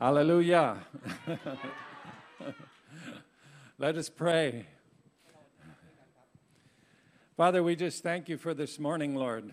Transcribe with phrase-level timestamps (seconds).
[0.00, 0.78] Hallelujah.
[3.78, 4.66] Let us pray.
[7.36, 9.52] Father, we just thank you for this morning, Lord.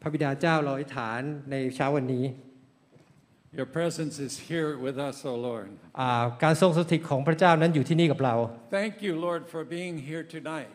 [0.00, 1.20] พระบิดาเจ้าเราอธิษฐาน
[1.50, 2.24] ในเช้าวันนี้
[3.58, 5.70] Your presence is here with us, O Lord.
[6.00, 6.10] อ่า
[6.42, 8.34] การทรงสถิตของพระเจ้านั้นอยู่ที่นี่กับเรา
[8.78, 10.70] Thank you, Lord, for being here tonight.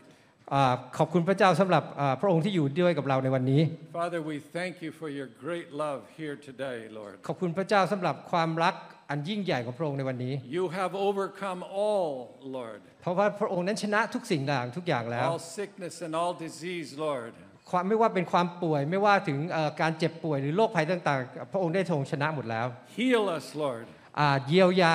[0.53, 0.63] อา
[0.99, 3.61] ขอบคุณพระเจ้าสำหรับอ่าพระองค์ที่อยู่ด้วยกับเราในวันนี้
[4.01, 7.15] Father, we thank you for your great love here today, Lord.
[7.27, 8.75] ขอบคุณพระเจ้าสำหรับความรัก
[9.11, 12.11] อันยิ่งใหญ่ของพระองค์ในวันนี้ You have overcome all,
[12.59, 17.33] Lord, เพราะว่าพระองค์นั้นชนะทุกสิ่งอย่างทุกอย่างแล้ว all sickness and all disease, Lord.
[17.71, 22.67] ความไม่ว่าเป็นความป่วยไม่ว่าถึงเอ่อการเจ็บป่วยหรือโรคภัยต่างๆ พระองค์ได้ทรงชนะหมดแล้ว
[22.99, 23.85] Heal us, Lord.
[24.19, 24.95] อ่าเยียวยา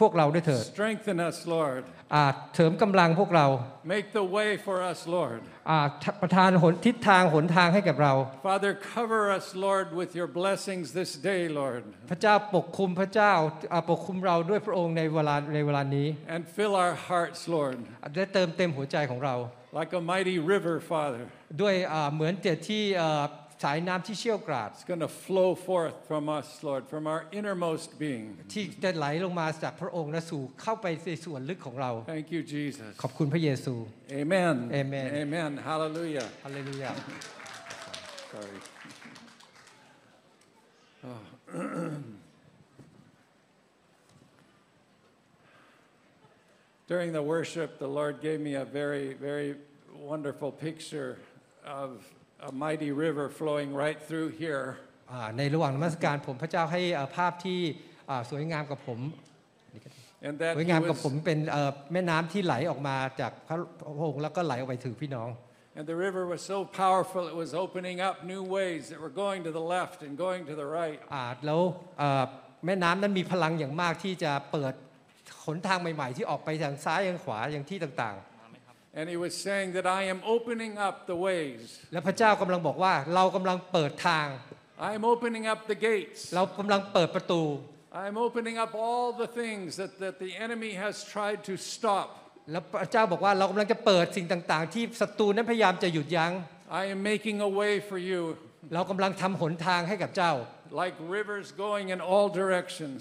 [0.00, 1.82] พวกเราด้วยเถิด Strengthen us, Lord.
[2.14, 2.24] อ่า
[2.54, 3.46] เสริมกำลังพวกเรา
[3.94, 5.40] Make the way for us, Lord.
[5.70, 5.78] อ่า
[6.22, 8.12] ประทานหนทิศทางหนทางให้กับเรา
[8.48, 13.32] Father, cover us, Lord, with your blessings this day, Lord, พระเจ้าปกคุมพระเจ้า
[13.72, 17.76] อ่าปกคุมเราด้วยพระองค์ในเวลาในเวลานี้ and fill our hearts, Lord,
[18.16, 19.34] ได้เติมเต็มหัวใจของเรา
[19.80, 21.22] like a mighty river, Father.
[21.62, 23.22] ด้วยอ่าเหมือนเจ็ดที่อ่า
[23.63, 28.25] สายน้ำที่เชี่ยวกราด It's going to flow forth from us, Lord, from our innermost being.
[28.53, 32.91] ที่จะไหลลงมาจากพระองค์และสู่เข้าไปในส่วนลึกของเรา Thank you, Jesus.
[33.01, 33.73] ขอบคุณพระเยซู
[34.21, 34.55] Amen.
[34.81, 35.07] Amen.
[35.23, 35.51] Amen.
[35.69, 36.27] Hallelujah.
[36.43, 36.91] ฮาเลลูยา
[38.33, 38.59] Sorry.
[46.87, 49.55] During the worship, the Lord gave me a very, very
[49.95, 51.17] wonderful picture
[51.65, 52.03] of
[52.40, 54.66] a mighty river flowing right through here.
[55.12, 57.58] อ่าในระหว่างนมัสการผมพระเจ้าให้อ่าภาพที่
[58.10, 59.00] อ่าสวยงามกับผม
[60.26, 63.56] And that สวย he งามกับ was- ผมเป็นเอ่อแม่น้ำที่ไหลออกมาจากพระ
[63.98, 65.30] พระองค์แล้วก็ไหลออกไปถึงพี่น้อง
[65.78, 69.40] and the river was so powerful, it was opening up new ways that were going
[69.48, 70.98] to the left and going to the right.
[71.14, 71.60] อ่าแล้ว
[71.98, 72.24] เอ่อ
[72.66, 74.72] แม่น้ำนั้นมีพลังอย่างมากที่จะเปิด
[75.46, 78.16] หนทางใหม่ ๆ ที่ออกไปทางซ้ายทางขวาอย่างที่ต่าง
[78.98, 81.60] And he was saying that I am opening up the ways.
[81.78, 84.26] ๆและพระเจ้ากำลังบอกว่าเรากำลังเปิดทาง
[84.88, 86.20] I am opening up the gates.
[86.34, 87.42] เรากำลังเปิดประตู
[88.04, 92.08] I'm opening up all the things that, that the enemy has tried to stop.
[92.52, 96.32] แล้วพระเจ้าบอกว่าเรากำลังจะเปิดสิ่งต่าง ๆ ที่ศัตรูนั้นพยายามจะหยุดยั้ง
[96.80, 98.20] I am making a way for you,
[98.74, 100.32] เรากำลังทำหนทางให้กับเจ้า
[100.83, 102.99] like rivers going in all directions.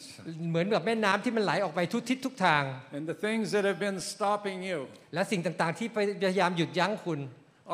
[0.50, 2.62] เหมือนกับแม่น้ำที่มันไหลออกไปทุกทิศทุกทาง
[2.96, 4.78] And the things that have been stopping you
[5.14, 7.20] และสิ่งต่างๆ ที่พยายามหยุดยั้งคุณ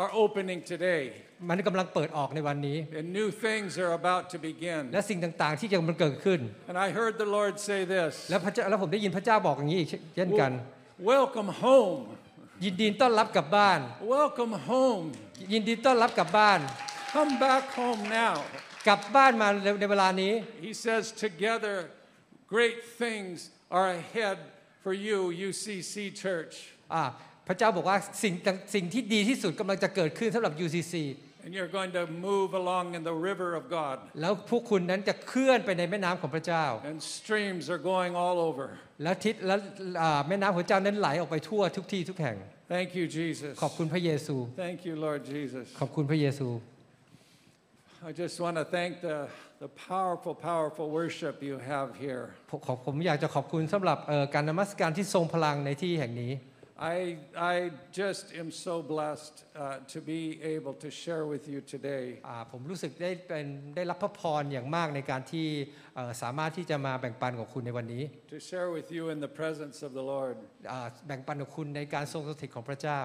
[0.02, 1.02] are opening today.
[1.48, 4.82] มันกำลังเปิดออกในวันนี้ And new things are about to begin.
[4.94, 10.52] และสิ่งต่างๆ ที่จะมันเกิดขึ้น And I heard the Lord say this แล้วพระเจ้าแล้วผมได้ยินพระเจ้าบอกอย่างนี้อีกเช่นกัน
[11.12, 12.00] Welcome home.
[12.64, 13.80] ยินดีต้อนรับกลับบ้าน
[14.16, 15.04] Welcome home.
[15.52, 16.60] ยินดีต้อนรับกลับบ้าน
[17.14, 18.34] Come back home now.
[18.88, 19.48] กลับบ้านมา
[19.80, 20.32] ในเวลานี้
[20.69, 21.76] He says, Together,
[22.54, 23.36] great things
[23.76, 24.38] are ahead
[24.84, 26.54] for you, UCC Church.
[26.94, 27.04] อ่า
[27.48, 30.94] พระเจ้าบอกว่าสิ่งต่างสิ่งที่ดีที่สุดกำลังจะเกิดขึ้นสำหรับ UCC
[31.44, 33.96] And you're going to move along in the river of God.
[34.20, 38.66] แล้วพวกคุณนั้นจะเคลื่อนไปในแม่น้ำของพระเจ้า And streams are going all over.
[39.02, 39.58] แล้วทิศแล้ว
[40.02, 42.36] อ่าแม่น้ำของพระเจ้านั้นไหลออกไปทั่วทุกที่ทุกแห่ง
[42.74, 43.52] Thank you, Jesus.
[43.62, 45.66] ขอบคุณพระเยซู Thank you, Lord Jesus.
[45.80, 46.48] ขอบคุณพระเยซู
[48.08, 49.19] I just want to thank the,
[49.64, 52.24] the powerful, powerful worship you have here.
[52.50, 56.32] ผมขอผมอยากจะขอบคุณสำหรับเอ่อการนมัสการที่ทรงพลังในที่แห่งนี้
[56.96, 56.98] I,
[57.54, 57.54] I
[58.00, 60.22] just am so blessed uh, to be
[60.54, 62.04] able to share with you today.
[62.28, 63.46] อ่าผมรู้สึกได้เป็น
[63.76, 65.46] ได้รับพระพรอย่างมากในการที่
[65.94, 68.02] เอ่อสามารถที่จะมาแบ่งปันกับคุณในวันนี้
[68.36, 70.36] To share with you in the presence of the Lord.
[70.70, 73.00] อ่าแบ่งปันกับคุณในการทรงสถิตของพระเจ้า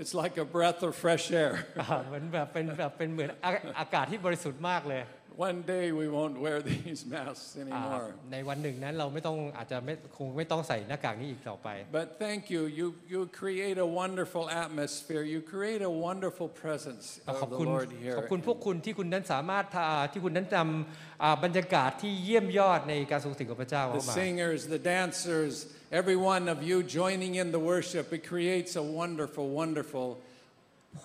[0.00, 1.52] It's like a breath of fresh air.
[1.80, 3.50] อ่าเหมือนแบบเป็นแบบเป็นเหมือนอา
[3.80, 5.02] อากาศที่บริสุทธิ์มากเลย
[5.50, 8.06] One day we won't wear these masks อ่า anymore.
[8.32, 11.68] ในวันหนึ่งนั้นเราไม่ต้องอาจจะไม่คงไม่ต้องใส่หน้ากากนี้อีกต่อไป
[11.98, 12.62] But thank you.
[12.80, 15.22] You, you create a wonderful atmosphere.
[15.34, 18.30] You create a wonderful presence ขอบ of the คุณ Lord ขอบ here.
[18.32, 25.54] คุณพวกคุณที่คุณนั้นสามารถทาที่คุณนั้นนำอ่าบรรยากาศที่เยี่ยมยอดในการทรงสถิตของพระเจ้า The เข้ามา singers, the dancers,
[26.00, 30.08] every one of you joining in the worship, it creates a wonderful, wonderful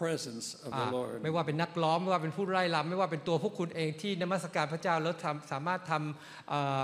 [0.01, 1.17] presence of อ่า the Lord.
[1.23, 6.81] ไม่ว่าเป็นนักร้องไม่ว่าเป็นผู้ไร้รำไม่ว่าเป็นตัวพวกคุณเองที่นมัสการพระเจ้าแล้วทำสามารถทำอ่า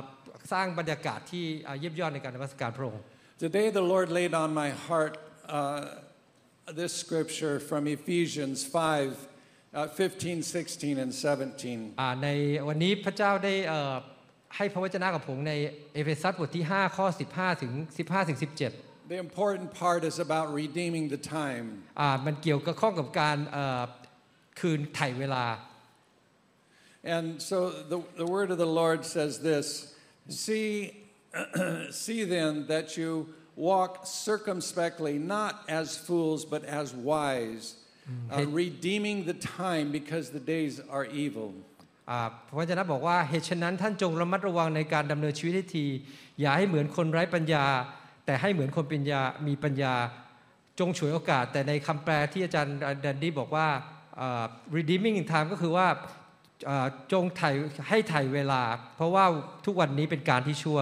[0.54, 3.04] สร้างบรรยากาศที่อ่าเยี่ยมยอดในการนมัสการพระองค์
[3.46, 5.14] Today, the Lord laid on my heart
[5.48, 5.86] uh,
[6.82, 9.28] this scripture from Ephesians 5
[9.74, 12.00] uh, 15, 16, and 17.
[12.02, 12.28] อ่าใน
[12.68, 13.96] วันนี้พระเจ้าได้เอ่อ
[14.57, 15.53] ให้พระวจนะกับผมใน
[15.95, 17.73] เอเฟซัสบทที่5ข้อ15ถึง
[18.03, 18.49] 15ถึง17
[19.15, 21.67] The important part is about redeeming the time.
[22.01, 23.83] อ่ามันเกี่ยวกับข้องกับการเอ่อ
[24.61, 25.47] คืนไถ่เวลา
[27.15, 27.57] And so
[27.93, 29.67] the, the word of the Lord says this
[30.29, 31.05] See,
[31.91, 33.11] see then that you
[33.57, 37.77] walk circumspectly, not as fools, but as wise,
[38.31, 41.55] uh, redeeming the time because the days are evil.
[42.11, 45.87] อ่าพระวจนะบอกว่าเหตุฉะนั้นท่านจงระมัดระวังในการดำเนินชีวิตให้ที
[46.41, 47.65] อย่าให้เหมือนคนไร้ปัญญา
[48.27, 49.95] แต่ให้เหมือนคนปัญญามีปัญญา
[50.79, 53.67] จงฉวยโอกาส แต่ในคำแปลที่อาจารย์แดนดี้บอกว่า
[54.21, 54.45] อ่า
[54.77, 55.87] redeeming in time ก็คือว่า
[56.69, 57.51] อ่าจงไถ่
[57.89, 58.63] ให้ไถ่เวลา
[58.97, 59.25] เพราะว่า
[59.67, 60.81] ทุกวันนี้เป็นการที่ชั่ว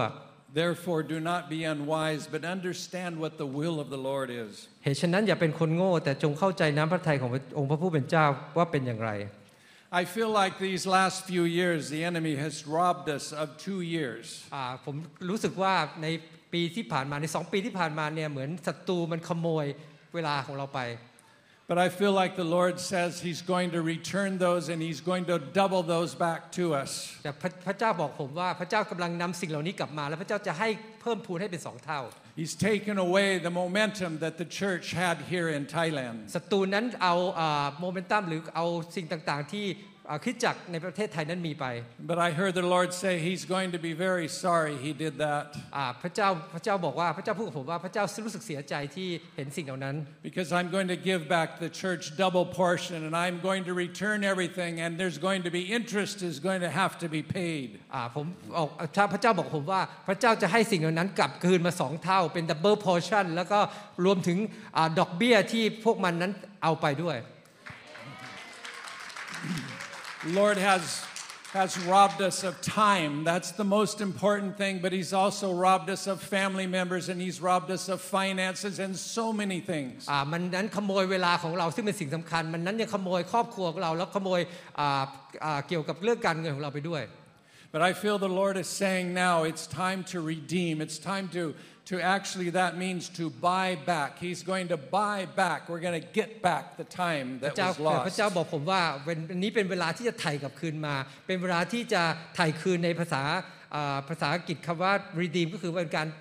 [0.61, 4.53] Therefore, do not be unwise, but understand what the will of the Lord is.
[4.83, 8.25] เหตุฉะนั้นอย่าเป็นคนโง่แต่จงเข้าใจน้ำพระทัยขององค์พระผู้เป็นเจ้า
[8.57, 9.11] ว่าเป็นอย่างไร
[10.00, 14.26] I feel like these last few years, the enemy has robbed us of two years.
[14.54, 14.96] อ่าผม
[15.30, 16.06] รู้สึกว่าใน
[16.52, 19.66] ปีที่ผ่านมาในสองปีที่ผ่านมาเนี่ยเหมือนศัตรูมันขโมย
[20.14, 20.80] เวลาของเราไป
[21.68, 25.24] But I feel like the Lord says He's going to return those and He's going
[25.32, 26.90] to double those back to us.
[27.22, 30.68] แต่พระพระเจ้าบอกผมว่าพระเจ้ากำลังนำสิ่งเหล่านี้กลับมา แล้วพระเจ้าจะให้
[31.00, 32.00] เพิ่มพูนให้เป็นสองเท่า
[32.40, 36.16] He's taken away the momentum that the church had here in Thailand.
[36.34, 37.14] ศัตรูนั้นเอา
[37.80, 38.66] โมเมนตัมหรือเอา
[38.96, 39.89] สิ่งต่างๆ ที่อ่า
[40.23, 41.65] คริดจักรในประเทศไทยนั้นมีไป
[42.11, 45.43] But I heard the Lord say He's going to be very sorry He did that
[45.75, 49.95] อ่าพระเจ้าพระเจ้าบอกว่าพระเจ้าพูดกับผมว่าพระเจ้ารู้สึกเสียใจที่เห็นสิ่งเหล่านั้น
[50.29, 54.19] because I'm going to give back the church double portion and I'm going to return
[54.33, 57.67] everything and there's going to be interest is going to have to be paid.
[57.93, 58.25] อ่าผม
[58.57, 63.59] ออกถ้าพระเจ้าบอกผมว่าพระเจ้าจะให้สิ่งเหล่านั้นกลับคืนมาสองเท่าเป็นดับเบิลพอชั่นแล้วก็
[64.05, 64.37] รวมถึง
[64.77, 66.31] อาดอกเบี้ยที่พวกมันนั้น
[66.63, 67.17] เอาไปด้วย
[70.40, 70.82] Lord has
[71.52, 73.24] has robbed us of time.
[73.24, 77.40] That's the most important thing, but he's also robbed us of family members and he's
[77.40, 79.98] robbed us of finances and so many things.
[80.10, 84.40] อ่ามันนั้นขโมยเวลาของเราซึ่งเป็นสิ่งสำคัญ มันนั้นยังขโมยครอบครัวของเราแล้วขโมย
[84.80, 85.02] อ่า
[85.44, 87.04] อ่าเกี่ยวกับเรื่องการเงินของเราไปด้วย
[87.72, 90.74] But I feel the Lord is saying now it's time to redeem.
[90.80, 91.42] It's time to
[91.91, 94.11] to actually that means to buy back.
[94.25, 95.59] He's going to buy back.
[95.69, 98.17] We're going to get back the time พระ that เจ้า was พระ lost.
[98.17, 100.95] เจ้าบอกผมว่าเป็นอันนี้เป็นเวลาที่จะไถ่กลับคืนมา
[101.27, 102.01] เป็นเวลาที่จะ
[102.35, 103.23] ไถ่คืนในภาษา
[103.75, 106.20] อ่าภาษาอังกฤษคำว่า redeem ก็คือเป็นการอ่า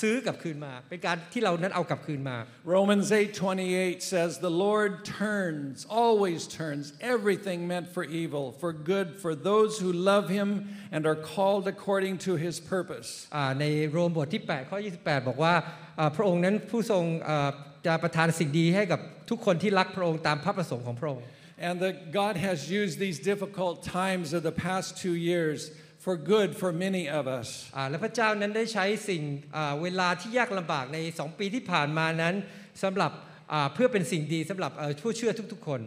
[0.00, 2.36] ซื้อกลับคืนมา เป็นการที่เรานั้นเอากลับคืนมา
[2.76, 6.84] Romans 8:28 says the Lord turns always turns
[7.14, 10.48] everything meant for evil for good for those who love him
[10.94, 13.08] and are called according to his purpose.
[13.36, 15.54] อ่าในโรมบทที่ 8 ข้อ 28 บอกว่า
[15.98, 17.50] อ่าพระองค์นั้นผู้ทรงอ่า
[17.86, 21.24] จะประทานสิ่งดีให้กับทุกคนที่รักพระองค์ตามพระประสงค์ของพระองค์
[21.68, 25.58] And that God has used these difficult times of the past 2 years
[26.04, 27.48] for good for many of us.
[27.76, 29.22] อ่าและพระเจ้านั้นได้ใช้สิ่ง
[29.56, 32.34] อ่าเวลาที่ยากลำบากในสองปีที่ผ่านมานั้น
[32.82, 33.12] สำหรับ
[33.52, 35.82] อ่าเพื่อเป็นสิ่งดีสำหรับเอ่อผู้เชื่อทุกๆ คน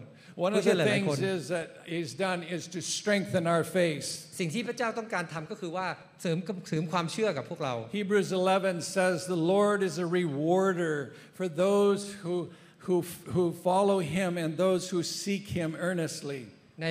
[0.46, 3.64] One ผู้ of เชื่อ the หลายๆคน things is that he's done is to strengthen our
[3.78, 4.06] faith.
[4.40, 5.88] สิ่งที่พระเจ้าต้องการทำก็คือว่า
[6.22, 6.38] เสริม
[6.70, 10.96] เสริมความเชื่อกับพวกเรา Hebrews 11 says the Lord is a rewarder
[11.38, 12.36] for those who
[12.88, 12.96] who
[13.36, 16.42] who follow him and those who seek him earnestly.
[16.82, 16.88] ใน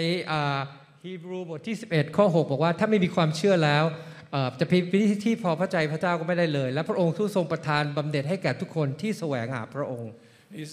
[1.08, 3.84] ฮีบรูบทที่ 11 ข้อ 6 บอกว่าถ้าไม่มีความเชื่อแล้ว
[4.32, 10.12] เอ่อจะเป็นวิธีที่พอพระใจพระเจ้าก็ไม่ได้เลย และพระองค์ทูตทรงประทานบำเหน็จให้แก่ทุกคนที่แสวงหาพระองค์
[10.58, 10.72] He's,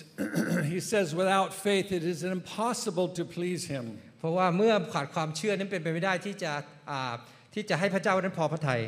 [0.72, 3.84] he says, without faith, it is impossible to please him.
[4.18, 6.52] เพราะว่าเมื่อขาดความเชื่อนั้นเป็นไปไม่ได้ที่จะ
[6.90, 7.12] อ่า
[7.54, 8.80] ที่จะให้พระเจ้านั้นพอพระทัย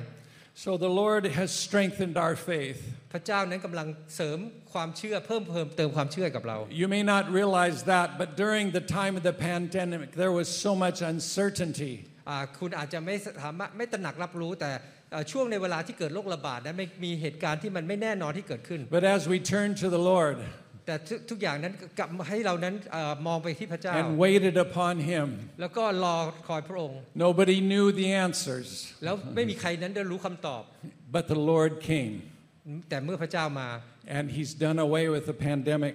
[0.66, 2.80] So the Lord has strengthened our faith.
[3.14, 4.38] พระเจ้านั้นกำลังเสริม
[4.74, 10.72] ความเชื่อเพิ่มเพิ่มเติมความเชื่อกับเรา You may not realize that, but during the time of the pandemic, there was so
[10.86, 11.94] much uncertainty.
[12.30, 14.72] อ่าคุณอาจจะไม่สามารถไม่ตระหนักรับรู้ แต่
[15.14, 20.38] อ่าช่วงในเวลาที่เกิดโรคระบาดนั้นไม่มีเหตุการณ์ที่มันไม่แน่นอนที่เกิดขึ้น But as we turn to the Lord
[20.87, 25.29] แต่ทุกทุกอย่างนั้นกลับมาให้เรานั้นเออมองไปที่พระเจ้า and waited upon him,
[25.61, 26.17] แล้วก็รอ
[26.49, 28.69] คอยพระองค์ nobody knew the answers,
[29.05, 30.63] แล้วไม่มีใครนั้นได้รู้คำตอบ
[31.15, 32.15] but the Lord came
[32.89, 33.69] แต่เมื่อพระเจ้ามา
[34.17, 35.95] and he's done away with the pandemic.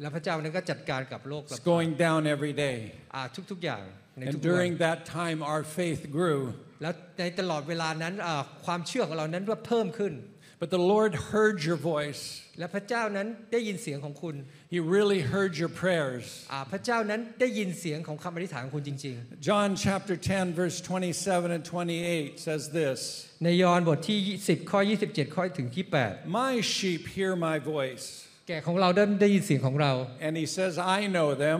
[0.00, 2.78] แล้วพระเจ้านั้นก็จัดการกับโรคระ It's บาด going down every day.
[3.14, 3.82] อ่าทุกๆอย่าง
[4.18, 6.40] ในทุ And กวัน during that time, our faith grew.
[6.82, 10.12] แล้วในตลอดเวลานั้นอ่าความเชื่อของเรานั้นก็เพิ่มขึ้น
[10.61, 12.23] But the Lord heard your voice.
[12.59, 14.35] และพระเจ้านั้นได้ยินเสียงของคุณ
[14.73, 16.25] He really heard your prayers.
[16.51, 19.15] อ่าพระเจ้านั้นได้ยินเสียงของคำอธิษฐานของคุณจริง
[19.49, 24.19] John chapter 10, verse 27 and 28 says this ๆ ในยอห์นบทที่
[24.49, 25.85] 10 ข้อ 27 ข้อถึงที่
[26.41, 28.05] My sheep hear my voice.
[28.27, 29.91] 8 แกะของเราได้ได้ยินเสียงของเรา
[30.27, 31.59] And he says, I know them,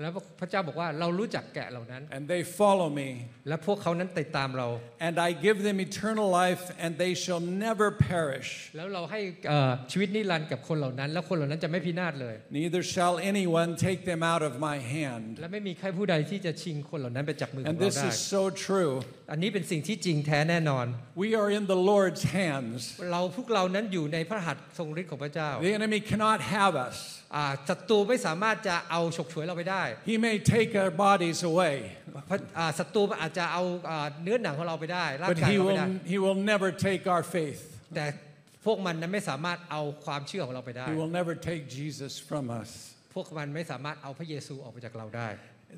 [0.00, 3.08] แล้วพระเจ้าบอกว่าเรารู้จักแกะเหล่านั้น and they follow me.
[3.48, 4.68] และพวกเขานั้นติดตามเรา
[5.06, 8.50] And I give them eternal life, and they shall never perish.
[8.76, 15.30] แล้วเราให้เอ่อชีวิตนิรันดร์กับคนเหล่านั้น แล้วคนเหล่านั้นจะไม่พินาศเลย Neither shall anyone take them out of my hand.
[15.40, 18.92] และไม่มีใครผู้ใดที่จะชิงคนเหล่านั้นไปจากมือของ And เรา this ได้ is so true.
[19.30, 20.86] อันนี้เป็นสิ่งที่จริงแท้แน่นอน
[21.24, 22.78] We are in the Lord's hands.
[23.12, 26.96] เราพวกเรานั้นอยู่ในพระหัตถ์ทรงฤทธิ์ของพระเจ้า The enemy cannot have us.
[27.36, 31.74] อ่าศัตรูไม่สามารถจะเอาฉกฉวยเราไปได้ He may take our bodies away,
[32.28, 37.60] พระอ่าศัตรูอาจจะเอาอ่าเนื้อหนังของเราไปได้ร่าง but กาย he เราไป will, ได้ he will never take our faith.
[37.94, 38.06] แต่
[38.64, 42.70] พวกมันนั้นไม่สามารถเอาความเชื่อของเราไปได้ He will never take Jesus from us.
[43.14, 45.28] พวกมันไม่สามารถเอาพระเยซูออกไปจากเราได้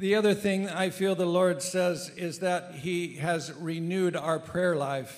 [0.07, 4.75] The other thing I feel the Lord says is that He has renewed our prayer
[4.89, 5.13] life.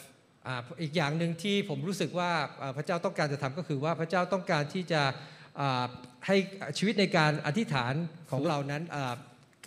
[0.47, 5.01] อ่าอีกอย่างหนึ่งที่ผมรู้สึกว่าอ่าพระเจ้าต้องการจะทำก็คือว่าพระเจ้าต้องการที่จะ
[5.59, 5.85] อ่า
[6.27, 6.37] ให้
[6.77, 7.93] ชีวิตในการอธิษฐาน
[8.31, 9.15] ของเรานั้นอ่า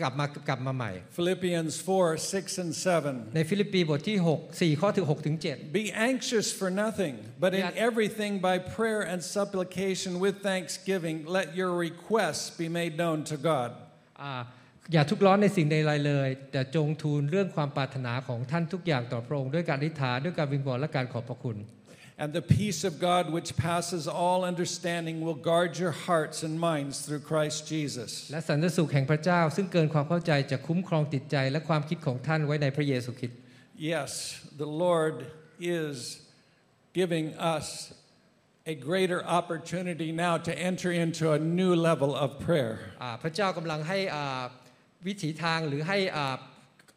[0.01, 2.73] กลับมากลับมาใหม่ Philippians 4 6 and
[3.05, 3.35] 7.
[3.37, 7.87] ในฟิลิปปีบทที่ 6 4 ข้อถึง6ถึง7 Be anxious for nothing, but in Yeah.
[7.89, 13.71] everything by prayer and supplication with thanksgiving, let your requests be made known to God.
[14.23, 14.33] อ่า
[14.94, 21.58] อย่าทุกข์ร้อนในสิ่งใดๆเลย แต่จงทูลเรื่องความปรารถนาของท่านทุกอย่างต่อพระองค์ด้วยการอธิษฐานด้วยการวิงวอนและการขอบพระคุณ
[22.24, 26.96] And the peace of God, which passes all understanding, will guard your hearts and minds
[27.06, 28.10] through Christ Jesus.
[28.32, 33.38] และสันติสุขแห่งพระเจ้าซึ่งเกินความเข้าใจจะคุ้มครองจิตใจและความคิดของท่านไว้ในพระเยซูคริสต์
[33.94, 34.12] Yes,
[34.64, 35.16] the Lord
[35.82, 35.96] is
[37.00, 37.66] giving us
[38.74, 42.74] a greater opportunity now to enter into a new level of prayer.
[43.04, 44.44] อ่าพระเจ้ากำลังให้อ่า
[45.08, 46.36] วิถีทางหรือให้อ่า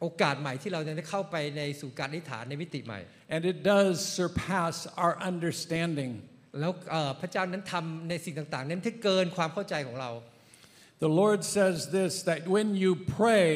[0.01, 2.99] โอกาสใหม่ที่เราจะได้เข้าไปในสู่การอธิษฐานในมิติใหม่
[3.33, 6.11] And it does surpass our understanding.
[6.59, 10.11] แล้วเอ่อพระเจ้านั้นทำในสิ่งต่างๆ นั้นที่เกินความเข้าใจของเรา
[11.05, 13.49] The Lord says this that when you pray,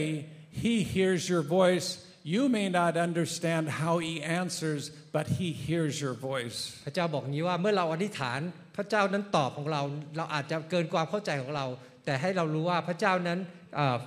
[0.63, 1.87] He hears your voice.
[2.35, 4.81] You may not understand how He answers,
[5.15, 6.57] but He hears your voice.
[6.85, 8.39] พระเจ้าบอกงี้ว่าเมื่อเราอธิษฐาน
[8.77, 9.81] พระเจ้านั้นตอบของเรา
[10.17, 11.65] เราอาจจะเกินความเข้าใจของเรา
[12.05, 13.56] แต่ให้เรารู้ว่าพระเจ้านั้นเอ่อ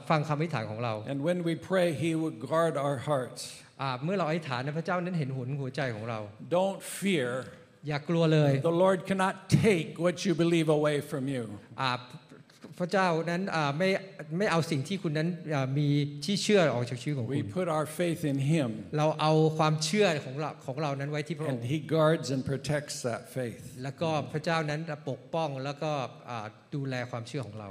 [0.08, 3.40] ฟังคำอธิษฐานของเรา And when we pray, He will guard our hearts.
[3.80, 6.18] อ่าเมื่อเราอธิษฐานนะพระเจ้านั้นเห็นหุนหัวใจของเรา
[6.56, 7.30] Don't fear.
[7.88, 9.34] อย่ากลัวเลย The Lord cannot
[9.66, 11.42] take what you believe away from you.
[11.82, 11.90] อ่า
[12.78, 13.88] พระเจ้านั้นอ่าไม่
[14.38, 15.88] ไม่เอาสิ่งที่คุณนั้นอ่ามี
[16.24, 23.22] ที่เชื่อออกจากชีวิตของคุ We ณ put our faith in Him, เราเอาความเชื่อของเราของเรานั้นไว้ที่พระอง and ค์ He guards and protects that
[23.36, 23.62] faith.
[23.82, 25.92] แล้วก็พระเจ้านั้นจะปกป้องแล้วก็
[26.30, 27.70] อ่าดูแลความเชื่อของเรา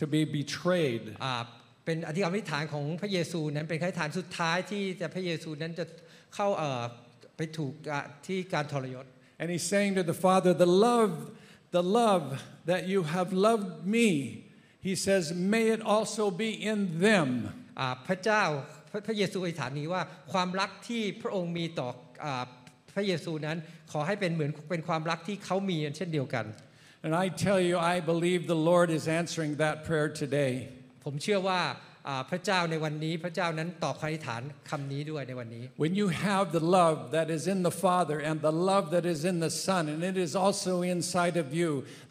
[0.00, 1.04] to be betrayed.
[1.24, 1.34] อ่า
[1.84, 5.84] เป็นอธิษฐานอธิษฐานของพระเยซูนั้นเป็นคำอธิษฐานสุดท้ายที่จะพระเยซูนั้นจะ
[6.34, 6.82] เข้าเอ่อ
[7.36, 9.06] ไปถูกอ่าที่การทรยศ
[9.40, 11.14] And he's saying to the Father, The love,
[11.78, 12.24] the love
[12.70, 14.08] that you have loved me,
[14.86, 17.28] he says, may it also be in them.
[17.80, 18.42] อ่าพระเจ้า
[18.90, 21.88] พระพระเยซูอธิษฐานนี้ว่าความรักที่พระองค์มีต่อ
[22.24, 22.44] อา
[22.94, 23.58] พระเยซูนั้น
[23.92, 26.44] ขอให้เป็นเหมือนเป็นความรักที่เขามีเช่นเดียวกัน
[27.03, 30.53] And I tell you, I believe the Lord is answering that prayer today.
[31.03, 31.90] ผมเชื่อว่าอ่า
[32.30, 39.06] พระเจ้าในวันนี้พระเจ้านั้นตอบคำอธิษฐานคำนี้ด้วยในวันนี้ When you have the love that is in the Father and the love that
[39.14, 41.70] is in the Son, and it is also inside of you,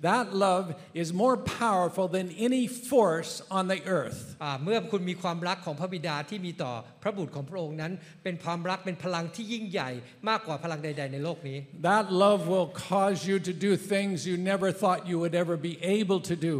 [0.10, 0.66] that love
[1.02, 4.22] is more powerful than any force on the earth.
[4.44, 7.94] อ่าเมื่อคุณมีความรักของพระบิดาที่มีต่อพระบุตรของพระองค์นั้น
[8.24, 9.90] เป็นความรักเป็นพลังที่ยิ่งใหญ่
[10.30, 11.58] มากกว่าพลังใด ๆ ในโลกนี้
[11.92, 15.74] That love will cause you to do things you never thought you would ever be
[15.98, 16.56] able to do.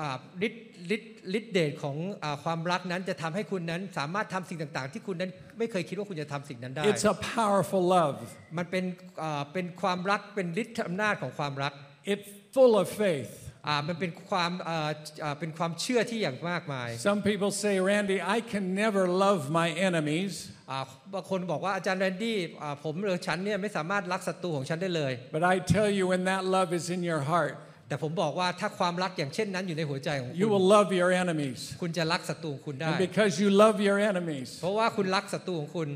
[0.00, 0.16] อ่า
[0.46, 0.65] ฤทธิ์
[0.96, 8.16] ฤทธิ์ฤทธิ์เดชของอาความรักนั้นจะทำให้คุณนั้นสามารถทำสิ่งต่างๆ ที่คุณนั้นไม่เคยคิดว่าคุณจะทำสิ่งนั้นได้ It's a powerful love.
[8.58, 8.84] มันเป็น
[9.22, 11.72] อ่าเป็นความรักเป็นฤทธิ์อำนาจของความรัก
[12.12, 13.32] It's full of faith.
[13.68, 14.90] อ่ามันเป็นความอ่า
[15.24, 20.32] อ่าเป็นความเชื่อที่อย่างมากมาย Some people say, Randy, I can never love my enemies.
[20.70, 20.78] อ่า
[21.14, 27.54] บางคนบอกว่าอาจารย์แรนดี้อ่าผมหรือฉันเนี่ยไม่สามารถรักศัตรูของฉันได้เลย But I tell you, when that love is in your heart,
[27.88, 31.60] แต่ผมบอกว่าถ้าความรักอย่างเช่นนั้นอยู่ในหัวใจของ you คุณ will love your enemies.
[31.82, 35.88] คุณจะรักศัตรูของคุณได้ And because you love your enemies, เพราะว่าคุณรักศัตรูของคุณ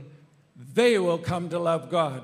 [0.81, 2.23] they will come to love God.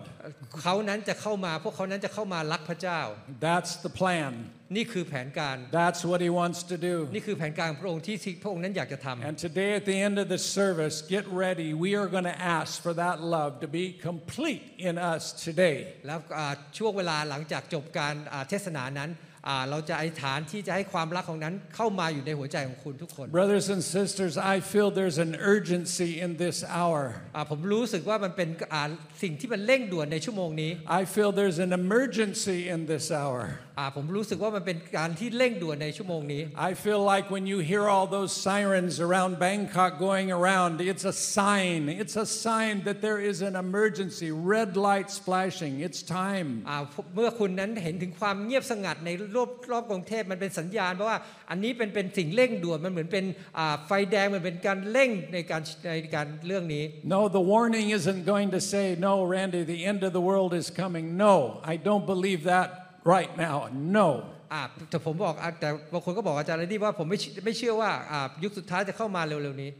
[0.62, 3.00] เขานั้นจะเข้ามา พวกเขานั้นจะเข้ามารักพระเจ้า
[3.46, 4.32] That's the plan.
[4.76, 6.94] นี่คือแผนการ That's what He wants to do.
[7.14, 11.68] นี่คือแผนการของพระองค์ที่ที่พระองค์นั้นอยากจะทำ And today, at the end of the service, get ready.
[11.86, 15.78] We are going to ask for that love to be complete in us today.
[16.06, 19.25] แล้วอ่าช่วงเวลาหลังจากจบการอ่าเทศนานั้นอ่า
[19.70, 27.02] เราจะอธิษฐานที่จะให้ความรักของนั้นเข้ามาอยู่ในหัวใจของคุณทุกคน Brothers and sisters, I feel there's an urgency in this hour.
[27.36, 28.82] อ่าผมรู้สึกว่ามันเป็นอ่า
[29.22, 33.42] สิ่งที่มันเร่งด่วนในชั่วโมงนี้ I feel there's an emergency in this hour.
[33.77, 41.05] อ่าผมรู้สึกว่ามันเป็นการที่เร่งด่วนในชั่วโมงนี้ I feel like when you hear all those sirens around Bangkok going around, it's
[41.13, 41.81] a sign.
[42.01, 44.29] It's a sign that there is an emergency.
[44.55, 45.73] Red lights flashing.
[45.87, 46.49] It's time.
[46.69, 46.77] อ่า
[47.15, 51.17] เมื่อคุณนั้นเห็นถึงความเงียบสงัดในรอบรอบกรุงเทพมันเป็นสัญญาณเพราะว่า
[51.49, 53.25] อันนี้เป็นเป็นสิ่งเร่งด่วนมันเหมือนเป็น
[53.57, 55.61] อ่าไฟแดงมันเป็นการเร่งในการ
[55.91, 56.83] ในการเรื่องนี้
[57.15, 60.67] No, the warning isn't going to say, no, Randy, the end of the world is
[60.81, 61.05] coming.
[61.25, 61.33] No,
[61.73, 62.67] I don't believe that
[63.15, 63.55] right now.
[63.99, 64.09] No.
[64.53, 69.71] อ่าแต่ผมบอกอ่ะแต่บางคนก็บอกอาจารย์เลยที่ว่าผมไม่เชื่อไม่เชื่อว่าอ่ายุคสุดท้ายจะเข้ามาเร็วๆนี้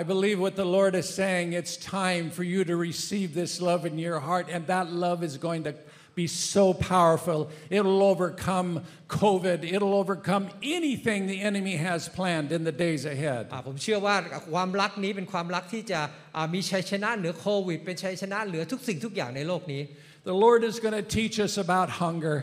[0.00, 1.46] I believe what the Lord is saying.
[1.52, 5.36] It's time for you to receive this love in your heart, and that love is
[5.36, 5.74] going to
[6.16, 7.50] be so powerful.
[7.70, 8.70] It'll overcome
[9.06, 10.44] COVID, it'll overcome
[10.78, 13.42] anything the enemy has planned in the days ahead.
[13.52, 14.16] อ่าผมเชื่อว่า
[14.54, 16.00] ความรักนี้เป็นความรักที่จะ
[16.36, 19.82] อ่ามีชัยชนะเหนือโควิด เป็นชัยชนะเหนือทุกสิ่งทุกอย่างในโลกนี้
[20.30, 22.38] The Lord is going to teach us about hunger.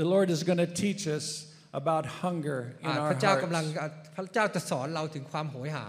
[0.00, 1.26] The Lord is going to teach us
[1.80, 3.80] about hunger in อ่า our พระเจ้ากำลัง hearts.
[3.80, 5.86] อ่าพระเจ้าจะสอนเราถึงความโหยหา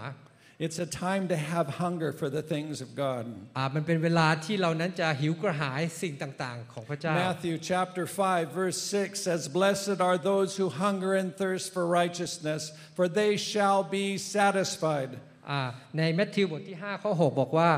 [0.66, 3.24] It's a time to have hunger for the things of God.
[3.56, 11.66] อ่ามันเป็นเวลาที่เรานั้นจะหิวกระหายสิ่งต่างๆ ของพระเจ้า Matthew chapter 5 verse 6 says blessed are those who hunger and thirst
[11.74, 12.62] for righteousness
[12.96, 15.10] for they shall be satisfied
[15.50, 15.60] อ่า
[15.98, 17.70] ในแมทธิวบทที่ 5 ข้อ 6 บอกว่า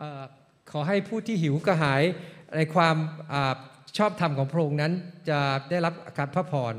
[0.00, 0.22] เอ่อ
[0.72, 2.02] ขอให้ผู้ที่หิวกระหาย
[2.56, 2.96] ในความ
[3.32, 3.54] อา
[3.97, 4.93] ชอบธรรมของพระองค์นั้น
[5.29, 6.73] จะได้รับการพระพร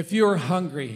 [0.00, 0.92] if you're hungry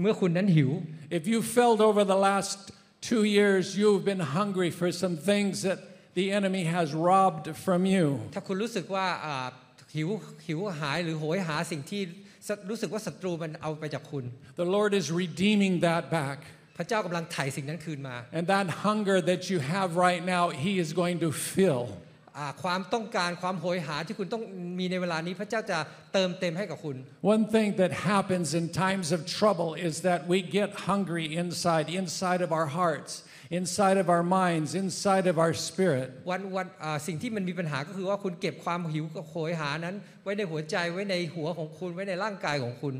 [0.00, 0.70] เมื่อคุณนั้นหิว
[1.18, 2.58] if you felt over the last
[3.00, 5.78] 2 years you've been hungry for some things that
[6.18, 9.46] the enemy has robbed from you ถ้าคุณรู้สึกว่าอ่า
[9.96, 10.08] หิว
[10.46, 12.02] หิวกระหายหรือโหยหาสิ่งที่
[12.48, 14.24] สรู้สึกว่าศัตรูมันเอาไปจากคุณ
[14.60, 16.38] the Lord is redeeming that back
[16.76, 22.11] พระเจ้ากำลังไถ่สิ่งนั้นคืนมา and that hunger that you have right now he is going to fill อ่า
[22.62, 24.42] ความต้องการความโหยหาที่คุณต้อง
[24.78, 25.78] มีในเวลานี้พระเจ้าจะ
[26.12, 26.96] เติมเต็มให้กับคุณ
[27.34, 32.40] One thing that happens in times of trouble is that we get hungry inside, inside
[32.46, 33.12] of our hearts,
[33.60, 36.06] inside of our minds, inside of our spirit.
[36.30, 42.96] วันวันอ่าสิ่งที่มันมีปัญหาก็คือว่าคุณเก็บความหิวกับโหยหานั้น ไว้ในหัวใจไว้ในหัวของคุณไว้ในร่างกายของคุณ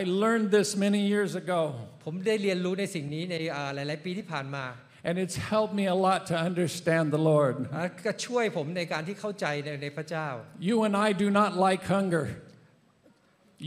[0.00, 1.60] I learned this many years ago,
[2.04, 4.64] ผมได้เรียนรู้ในสิ่งนี้ในอ่าหลาย ๆ ปีที่ผ่านมา
[5.07, 7.55] and it's helped me a lot to understand the Lord.
[7.75, 10.27] อ่าก็ช่วยผมในการที่เข้าใจในในพระเจ้า
[10.69, 12.25] You and I do not like hunger.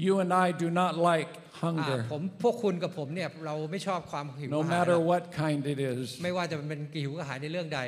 [0.04, 1.30] You and I do not like
[1.62, 6.04] อ่า hunger, ผมพวกคุณกับผมเนี่ยเราไม่ชอบความหิวก no ระหาย matter หรอก what kind it is.
[6.24, 7.82] ไม่ว่าจะเป็นหิวกระหายในเรื่องใด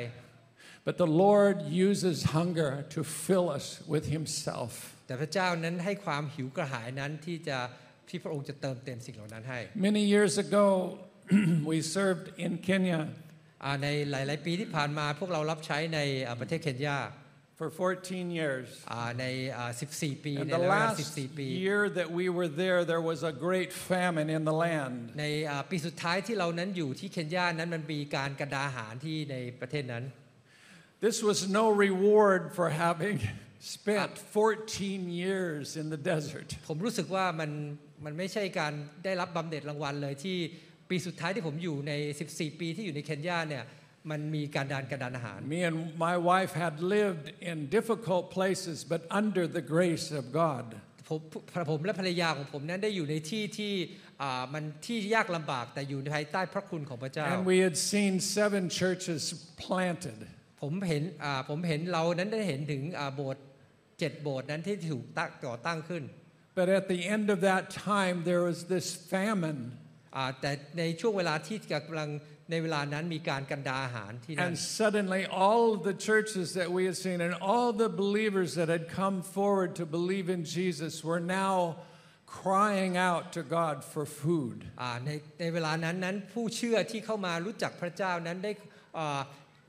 [0.87, 1.57] But the Lord
[1.87, 4.71] uses hunger to fill us with Himself.
[5.07, 7.57] แต่พระเจ้านั้นให้ความหิวกระหายนั้นที่จะ
[8.09, 10.65] ที่พระองค์จะเติมเต็มสิ่งเหล่านั้นให้ Many years ago,
[11.71, 13.28] we served in Kenya อ่า
[13.82, 16.98] ในหลาย ๆ ปีที่ผ่านมาพวกเรารับใช้ในอ่าประเทศเคนยา
[17.58, 18.68] for 14 years.
[18.92, 19.24] อ่าใน
[19.56, 23.20] อ่า14 ปี And ใน the เวลา last 14 ปี year that we were there, there was
[23.32, 24.96] a great famine in the land.
[25.20, 30.04] ในอ่าปีสุดท้ายที่เรานั้นอยู่ที่เคนยา นั้นมันมีการกระดาหารที่ในประเทศนั้น
[31.06, 33.16] This was no reward for having
[33.76, 36.48] spent 14 years in the desert.
[36.68, 37.50] ผมรู้สึกว่ามัน
[38.04, 38.72] มันไม่ใช่การ
[39.04, 40.38] ได้รับบำเหน็จรางวัลเลยที่
[40.90, 41.92] ปีสุดท้ายที่ผมอยู่ใน
[42.26, 43.64] 14 ปีที่อยู่ในเคนยาเนี่ย
[44.10, 45.76] มันมีการดานกระดานอาหาร Me and
[46.06, 50.66] my wife had lived in difficult places, but under the grace of God.
[51.08, 51.20] ผม
[51.70, 53.72] ผมและภรรยาของผมนั้นได้อยู่ในที่ที่
[54.22, 59.22] อ่ามันที่ยากลำบากแต่อยู่ในภายใต้พระคุณของพระเจ้า And we had seen seven churches
[59.64, 60.18] planted.
[60.62, 63.44] ผมเห็นอ่าผมเห็นเรานั้นได้เห็นถึงอ่าโบสถ์
[63.98, 66.04] เจ็ดโบสถ์นั้นที่ถูกตั้งก่อตั้งขึ้น
[66.58, 69.60] But at the end of that time, there was this famine.
[70.16, 72.10] อ่าแต่ในช่วงเวลาที่กำลัง
[72.50, 78.68] ในเวลานั้นมีการกันดาอาหารที่นั่น And suddenly, all of the churches that we had seen and all the believers that
[78.76, 81.54] had come forward to believe in Jesus were now
[82.40, 84.58] crying out to God for food.
[84.80, 88.52] อ่าในในเวลานั้นนั้นผู้เชื่อที่เข้ามารู้จักพระเจ้านั้นได้
[88.98, 89.20] อ่า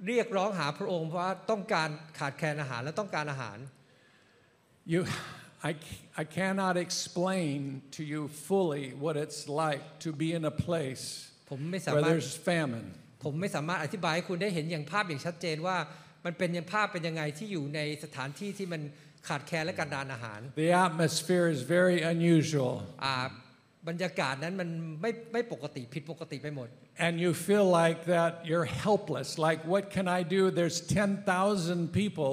[0.08, 3.58] เรียกร้องหาพระองค์เพราะว่าต้องการขาดแคลนอาหารและต้องการอาหาร
[4.94, 5.02] You,
[5.71, 5.73] I,
[6.23, 11.05] I cannot explain to you fully what it's like to be in a place
[11.51, 12.87] ผมไม่สา where มารถ there's famine.
[13.25, 15.77] ผมไม่สามารถอธิบายให้คุณได้เห็นอย่างภาพอย่างชัดเจนว่า
[16.25, 18.83] มันเป็นยังภาพเป็นยังไงที่อยู่ในสถานที่ที่มัน
[19.29, 23.15] ขาดแคลนและการดานอาหาร The atmosphere is very unusual, อ่า
[23.89, 24.69] บรรยากาศนั้นมัน
[25.03, 26.69] ไม่ไม่ปกติผิดปกติไปหมด
[27.07, 29.29] and you feel like that you're helpless.
[29.39, 30.51] Like, what can I do?
[30.51, 32.33] There's 10,000 people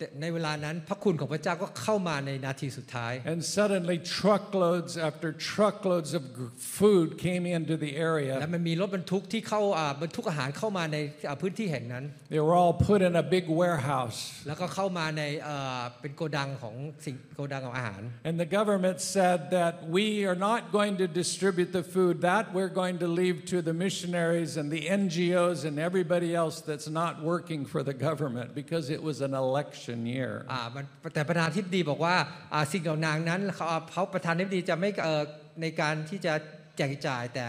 [0.00, 8.34] แต่ในเวลานั้นพระคุณของพระเจ้าก็เข้ามาในนาทีสุดท้าย And suddenly, truckloads after truckloads of g- food came into the และ area.
[8.54, 12.04] มันมีรถบรรทุกที่เข้าอ่าบรรทุกอาหารเข้ามาในอ่าพื้นที่แห่งนั้น
[12.34, 14.18] They were all put in a big warehouse.
[14.46, 22.44] แล้วก็เข้ามาในเอ่อเป็นโกดังของสิ่งโกดังของอาหาร And the government said that we are not going to distribute the food, that
[22.56, 27.12] we're going to leave to the missionaries and the NGOs and everybody else that's not
[27.32, 30.31] working for the government because it was an election Year.
[30.51, 32.15] อ่ามันแต่ประธานาธิบดีบอกว่า
[32.53, 35.23] อ่าสิ่งเหล่านางนั้นเขาเขาประธานาธิบดีจะไม่เอ่อ
[35.61, 36.33] ในการที่จะ
[36.77, 37.45] แจกจ่ายแต่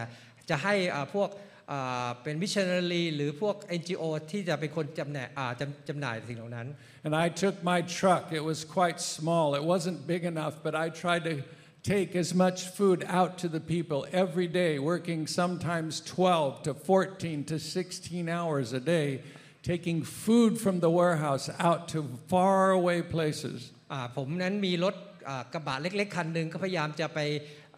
[0.50, 1.28] จะให้อ่าพวก
[1.72, 6.68] อ่าเป็นมิชชันนารีหรือพวก NGO ที่จะเป็นคนจำแหน่อ่าจำจำหน่ายสิ่งเหล่านั้น
[7.04, 8.24] And I took my truck.
[8.32, 9.46] It was quite small.
[9.60, 11.34] It wasn't big enough, but I tried to
[11.82, 17.44] take as much food out to the people every day, working sometimes 12 to 14
[17.46, 19.22] to 16 hours a day,
[19.70, 21.98] taking food from the warehouse out to
[22.32, 23.58] faraway places.
[23.92, 24.94] อ่าผมนั้นมีรถ
[25.28, 27.18] อ่ากระบะเล็ก ๆ คันหนึ่งก็พยายามจะไป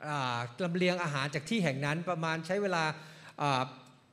[0.08, 2.84] อ่าลำเลียงอาหารจากที่แห่งนั้นประมาณใช้เวลา
[3.42, 3.62] อ่า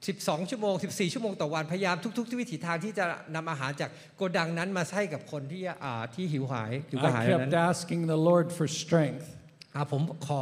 [0.03, 3.05] 12 ชั่วโมง 14 ชั่วโมงต่อวันพยายามทุกๆวิถีทางที่จะ
[3.35, 9.25] นำอาหารจากโกดังนั้นมาให้กับคนที่อ่าที่หิวหายหิวกระหาย I นั้น kept asking the Lord for strength.
[9.75, 10.41] อ่าผมขอ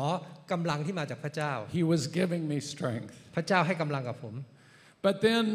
[0.51, 3.09] กำลังที่มาจากพระเจ้า He was giving me strength.
[3.35, 4.35] พระเจ้าให้กำลังกับผม
[5.05, 5.45] But then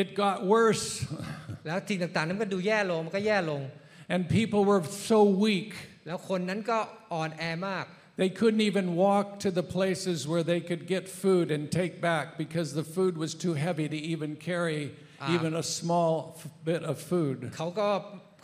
[0.00, 0.86] it got worse,
[1.66, 3.60] แล้วสิ่งต่างๆนั้นก็ดูแย่ลงมันก็แย่ลง
[4.12, 5.70] and people were so weak.
[6.06, 6.78] แล้วคนนั้นก็
[7.14, 7.86] อ่อนแอมาก
[8.22, 12.24] They couldn't even walk to the places where they could get food and take back
[12.42, 14.82] because the food was too heavy to even carry
[15.34, 17.38] even a small f- bit of food.
[17.56, 17.88] เขาก็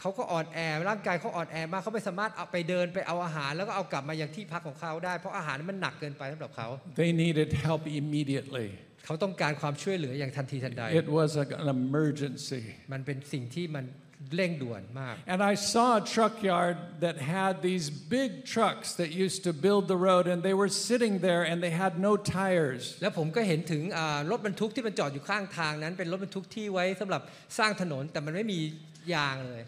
[0.00, 6.68] เขาก็อ่อนแอร่างกายเขาอ่อนแอมากเขาไม่สามารถเอาไปเดินไปเอาอาหาร แล้วก็เอากลับมายังที่พักของเขาได้ เพราะอาหารมันหนักเกินไปสำหรับเขา
[7.00, 8.68] They needed help immediately.
[9.04, 12.62] เขาต้องการความช่วยเหลืออย่างทันทีทันใด It was a- an emergency.
[12.92, 13.84] มันเป็นสิ่งที่มัน
[14.36, 19.82] เร่งด่วนมาก And I saw a truck yard that had these big trucks that used to build
[19.92, 22.82] the road, and they were sitting there and they had no tires.
[23.02, 27.22] แล้วผมก็เห็นถึงอ่ารถบรรทุกที่มันจอดอยู่ข้างทางนั้น เป็นรถบรรทุกที่ไว้สำหรับ
[27.58, 28.60] สร้างถนนแต่มันไม่มี
[29.14, 29.62] ยางเลย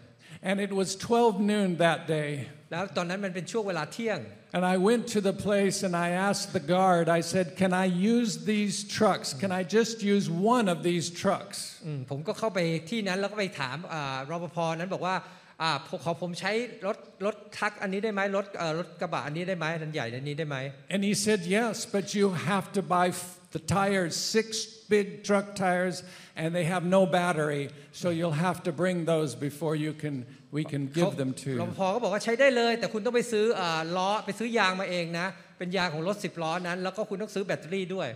[0.49, 2.31] And it was 12 noon that day.
[2.71, 4.19] แล้วตอนนั้นมันเป็นช่วงเวลาเที่ยง
[4.57, 7.87] And I went to the place and I asked the guard, I said, Can I
[8.15, 9.27] use these trucks?
[9.41, 11.57] Can I just use one of these trucks?
[11.85, 12.59] อืมผมก็เข้าไป
[12.89, 15.15] ที่นั้นแล้วก็ไปถามอ่ารปภนั้นบอกว่า
[15.61, 15.71] อ่า
[16.03, 16.51] ขอผมใช้
[16.85, 20.57] รถรถทักอันนี้ได้ไหมรถเอ่อรถกระบะอันนี้ได้ไหมอันใหญ่อันนี้ได้ไหม
[20.93, 24.47] And he said, Yes, but you have to buy f- the tires, six
[24.93, 26.03] big truck tires,
[26.41, 27.63] and they have no battery.
[28.01, 30.15] So you'll have to bring those before you can,
[30.57, 31.77] we can give them to รป you.
[31.77, 38.09] ภก็บอกว่าใช้ได้เลย แต่คุณต้องไปซื้ออ่าล้อไปซื้อยางมาเองนะ เป็นยางของรถ 10 ล้อนั้น แล้วก็คุณต้องซื้อแบตเตอรี่ด้วย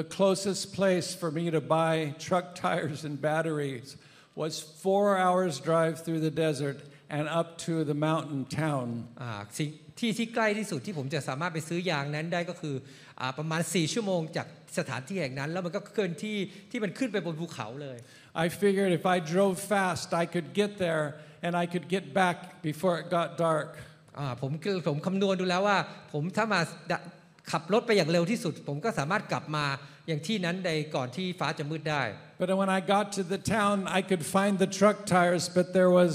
[0.00, 1.94] The closest place for me to buy
[2.26, 3.88] truck tires and batteries
[4.42, 4.52] was
[4.84, 6.78] four hours drive through the desert
[7.16, 8.86] and up to the mountain town.
[9.22, 9.68] อ่าสิ่ง
[9.98, 12.74] ที่ที่ใกล้ที่สุดที่ผมจะสามารถไปซื้อยางนั้นได้ก็คือ
[13.20, 14.46] อาประมาณ 4 ชั่วโมงจาก
[14.78, 16.36] สถานที่แห่งนั้น แล้วมันก็เกินที่
[16.70, 17.98] ที่มันขึ้นไปบนภูเขาเลย
[18.44, 21.04] I figured if I drove fast, I could get there
[21.46, 22.36] and I could get back
[22.68, 23.68] before it got dark.
[24.18, 25.78] อ่าผมคือผมคำนวณดูแล้วว่า
[26.12, 26.98] ผมถ้ามาดะ
[27.50, 29.64] ขับรถไปอย่างเร็วที่สุด ผมก็สามารถกลับมา
[30.06, 32.02] อย่างที่นั้นในก่อนที่ฟ้าจะมืดได้
[32.40, 35.90] But when I got to the town, I could find the truck tires, but there
[36.00, 36.12] was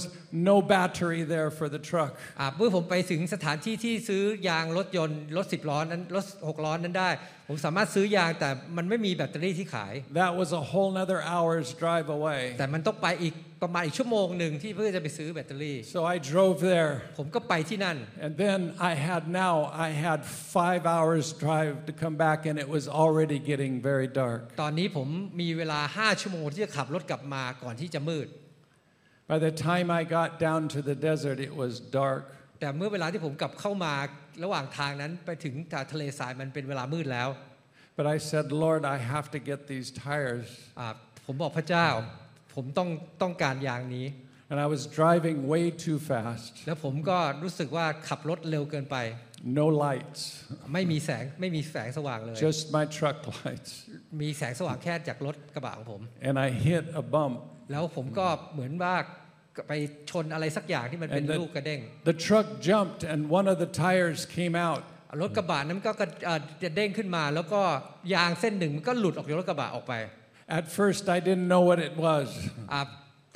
[0.50, 2.12] no battery there for the truck.
[2.40, 7.10] อ่าเมื่อผมไปถึงสถานที่ที่ซื้อยางรถยนต์รถ 10 ล้อนั้นรถ 6 ล้อนั้นได้
[7.48, 12.42] ผมสามารถซื้อยางแต่มันไม่มีแบตเตอรี่ที่ขาย That was a whole nother hour's drive away.
[12.60, 16.92] แต่มันต้องไปอีกประมาณอีกชั่วโมงหนึ่งที่เพื่อจะไปซื้อแบตเตอรี่ So I drove there.
[17.18, 19.56] ผมก็ไปที่นั่น And then I had now,
[19.88, 20.20] I had
[20.58, 24.40] five hours drive to come back, and it was already getting very dark.
[24.62, 25.08] ตอนนี้ผม
[25.42, 28.28] มีเวลา 5 ชั่วโมงที่จะขับรถกลับมาก่อนที่จะมืด
[29.32, 32.24] By the time I got down to the desert, it was dark.
[32.60, 33.94] แต่เมื่อเวลาที่ผมกลับเข้ามา
[34.44, 35.54] ระหว่างทางนั้นไปถึง
[35.92, 37.30] ทะเลทรายมันเป็นเวลามืดแล้ว
[37.98, 40.48] But I said, Lord, I have to get these tires.
[40.80, 40.88] อ่า
[41.26, 41.88] ผมบอกพระเจ้า
[42.56, 42.90] ผมต้อง
[43.22, 44.08] ต้องการยางนี้
[44.50, 46.52] And I was driving way too fast.
[46.68, 48.98] แล้วผมก็รู้สึกว่าขับรถเร็วเกินไป
[49.60, 50.22] no lights,
[50.74, 53.72] ไม่มีแสงไม่มีแสงสว่างเลย just my truck lights.
[54.22, 57.36] มีแสงสว่างแค่จากรถกระบะของผม And I hit a bump.
[57.72, 58.96] แล้วผมก็เหมือนว่า
[59.70, 59.74] ไป
[60.12, 61.80] ชนอะไรสักอย่างที่มันเป็น And the- ลูกกระเด้ง
[62.12, 64.82] The truck jumped and one of the tires came out.
[65.22, 67.62] รถกระบะนั้นก็กระเอ่อจะเด้งขึ้นมา แล้วก็
[68.14, 69.94] ยางเส้นหนึ่งมันก็หลุดออกจากรถกระบะออกไป
[70.60, 72.28] At first, I didn't know what it was.
[72.74, 72.82] อ่า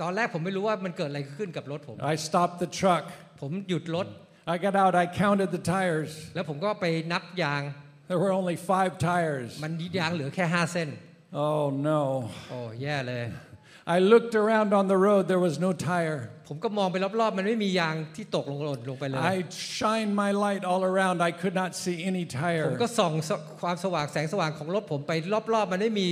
[0.02, 3.04] ตอนแรกผมไม่รู้ว่ามันเกิดอะไรขึ้นกับรถผม I stopped the truck.
[3.41, 4.08] ผมหยุดรถ
[4.54, 6.12] I got out, I counted the tires.
[6.36, 7.62] แล้วผมก็ไปนับยาง
[8.10, 9.50] There were only five tires.
[9.63, 10.89] มันยางเหลือแค่ห้าเส้น
[11.46, 12.02] Oh no.
[12.50, 13.24] โอ้แย่เลย
[13.96, 16.20] I looked around on the road, there was no tire.
[16.48, 19.36] ผมก็มองไปรอบๆ มันไม่มียางที่ตกลงหล่นลงไปเลย I
[19.78, 22.65] shined my light all around, I could not see any ผม tire.
[22.84, 25.12] ก็ส่องสความสว่างแสงสว่างของรถผมไป
[25.54, 26.08] รอบๆ มันไม่มี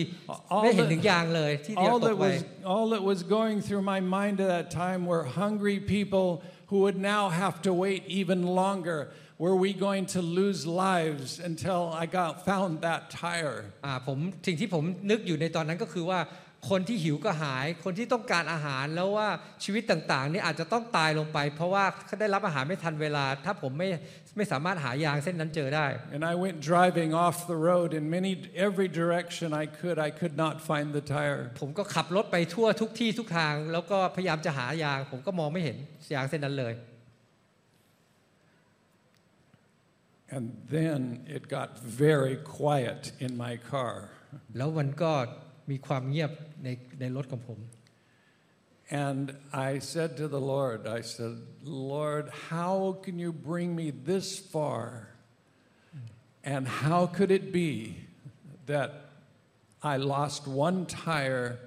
[0.55, 2.37] All ไม่เห็น the- ถึงยางเลยที่จะ All ต that กไป was
[2.73, 6.27] all that was going through my mind at that time were hungry people
[6.69, 8.99] who would now have to wait even longer.
[9.45, 13.57] Were we going to lose lives until I got found that tire?
[13.85, 16.19] อ่าผมสิ่งที่ผมนึกอยู่ในตอนนั้นก็คือว่า
[16.68, 19.28] คนที่หิวก็หาย คนที่ต้องการอาหารแล้วว่า
[19.64, 23.88] ชีวิตต่างๆนี่อาจจะต้องตายลงไป เพราะว่าเขาได้รับอาหารไม่ทันเวลา ถ้าผมไม่
[24.36, 28.32] ไม่สามารถหายางเส้นนั้นเจอได้ And I went driving off the road in many
[28.68, 29.96] every direction I could.
[30.08, 31.40] I could not find the tire.
[31.60, 35.76] ผมก็ขับรถไปทั่วทุกที่ทุกทาง แล้วก็พยายามจะหายาง ผมก็มองไม่เห็น
[36.14, 36.74] ยางเส้นนั้นเลย
[40.36, 40.46] And
[40.76, 41.00] then
[41.36, 43.94] it got very quiet in my car.
[44.56, 45.12] แล้วมันก็
[45.71, 46.31] มีความเงียบ
[46.63, 46.67] ใน
[46.99, 47.59] ในรถของผม
[48.91, 54.39] And I said to the Lord, I said, Lord, how can you bring me this
[54.39, 55.09] far?
[56.43, 57.97] And how could it be
[58.65, 58.89] that
[59.83, 61.59] I lost one tire?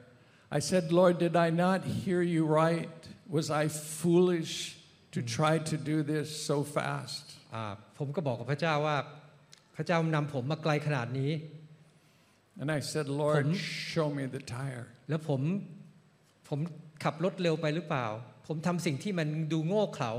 [0.51, 2.91] I said, Lord, did I not hear you right?
[3.29, 4.77] Was I foolish
[5.12, 7.25] to try to do this so fast?
[7.55, 7.65] อ่า
[7.99, 8.97] ผมก็บอกกับพระเจ้าว่า
[9.77, 11.33] พระเจ้านำผมมาไกลขนาดนี้
[12.60, 13.52] And I said, Lord, ผม-
[13.93, 14.84] show me the tire.
[15.10, 15.41] แล้วผม
[16.50, 16.60] ผม
[17.04, 18.06] ขับรถเร็วไปหรือเปล่า
[18.48, 20.12] ผมทำสิ่งที่มันดูโง่เขลา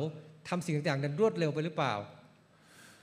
[0.48, 1.94] ทำสิ่งต่างๆนั้นรวดเร็วไปหรือเปล่า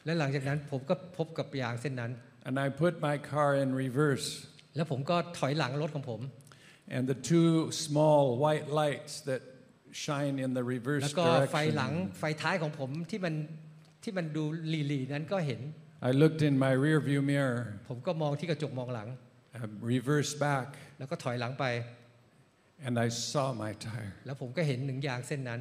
[0.05, 2.11] และหลังจากนั้นผมก็พบกับยางเส้นนั้น
[2.47, 4.27] And I put my car in reverse.
[4.75, 6.21] แล้วผมก็ถอยหลังรถของผม
[6.95, 7.51] And the two
[7.85, 9.41] small white lights that
[10.05, 12.17] shine in the แล้ว reverse ก็ไฟหลัง direction.
[12.19, 13.35] ไฟท้ายของผมที่มัน
[14.03, 14.43] ที่มันดู
[14.87, 15.61] หลีๆนั้นก็เห็น
[16.08, 19.08] I looked in my rear view mirror, ผมก็มองที่กระจกมองหลัง
[19.54, 19.58] I
[19.94, 20.66] reversed back,
[20.98, 21.64] แล้วก็ถอยหลังไป
[22.86, 24.12] and I saw my tire.
[24.26, 25.60] แล้วผมก็เห็นหนึ่งยางเส้นนั้น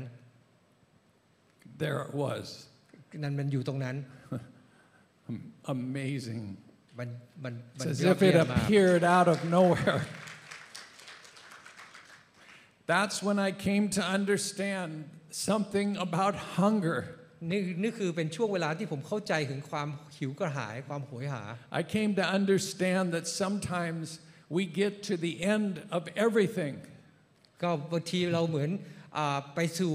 [1.84, 2.46] There it was.
[3.24, 3.96] นั่นมันอยู่ตรงนั้น
[5.76, 6.44] Amazing.
[7.00, 7.10] มัน
[7.44, 10.00] มันมัน It's as ยอด if เยี่ it ยมมาก appeared out of nowhere.
[12.94, 14.92] That's when I came to understand
[15.48, 17.00] something about hunger.
[17.51, 21.43] นี่นี่คือเป็นช่วงเวลาที่ผมเข้าใจถึงความหิวกระหายความโหยหา
[21.81, 24.07] I came to understand that sometimes
[24.57, 26.75] we get to the end of everything.
[27.63, 28.71] ก็บางทีเราเหมือน
[29.17, 29.93] อาไปสู่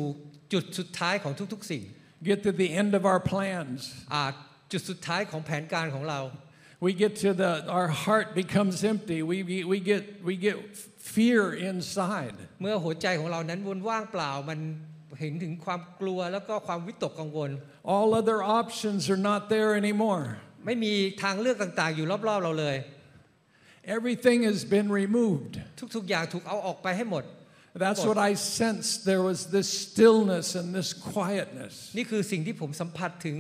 [0.54, 1.84] จุดสุดท้ายของทุกๆสิ่ง
[2.30, 3.80] get to the end of our plans.
[4.14, 4.24] อ่า
[4.72, 6.22] จุดสุดท้ายของแผนการของเรา
[6.82, 9.22] We get to the, our heart becomes empty.
[9.22, 10.56] We, we, we, get, we get
[11.14, 12.36] fear inside.
[12.62, 14.60] เมื่อหัวใจของเรานั้นวนว่างเปล่ามัน
[15.21, 17.51] เห็นถึงความกลัวแล้วก็ความวิตกกังวล
[17.95, 20.25] All other options are not there anymore.
[20.67, 22.77] ไม่มีทางเลือกต่างๆ อยู่รอบๆเราเลย
[23.97, 25.53] Everything has been removed.
[25.97, 27.25] ทุกๆอย่างถูกเอาออกไปให้หมด
[27.85, 28.95] That's what I sensed.
[29.13, 31.75] There was this stillness and this quietness.
[31.97, 33.37] นี่คือสิ่งที่ผมสัมผัสถึง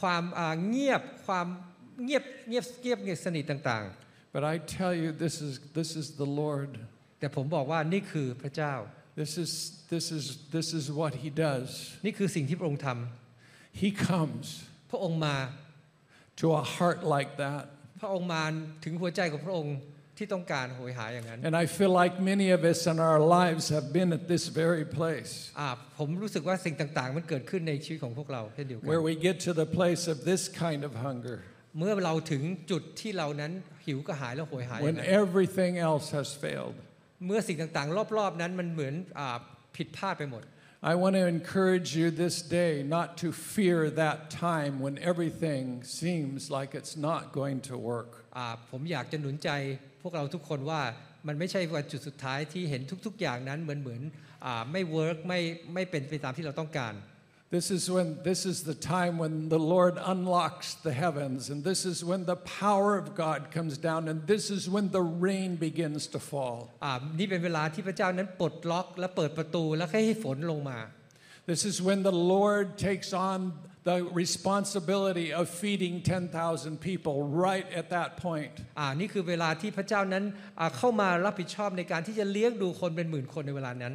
[0.00, 1.46] ความอ่าเงียบความ
[2.04, 3.86] เงียบเงียบเงียบเงียบสนิทต่าง
[4.34, 6.70] But I tell you, this is, this is the Lord.
[6.96, 8.74] ๆ แต่ผมบอกว่านี่คือพระเจ้า
[9.20, 9.50] This is,
[9.88, 10.24] this, is,
[10.56, 11.68] this is what He does.
[12.06, 12.88] นี่คือสิ่งที่พระองค์ท
[13.82, 15.36] He comes ำพระองค์มา
[16.40, 17.64] to a heart like that.
[18.00, 18.42] พระองค์มา
[18.84, 19.76] ถึงหัวใจของพระองค์
[20.18, 24.84] ที่ต้องการโหยหาอย่างนั้น And I feel like many of us in our lives have been at this very
[24.98, 25.68] place อ่า
[25.98, 31.36] ผมรู้สึกว่าสิ่งต่างๆ มันเกิดขึ้นในชีวิตของพวกเราเช่นเดียวกัน where we get to the place of this kind of hunger
[31.78, 33.52] เมื่อเราถึงจุดที่เรานั้น
[33.86, 36.76] หิวกระหายและโหยหาอย่า when งนั้น everything else has failed.
[37.25, 39.37] เมื่อสิ่งต่างๆ รอบๆนั้นมันเหมือนอา
[39.75, 40.43] ผิดพลาดไปหมด
[40.91, 44.17] I want to encourage you this day not to fear that
[44.49, 48.11] time when everything seems like it's not going to work.
[48.37, 49.49] อ่าผมอยากจะหนุนใจ
[50.01, 50.81] พวกเราทุกคนว่า
[51.27, 54.01] มันไม่ใช่วันจุดสุดท้ายที่เห็นทุกๆ อย่างนั้นเหมือนเหมือน
[54.45, 55.39] อาไม่เวิร์กไม่
[55.73, 56.93] ไม่เป็นไปตามที่เราต้องการ
[57.50, 61.86] This is when this is the time when the Lord unlocks the heavens and this
[61.86, 66.08] is when the power of God comes down and this is when the rain begins
[66.14, 66.58] to fall.
[66.84, 70.78] อ่านี่เป็นเวลาที่พระเจ้านั้นปลดล็อกและเปิดประตูแล้วให้ฝนลงมา
[71.50, 73.38] This is when the Lord takes on
[73.90, 78.52] the responsibility of feeding 10,000 people right at that point.
[78.78, 80.24] อ่านี่คือเวลาที่พระเจ้านั้น
[80.60, 83.94] อ่าเข้ามารับผิดชอบในการที่จะเลี้ยงดูคนเป็นหมื่นคนในเวลานั้น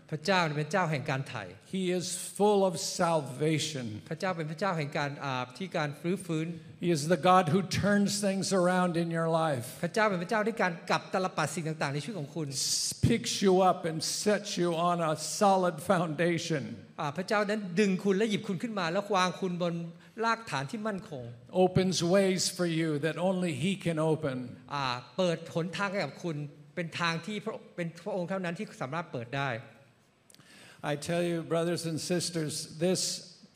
[0.11, 1.43] พระเจ้าเป็นเจ้าแห่งการไถ่
[1.75, 2.05] He is
[2.37, 3.85] full of salvation.
[4.09, 6.47] พระเจ้าเป็นพระเจ้าแห่งการอ่าที่การฟื้นฟื้น
[6.85, 12.47] He is the God who turns things around in your life, พระเจ้าเป็นพระเจ้าที่การกลับตลปัดสิ่งต่างๆในชีวิตของคุณ
[13.07, 16.63] picks you up and sets you on a solid foundation,
[16.99, 19.73] อ่าพระเจ้านั้นดึงคุณและหยิบคุณขึ้นมา แล้ววางคุณบน
[20.23, 21.23] รากฐานที่มั่นคง
[21.65, 24.37] opens ways for you that only He can open.
[24.73, 24.85] อ่า
[25.17, 26.37] เปิดหนทางให้กับคุณ
[26.75, 29.49] เป็นทางที่พระเป็นพระองค์เท่านั้นที่สามารถเปิดได้
[30.82, 33.00] I tell you, brothers and sisters, this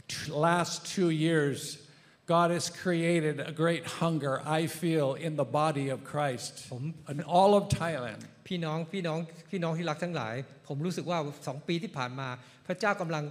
[0.08, 1.78] t- last two years,
[2.26, 6.52] God has created a great hunger, I feel, in the body of Christ,
[7.08, 8.20] in all of Thailand.
[8.48, 9.18] พี่น้องพี่น้อง
[9.50, 10.34] พี่น้องที่รักทั้งหลาย
[10.68, 12.28] ผมรู้สึกว่าสองปีที่ผ่านมา
[12.66, 13.24] พระเจ้ากำลัง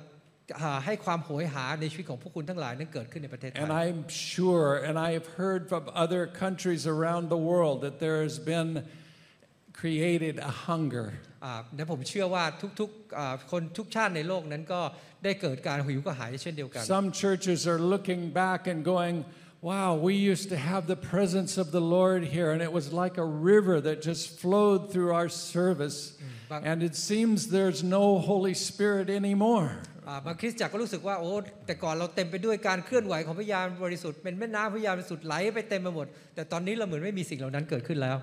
[0.61, 4.01] อ่าให้ความโหยหาในชีวิตของพวกคุณทั้งหลายนั้นเกิดขึ้นในประเทศไท And ย I'm
[4.33, 8.69] sure, and I have heard from other countries around the world, that there has been
[9.83, 11.07] created a hunger.
[11.45, 12.43] อ่าและผมเชื่อว่า
[12.79, 14.81] ทุกๆอ่าคนทุกชาติในโลกนั้นก็
[15.23, 19.15] ได้เกิดการหิวกระหายเช่นเดียวกัน Some churches are looking back and going,
[19.71, 23.15] Wow, we used to have the presence of the Lord here, and it was like
[23.25, 25.97] a river that just flowed through our service.
[26.51, 29.67] but- And it seems there's no Holy Spirit anymore.
[30.07, 31.31] อ่าบางคริสตจักรก็รู้สึกว่าโอ้
[31.65, 38.17] แต่ก่อนเราเต็มไปด้วยการเคลื่อนไหวของพระยานบริสุทธิ์เป็นแม่น้ำพระยานบริสุทธิ์ไหลไปเต็มไปหมด แต่ตอนนี้เราเหมือนไม่มีสิ่งเหล่านั้นเกิดขึ้นแล้ว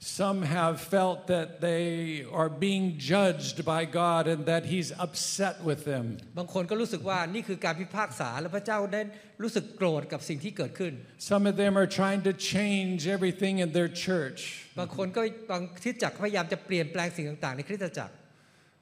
[0.00, 5.80] Some have felt that they are being judged by God and that He's upset with
[5.90, 6.04] them.
[6.38, 9.02] บางคนก็รู้สึกว่านี่คือการพิพากษาและพระเจ้าได้
[9.42, 10.92] รู้สึกโกรธกับสิ่งที่เกิดขึ้น
[11.30, 14.40] Some of them are trying to change everything in their church.
[14.80, 18.14] บางคนก็บางคริสตจักรพยายามจะเปลี่ยนแปลงสิ่งต่างๆ ในคริสตจักร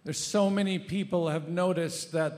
[0.07, 2.35] There's so many people have noticed that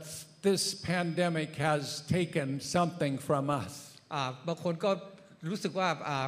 [0.48, 0.62] this
[0.92, 1.82] pandemic has
[2.16, 3.72] taken something from us.
[4.14, 4.90] อ่าบางคนก็
[5.48, 6.26] รู้สึกว่าอ่า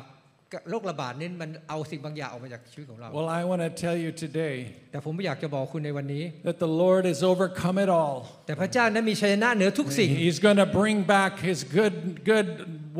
[0.69, 4.55] โรคระบาดนี้มันเอาสิ่งบางอย่างออกมาจากชีวิตของเรา Well, I want to tell you today
[4.91, 8.15] แต่ผมอยากจะบอกคุณในวันนี้ that the Lord has overcome it all.
[8.45, 11.95] แต่พระเจ้านั้นมีชัยชนะเหนือทุกสิ่ง He's going to bring back His good,
[12.31, 12.47] good,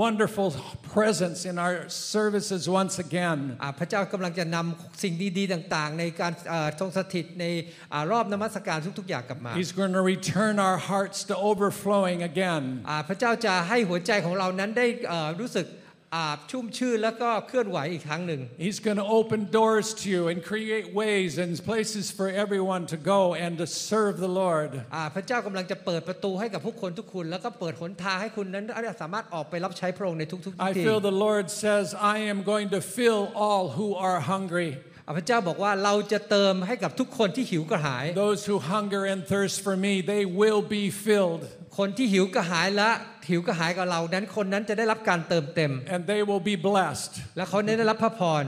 [0.03, 0.49] wonderful
[0.95, 1.75] presence in our
[2.15, 3.39] services once again.
[3.63, 7.45] อ่าพระเจ้ากำลังจะนำสิ่งดีๆต่างๆ ในการอ่าทรงสถิตใน
[7.93, 12.63] อ่ารอบนมัสการทุกๆอย่างกลับมา He's going to return our hearts to overflowing again.
[12.89, 15.65] อ่าพระเจ้าจะให้หัวใจของเรานั้นได้อ่ารู้สึก
[16.16, 22.82] อ่าชุ่มชื่นแล้วก็เคลื่อนไหวอีกครั้งหนึ่ง He's going to open doors to you and create ways and places for everyone
[22.92, 24.70] to go and to serve the Lord.
[24.94, 28.64] อ่าพระเจ้ากำลังจะเปิดประตูให้กับผู้คนทุกคน แล้วก็เปิดหนทางให้คุณนั้น
[29.02, 34.70] สามารถออกไปรับใช้พระองค์ในทุกๆ I ที่ feel the Lord says, I am going to fill all who are hungry.
[35.05, 41.41] อ่าพระเจ้าบอกว่าเราจะเติมให้กับทุกคนที่หิวกระหาย Those who hunger and thirst for me, they will be filled
[41.77, 42.89] คนที่หิวกระหายและ
[43.29, 47.11] หิวกระหายกับเรานั้นคนนั้นจะได้รับการเติมเต็ม and they will be blessed.
[47.35, 48.43] และเขาได้รับพระพร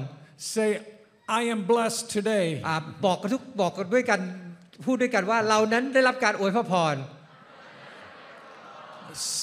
[0.56, 0.70] Say,
[1.40, 2.48] I am blessed today.
[2.68, 4.20] อ่าบอกกันทุกบอกกันด้วยกัน
[4.86, 6.96] พูดด้วยกันว่าเรานั้นได้รับการอวยพระพร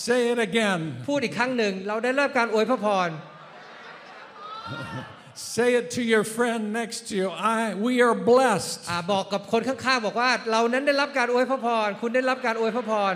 [0.07, 0.81] Say it again.
[1.09, 3.09] พูดอีกครั้งหนึ่งเราได้รับการอวยพระพร
[5.35, 7.31] Say it to your friend next to you.
[7.31, 8.81] I, we are blessed.
[8.90, 13.14] อ่าบอกกับคนข้างๆบอกว่าเรานั้นได้รับการอวยพระพร คุณได้รับการอวยพระพร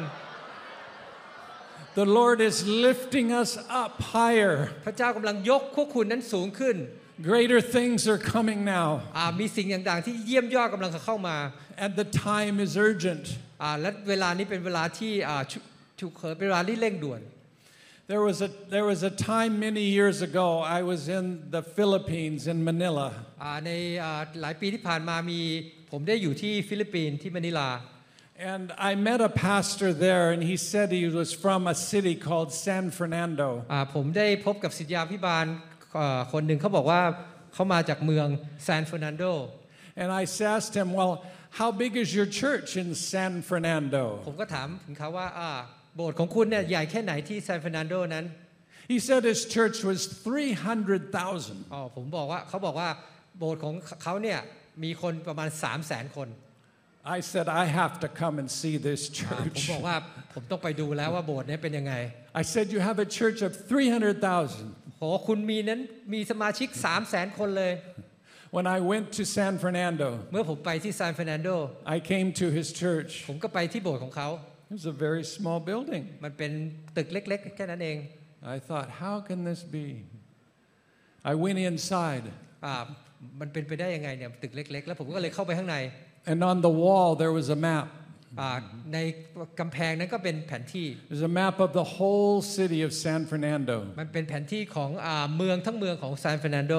[2.01, 3.51] The Lord is lifting us
[3.83, 4.57] up higher.
[4.87, 6.77] พระเจ้ากำลังยกพวกคุณนั้นสูงขึ้น
[7.31, 11.37] Greater things are coming now, อ่ามีสิ่งต่างๆที่เยี่ยมยอดกำลังจะเข้ามา
[11.85, 13.25] and the time is urgent.
[13.63, 15.59] อ่าและเวลานี้เป็นเวลาที่อ่าฉุ
[16.01, 17.21] ฉุกเฉินเป็นเวลาที่เร่งด่วน
[18.12, 20.48] There was a there was a time many years ago.
[20.78, 21.26] I was in
[21.56, 23.10] the Philippines in Manila,
[23.44, 23.72] อ่าใน
[24.04, 25.40] อ่าหลายปีที่ผ่านมามี
[25.92, 27.70] ผมได้อยู่ที่ฟิลิปปินส์ที่มะนิลา
[28.54, 32.50] and I met a pastor there, and he said he was from a city called
[32.66, 33.50] San Fernando.
[33.72, 35.46] อ่าผมได้พบกับศิษยาพิบาล
[35.96, 37.02] เอ่อคนหนึ่งเขาบอกว่า
[37.54, 38.28] เขามาจากเมือง
[38.66, 39.24] ซานเฟอร์นันโด
[40.02, 40.24] And I
[40.56, 41.14] asked him, "Well,
[41.60, 45.50] how big is your church in San Fernando?" ผมก็ถามถึงเขาว่าอ่า
[45.97, 48.27] โบสถ์ของคุณเนี่ยใหญ่แค่ไหนที่ซานเฟอร์นันโดนั้น
[48.93, 51.73] He said his church was 300,000.
[51.73, 52.89] อ๋อผมบอกว่าเขาบอกว่า
[53.39, 54.39] โบสถ์ของเขาเนี่ย
[54.83, 56.29] มีคนประมาณ 3 0 0แสนคน
[57.17, 59.71] I said, I have to come and see this อ่าผม church.
[59.73, 59.97] บอกว่า
[60.35, 61.95] ผมต้องไปดูแล้วว่าโบสถ์เนี้เป็นยังไง
[62.41, 64.99] I said, You have a church of 300,000.
[65.01, 65.81] โอ้คุณมีนั้น
[66.13, 67.73] มีสมาชิก 3 0 0แสนคนเลย
[68.57, 71.49] When I went to San Fernando, เมื่อผมไปที่ซานเฟอร์นันโด
[71.97, 73.11] I came to his church.
[73.29, 74.29] ผมก็ไปที่โบสถ์ของเขา
[74.70, 76.04] It was a very small building.
[76.24, 76.52] มันเป็น
[76.98, 77.98] ตึกเล็ก ๆ แค่นั้นเอง
[78.56, 79.88] I thought, How can this be?
[81.32, 82.26] I went inside,
[82.66, 82.74] อ่า
[83.40, 85.78] มันเป็นไปได้ยังไงเนี่ยตึกเล็ก ๆ แล้วผมก็เลยเข้าไปข้างใน
[86.32, 87.88] and on the wall there was a map.
[88.40, 88.50] อ่า
[88.94, 88.98] ใน
[89.60, 93.78] กำแพงนั้นก็เป็นแผนที่ There's a map of the whole city of San Fernando.
[94.00, 96.74] มันเป็นแผนที่ของอาเมืองทั้งเมืองของซานฟรนันโด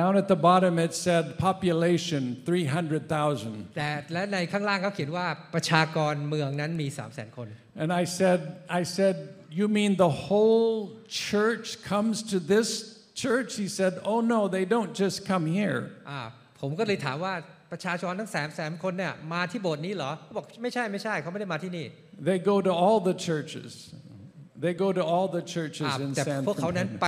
[0.00, 3.76] Down at the bottom it said population 300,000.
[3.76, 7.48] แต่และในข้างล่างเขาเขียนว่าประชากรเมืองนั้นมี 3 0 0 0 0 0 คน
[7.82, 8.38] And I said,
[8.80, 9.14] I said,
[9.58, 10.74] you mean the whole
[11.30, 12.68] church comes to this
[13.22, 13.50] church?
[13.62, 15.80] He said, oh no, they don't just come here.
[16.10, 16.20] อ่า
[16.60, 17.34] ผมก็เลยถามว่า
[17.72, 21.86] ประชาชนทั้ง3 0 0 0 0 0 คนเนี่ยมาที่โบสถ์นี้เหรอเขาบอกไม่ใช่ไม่ใช่เขาไม่ได้มาที่นี่
[22.28, 23.70] They go to all the churches.
[24.64, 27.06] They go to all the churches อ่า in แต่ San พวกเขานั้น Fernando.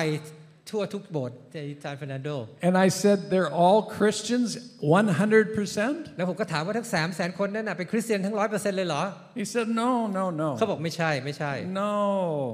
[0.67, 2.29] ไปทั่วทุกโบสถ์ในซานฟรนันโด
[2.67, 4.49] And I said, they're all Christians
[4.81, 6.17] 100%?
[6.17, 9.03] แล้วผมก็ถามว่าทั้ง3 0 0 0 0 0คนนั้นนะเป็นคริสเตียนทั้งร้อยเปอร์เซ็นต์เลยเหรอ
[9.39, 10.25] He said, no, no,
[10.57, 10.69] เขา no.
[10.71, 11.93] บอกไม่ใช่ไม่ใช่ No.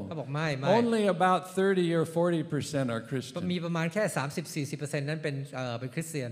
[0.07, 3.64] เขาบอกไม่ไม่ Only about 30 or 40% are มี Christian.
[3.66, 4.03] ประมาณแค่
[4.91, 6.32] 30-40%นั้นเป็นเอ่อเป็นคริสเตียน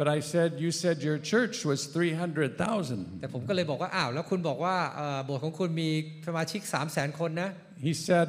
[0.00, 3.20] But I said, you said your church was 300,000.
[3.20, 5.90] แต่ผมก็เลยบอกว่าอ้าวแล้วคุณบอกว่าเอ่อโบสถ์ของคุณมี
[6.26, 7.50] สมาชิก3 0 0 0 0 0คนนะ
[7.86, 8.28] He said,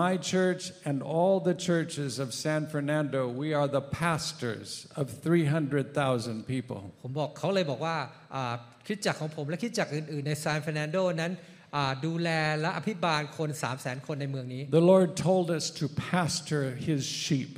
[0.00, 6.46] My church and all the churches of San Fernando, we are the pastors of 300,000
[6.52, 6.80] people.
[7.02, 7.96] ผมบอกเขาเลยบอกว่า
[8.34, 8.54] อ่า
[8.86, 11.32] คริดจักรของผมและคริดจักรอื่น ๆ ในซานฟรนันโดนั้น
[11.76, 12.28] อ่าดูแล
[12.60, 17.50] และอภิบาลคน 3 0 0 0 0 0 คนในเมืองนี้ The Lord told us to pastor his sheep.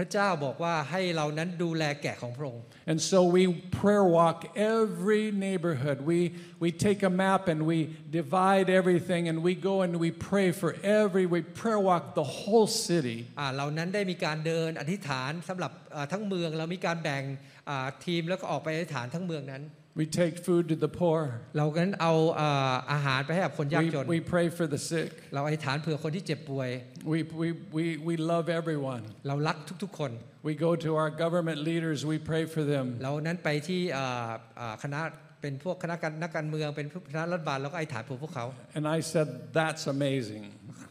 [0.00, 3.42] อ่าพระเจ้าบอกว่าให้เรานั้นดูแลแกะของพระองค์ And so we
[3.80, 4.38] prayer walk
[4.74, 5.98] every neighborhood.
[6.12, 6.18] We,
[6.62, 7.78] we take a map and we
[8.18, 10.70] divide everything and we go and we pray for
[11.00, 13.18] every, we prayer walk the whole city.
[13.38, 17.22] อ่าเรานั้นได้มีการเดินอธิษฐานสำหรับอ่าทั้งเมืองเรามีการแบ่ง
[17.68, 19.62] อ่าทีมแล้วก็ออกไปอธิษฐานทั้งเมืองนั้น
[20.01, 21.21] We take food to the poor.
[21.57, 25.09] เรานั้นเอาอ่าอาหารไปให้กับคนยาก We, จน we pray for the sick.
[25.33, 26.69] เราอธิษฐานเผื่อคนที่เจ็บป่วย
[27.13, 27.47] We, we,
[27.77, 29.03] we, we love everyone.
[29.27, 30.11] เรารักทุกๆ คน
[30.49, 32.85] We go to our government leaders, we pray for them.
[33.03, 34.99] เรานั้นไปที่อ่าอ่าคณะ
[35.41, 38.45] เป็นพวกคณะการนักการเมืองเป็นคณะรัฐบาลแล้วก็อธิษฐานเผื่อพวกเขา
[38.77, 39.27] And I said,
[39.59, 40.45] That's amazing.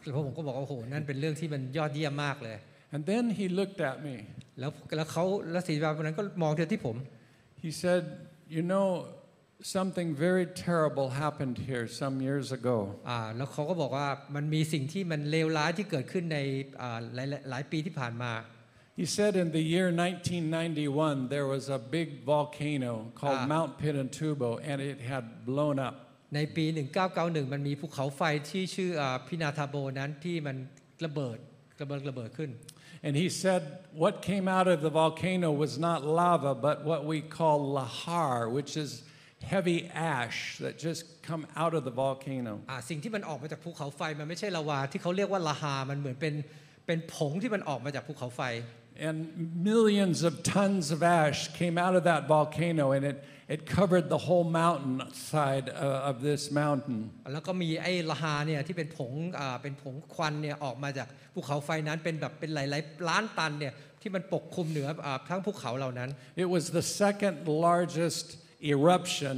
[0.05, 2.57] แล้วผมก็บอกว่าโอ้โหนั่นเป็นเรื่องที่มันยอดเยี่ยมมากเลย
[2.93, 4.15] And then he looked at me.
[4.59, 6.95] แล้วแล้วเขาแล้วศิษย์วันนั้นก็มองที่ผม
[7.63, 8.03] He said,
[8.57, 8.87] You know,
[9.75, 12.77] something very terrible happened here some years ago.
[13.09, 16.39] อ่าแล้วเขาก็บอกว่ามันมีสิ่งที่มันเลวร้ายที่เกิดขึ้นใน
[16.81, 18.33] อ่าหลายหลายปีที่ผ่านมา
[19.01, 23.45] He said in the year 1991, there was a big volcano called Ah.
[23.53, 25.95] Mount Pinatubo, and it had blown up.
[26.35, 26.65] ในปี
[27.09, 30.57] 1991 มันมีภูเขาไฟที่ชื่ออ่าพินาทาโบนั้นที่มัน
[31.05, 31.37] ระเบิด
[31.81, 32.51] ระเบิดระเบิดขึ้น
[33.05, 33.61] And he said,
[34.03, 38.75] What came out of the volcano was not lava, but what we call lahar, which
[38.83, 39.03] is
[39.43, 42.53] heavy ash that just come out of the volcano.
[42.69, 46.33] อ่าสิ่งที่มันออกมาจากภูเขาไฟมันไม่ใช่ลาวาที่เขาเรียกว่าลาฮา มันเหมือนเป็น
[46.85, 48.43] เป็นผงที่มันออกมาจากภูเขาไฟ
[49.07, 49.17] And
[49.71, 53.17] millions of tons of ash came out of that volcano, and it,
[53.55, 54.95] it covered the whole mountain
[55.31, 56.99] side uh, of this mountain.
[57.33, 66.09] แล้วก็มีไอ้ลาฮาเนี่ยที่เป็นผงอ่าเป็นผงควันเนี่ยออกมาจากภูเขาไฟนั้นเป็นแบบเป็นหลายๆล้านตันเนี่ยที่มันปกคลุมเหนืออ่าทั้งภูเขาเหล่านั้น
[66.43, 67.35] It was the second
[67.67, 68.25] largest
[68.73, 69.37] eruption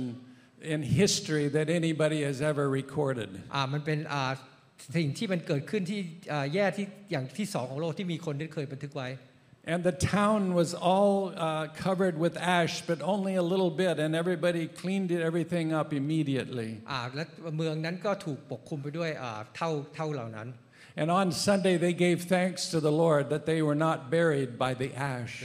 [0.74, 3.30] in history that anybody has ever recorded.
[3.54, 4.32] อ่ามันเป็นอ่า
[4.98, 6.00] สิ่งที่มันเกิดขึ้นที่
[6.32, 9.08] อ่าแย่ที่อย่างที่สองของโลกที่มีคนได้เคยบันทึกไว้
[9.74, 14.16] And the town was all uh, covered with ash, but only a little bit, and
[14.16, 16.70] everybody cleaned it, everything up immediately.
[16.92, 17.24] อ่าและ
[17.58, 20.48] เมืองนั้นก็ถูกปกคลุมไปด้วยอ่าเท่าเท่าเหล่านั้น
[20.95, 24.75] and on Sunday, they gave thanks to the Lord that they were not buried by
[24.75, 25.43] the ash.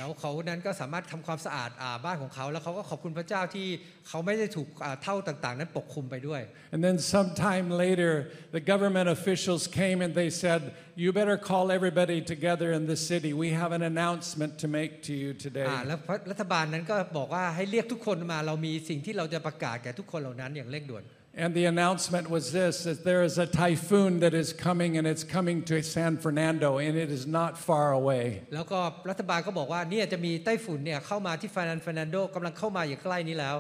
[6.74, 12.22] And then sometime later, the government officials came and they said, "You better call everybody
[12.22, 13.32] together in the city.
[13.32, 16.00] We have an announcement to make to you today." แล้ว
[16.32, 21.04] รัฐบาลนั้นก็บอกว่าให้เรียกทุกคนมาเรามีสิ่งที่เราจะประกาศแก่ทุกคนเหล่านั้นอย่างเร่งด่วน
[21.43, 25.25] And the announcement was this that there is a typhoon that is coming and it's
[25.37, 28.25] coming to San Fernando and it is not far away.
[28.55, 28.79] แล้วก็
[29.11, 33.57] รัฐบาลก็บอกว่าเนี่ยจะมีไต้ฝุ่นเนี่ยเข้ามาที่ฟานันฟานันโดกำลังเข้ามาอย่างใกล้นี้แล้ว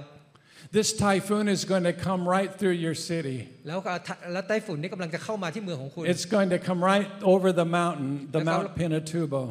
[0.79, 3.39] This typhoon is going to come right through your city.
[3.69, 3.93] แล้วก็
[4.33, 9.43] แล้วไต้ฝุ่นนี่กำลังจะเข้ามาที่เมืองของคุณ It's going to come right over the mountain, the That's all- Mount Pinatubo.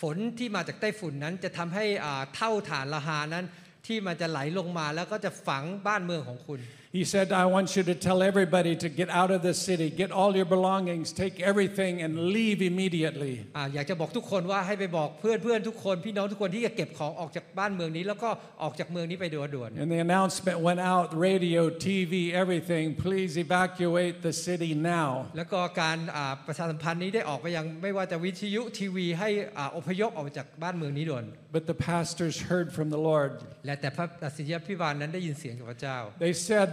[0.00, 3.44] ฝนที่มาจากไต้ฝุ่นนั้นจะทำให้อ่าเท่าฐานละหานั้น
[3.86, 6.60] ที่มันจะไหลลงมาแล้วก็จะฝังบ้านเมืองของคุณ
[6.97, 10.09] He said, I want you to tell everybody to get out of the city, get
[10.09, 13.35] all your belongings, take everything, and leave immediately.
[13.57, 18.29] อ่าอยากจะบอกทุกคนว่าให้ไปบอกเพื่อนเพื่อนๆทุกคนพี่น้องทุกคนที่จะเก็บของออกจากบ้านเมืองนี้ แล้วก็
[18.63, 22.85] ออกจากเมืองนี้ไปโดยด่วน And the announcement went out radio, TV, everything.
[23.05, 25.09] Please evacuate the city now.
[25.37, 33.31] แล้วก็การอ่าประชาสัมพันธ์นี้ได้ออกไปยังไม่ว่าจะวิทยุทีวี ให้อ่าอพยพออกจากบ้านเมืองนี้ด่วน But the pastors heard from the Lord.
[33.65, 36.69] และแต่พระตัสิยพิบาลนั้นได้ยินเสียงจากพระเจ้า They said,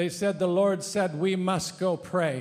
[0.00, 2.36] they said, the Lord said, we must go pray.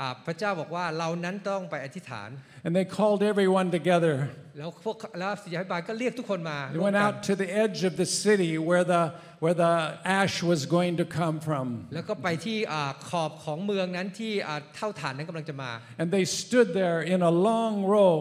[0.00, 2.30] อ่าพระเจ้าบอกว่าเรานั้นต้องไปอธิษฐาน
[2.66, 4.16] And they called everyone together.
[4.58, 9.02] แล้วพวกแล้วสิยพิบาลก็เรียกทุกคนมา They ร่วม went กัน out to the edge of the city where the,
[9.44, 9.74] where the
[10.20, 11.66] ash was going to come from.
[11.94, 15.70] แล้วก็ไปที่อ่าขอบของเมืองนั้นที่อ่าเท่าฐานนั้นกำลังจะมา
[16.02, 18.12] And they stood there in a long row,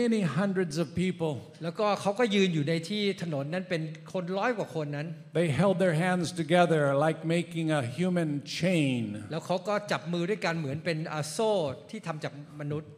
[0.00, 1.32] many hundreds of people.
[1.64, 3.82] แล้วก็เขาก็ยืนอยู่ในที่ถนนนั้นเป็น
[4.12, 5.06] คนร้อยกว่าคนนั้น
[5.40, 9.02] They held their hands together like making a human chain.
[9.30, 11.50] แล้วเขาก็จับมือด้วยกันเหมือนเป็นอ่าโซ่
[11.90, 12.90] ที่ทำจากมนุษย์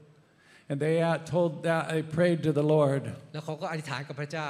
[0.71, 3.03] And they uh, told that they prayed to the Lord.
[3.33, 4.49] แล้วเขาก็อธิษฐานกับพระเจ้า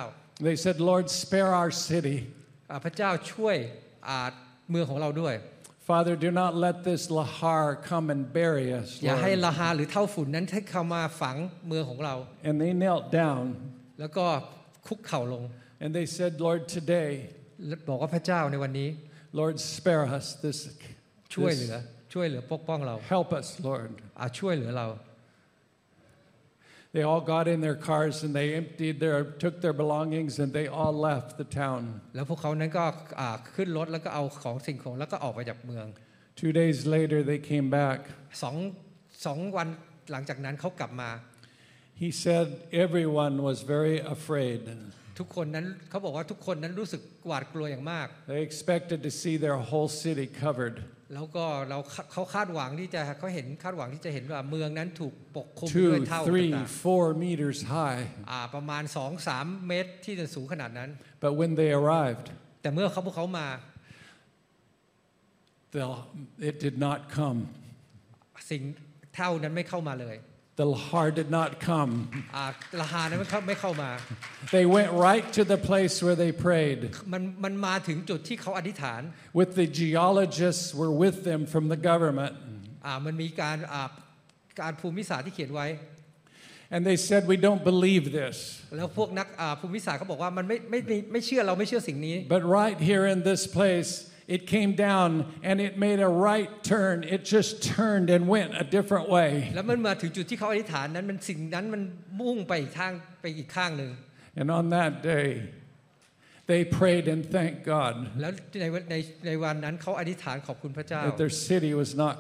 [0.49, 2.19] They said, Lord, spare our city.
[2.71, 3.57] อ่าพระเจ้าช่วย
[4.09, 4.29] อ่า
[4.71, 5.35] เมืองของเราด้วย
[5.91, 8.89] Father, do not let this lahar come and bury us.
[9.05, 9.45] อย่าให้ Lord.
[9.45, 11.37] ละหาหรือเท่าฝุ่นนั้นให้เข้ามาฝัง
[11.69, 12.15] เมืองของเรา
[12.49, 13.45] And they knelt down
[14.01, 14.27] แล้วก็
[14.87, 15.43] คุกเข่าลง
[15.83, 17.11] and they said, Lord, today,
[17.67, 18.89] แล้วบอกว่าพระเจ้าในวันนี้
[19.41, 20.59] Lord, spare us this.
[21.35, 21.77] ช่วยเห this ลือ
[22.13, 23.91] ช่วยเหลือปกป้องเรา help us, Lord.
[24.19, 24.87] อ่าช่วยเหลือเรา
[26.97, 30.67] They all got in their cars and they emptied their, took their belongings and they
[30.79, 31.83] all left the town.
[32.15, 32.85] แล้วพวกเขานั้นก็
[33.21, 35.87] อ่าขึ้นรถแล้วก็เอาของสิ่งของแล้วก็ออกไปจากเมือง
[36.43, 37.99] Two days later, they came back.
[38.43, 38.57] สอง
[39.27, 39.69] สองวัน
[40.13, 41.11] หลังจากนั้นเขากลับมา
[42.03, 42.47] He said
[42.87, 44.61] everyone was very afraid.
[45.19, 50.77] ทุกคนนั้นเขาบอกว่าทุกคนนั้นรู้สึกหวาดกลัวอย่างมาก They expected to see their whole city covered.
[51.14, 51.80] แล้วก็เรา
[52.12, 58.02] เขาคาดหวังที่จะเขาเห็นคาดหวังที่จะเห็นว่าเมืองนั้นถูกปกคลุมด้วย Two, เท่า three, ต่าง four meters high.
[58.18, 58.84] ๆอ่าประมาณ
[59.26, 60.90] 2-3 เมตรที่จะสูงขนาดนั้น
[61.24, 62.28] But when they arrived,
[62.62, 63.48] แต่เมื่อเขาพวกเขามา
[65.74, 66.04] the-
[66.50, 67.40] it did not come.
[68.52, 68.62] สิ่ง
[69.16, 70.16] เท่านั้นไม่เข้ามาเลย
[70.57, 71.93] The lahar did not come.
[72.37, 72.45] อ่า
[72.81, 73.91] ราคานั้นไม่เข้าไม่เข้ามา
[74.57, 76.81] They went right to the place where they prayed.
[77.13, 79.01] มันมันมาถึงจุดที่เขาอธิษฐาน
[79.41, 82.33] With the geologists were with them from the government.
[82.87, 83.89] อ่ามันมีการอ่า
[84.61, 85.69] การภูมิศาสตร์ที่เขียนไว้
[86.75, 88.37] And they said, We don't believe this.
[88.77, 93.91] แล้วพวกนักอ่าภูมิศาสตร์เขาบอกว่ามันไม่ไม่ไม่ไม่เชื่อเราไม่เชื่อสิ่งนี้ But right here in this place,
[94.27, 95.09] it came down
[95.49, 96.97] and it made a right turn.
[97.05, 99.31] It just turned and went a different way.
[99.55, 101.83] แล้วมันมาถึงจุดที่เขาอธิษฐานนั้นมันสิ่งนั้นมัน
[102.21, 103.91] มุ่งไปอีกทางไปอีกข้างหนึ่ง
[104.41, 105.29] And on that day,
[106.51, 108.33] they prayed and thanked God แล้ว
[108.63, 108.97] ในวันใน
[109.27, 112.17] ในวันนั้นเขาอธิษฐานขอบคุณพระเจ้า that their city was not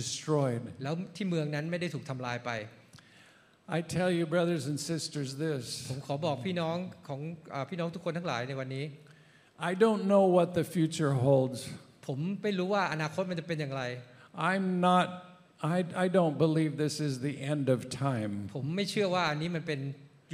[0.00, 0.62] destroyed.
[0.82, 2.52] แล้วที่เมืองนั้นไม่ได้ถูกทำลายไป
[3.78, 5.64] I tell you, brothers and sisters, ผ this
[5.96, 6.76] มขอบอกพี่น้อง
[7.08, 7.20] ของ
[7.52, 8.84] อาพี่น้องทุกคนทั้งหลายในวันนี้
[9.70, 11.58] I don't know what the future holds.
[12.06, 13.82] ผมไม่รู้ว่าอนาคตมันจะเป็นอย่างไร
[14.50, 15.06] I'm not,
[15.76, 18.32] I, I don't believe this is the end of time.
[18.56, 19.80] ผมไม่เชื่อว่าอันนี้มันเป็น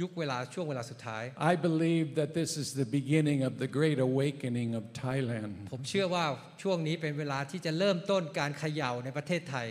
[0.01, 5.51] ยุคเวลาช่วงเวลาสุดท้าย I believe that this is the beginning of the great awakening of Thailand.
[5.73, 6.25] ผมเชื่อว่า
[6.63, 9.67] ช่วงนี้เป็นเวลาที่จะเริ่มต้นการเขย่าในประเทศไทย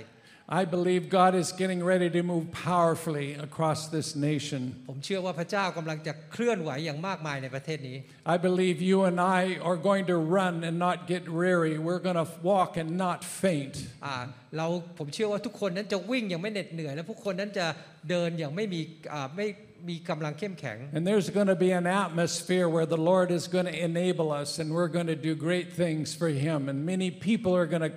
[0.53, 4.63] I believe God is getting ready to move powerfully across this nation.
[4.89, 7.97] ผมเชื่อว่าพระเจ้ากำลังจะเคลื่อนไหวอย่างมากมายในประเทศนี้
[8.35, 11.75] I believe you and I are going to run and not get weary.
[11.89, 13.77] We're going to walk and not faint.
[14.07, 14.17] อ่า
[14.57, 14.67] เรา
[14.99, 17.67] ผมเชื่อว่าทุกคนนั้นจะวิ่งอย่างไม่เหน็ดเหนื่อย และผู้คนนั้นจะ
[18.11, 18.81] เดินอย่างไม่มี
[19.13, 19.47] อ่าไม่
[19.89, 24.51] มีกำลังเข้มแข็ง And there's going to be an atmosphere where the Lord is going to enable us
[24.61, 26.59] and we're going to do great things for Him.
[26.71, 27.93] And many people are going to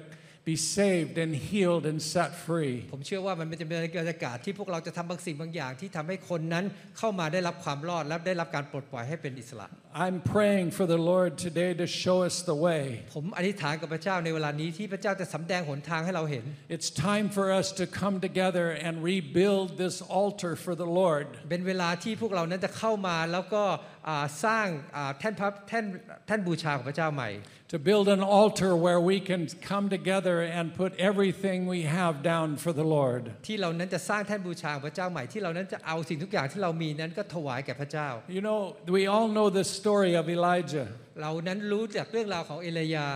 [0.46, 2.76] be saved and healed and set free.
[2.92, 6.64] ผมเชื่อว่ามันจะเป็นบรรยากาศที่พวกเราจะทำบางสิ่งบางอย่างที่ทำให้คนนั้น
[6.98, 12.83] เข้ามาได้รับความรอดและได้รับการปลดปล่อยให้เป็นอิสระ I'm praying for the Lord today to show us the way.
[13.15, 16.45] ผมอธิษฐานกับพระเจ้าในเวลานี้ที่พระเจ้าจะสำแดงหนทางให้เราเห็น
[16.75, 21.27] It's time for us to come together and rebuild this altar for the Lord.
[21.49, 23.63] เป็นเวลาที่พวกเรานั้นจะเข้ามาแล้วก็
[24.07, 25.85] อ่าสร้างอ่าแท่นพระแท่น
[26.27, 27.31] แท่นบูชาของพระเจ้าใหม่
[27.77, 32.47] To build an altar where we can come together and put everything we have down
[32.63, 33.23] for the Lord.
[33.47, 38.59] ที่เรานั้นจะสร้างแท่นบูชาของพระเจ้าใหม่ที่เรานั้นจะเอาสิ่งทุกอย่างที่เรามีนั้นก็ถวายแก่พระเจ้า You know,
[38.97, 40.87] we all know the story of Elijah.
[41.21, 43.07] เรานั้นรู้จากเรื่องราวของเอลียา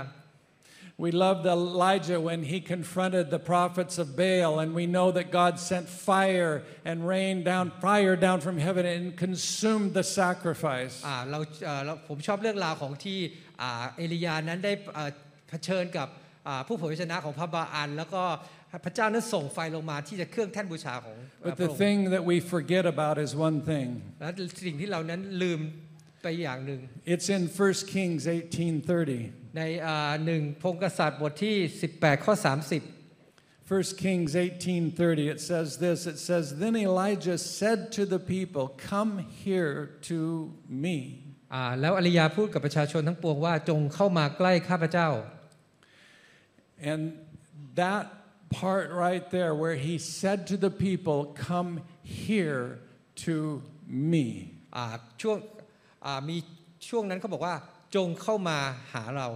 [1.06, 5.54] We loved Elijah when he confronted the prophets of Baal, and we know that God
[5.60, 6.54] sent fire
[6.90, 10.96] and rain down, fire down from heaven and consumed the sacrifice.
[11.08, 13.20] อ่าเราเอ่อเราผมชอบเรื่องราวของที่
[13.62, 15.10] อ่าเอลียานั้นได้เอ่อ
[15.50, 16.08] เผชิญกับ
[16.48, 18.24] อ่าผู้เผยพระชนะของพระบาอัน แล้วก็
[18.86, 23.88] พระเจ้านั้นส่งไฟลงมาที่จะเครื่องแท่นบูชาของพ But ระ the องค์ thing that we forget about is one thing.
[24.20, 24.30] และ
[24.66, 25.60] สิ่งที่เรานั้นลืม
[26.22, 26.82] ไปอย่างหนึ่ง
[27.14, 29.58] It's in 1 Kings 18:30.
[29.58, 31.56] ในอ่าหนึ่งพงกษัตริย์บทที่
[31.92, 32.82] 18 ข้อ 30
[33.70, 39.12] 1 Kings 18:30 it says this it says then Elijah said to the people come
[39.44, 39.76] here
[40.10, 40.20] to
[40.84, 40.98] me
[41.54, 45.10] อ่าแล้วอริยาพูดกับประชาชนทั้งปวงว่าจงเข้ามาใกล้ข้าพเจ้า
[46.92, 47.02] and
[47.82, 48.06] that
[48.60, 51.72] part right there where he said to the people come
[52.26, 52.66] here
[53.26, 53.36] to
[54.14, 54.26] me
[54.76, 54.86] อ่า
[55.22, 55.59] ช่วงอ่า
[56.29, 56.37] มี
[56.89, 57.55] ช่วงนั้นเขาบอกว่า
[57.97, 58.59] จงเข้ามา
[58.95, 59.29] หาเรา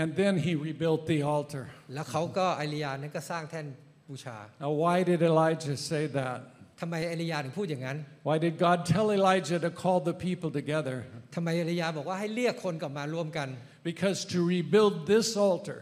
[0.00, 1.64] and then he rebuilt the altar
[1.94, 3.66] แล้วเขาก็อริยานั้นก็สร้างแท่น
[4.08, 6.38] บูชา now why did Elijah say that
[6.80, 10.96] ทำไมอริยาถึงพูดอย่างนั้น why did God tell Elijah to call the people together
[11.34, 13.48] ทำไมอริยาบอกว่าให้เรียกคนกลับมารวมกัน
[13.90, 15.80] because to rebuild this altar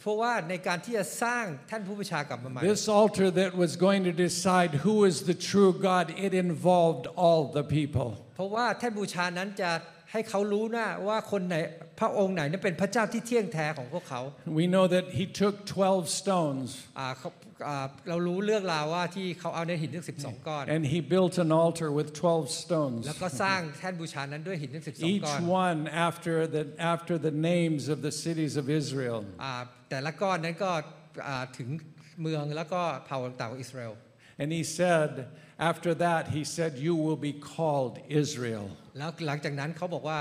[0.00, 7.04] เพราะว่าในการที่จะสร้างแท่นผู้บูชากลับมาใหม่ This altar that was going to decide who is the true God, it involved
[7.24, 8.10] all the people.
[8.38, 9.70] เพราะว่าแท่นบูชานั้นจะ
[10.12, 11.56] ให้เขารู้นะว่าคนไหน
[12.00, 14.20] พระองค์ไหนนั้นเป็นพระเจ้าที่เที่ยงแท้ของพวกเขา
[14.60, 15.54] We know that he took
[15.86, 16.68] 12 stones
[16.98, 17.28] อ่าเขา
[17.68, 23.02] อ่าเรารู้เรื่องราวว่าที่เขาเอาในหินทั้ง12 ก้อน and he built an altar with 12 stones.
[23.06, 26.62] แล้วก็สร้างแท่นบูชานั้นด้วยหินทั้ง12 Each ก้อน one after the,
[26.94, 29.18] after the names of the cities of Israel.
[29.44, 29.54] อ่า
[29.90, 30.70] แต่ละก้อนนั้นก็
[31.28, 31.68] อ่าถึง
[32.22, 33.94] เมืองแล้วก็เผ่าต่างๆของอิสราเอล
[34.41, 35.09] And he said,
[35.59, 38.65] after that, he said, You will be called Israel.
[38.97, 40.19] แล้วหลังจากนั้นเขาบอกว่า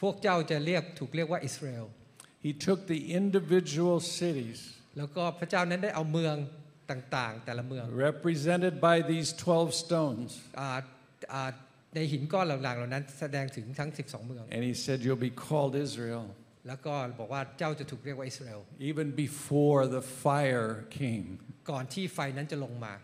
[0.00, 1.86] พวกเจ้าจะเรียกถูกเรียกว่าอิสราเอล
[2.46, 4.60] He took the individual cities
[4.98, 6.36] แล้วก็พระเจ้านั้นได้เอาเมือง
[6.90, 10.28] ต่างๆ แต่ละเมือง represented by these 12 stones.
[10.60, 10.68] อ่า
[11.32, 11.50] อ่า
[11.94, 16.24] ในหินก้อนหลังๆเหล่านั้นแสดงถึงทั้ง 12 เมือง And he said, You'll be called Israel.
[16.68, 18.60] แล้วก็บอกว่าเจ้าจะถูกเรียกว่าอิสราเอล
[18.90, 20.70] even before the fire
[21.00, 21.28] came.
[21.70, 22.94] ก่อนที่ไฟนั้นจะลงมา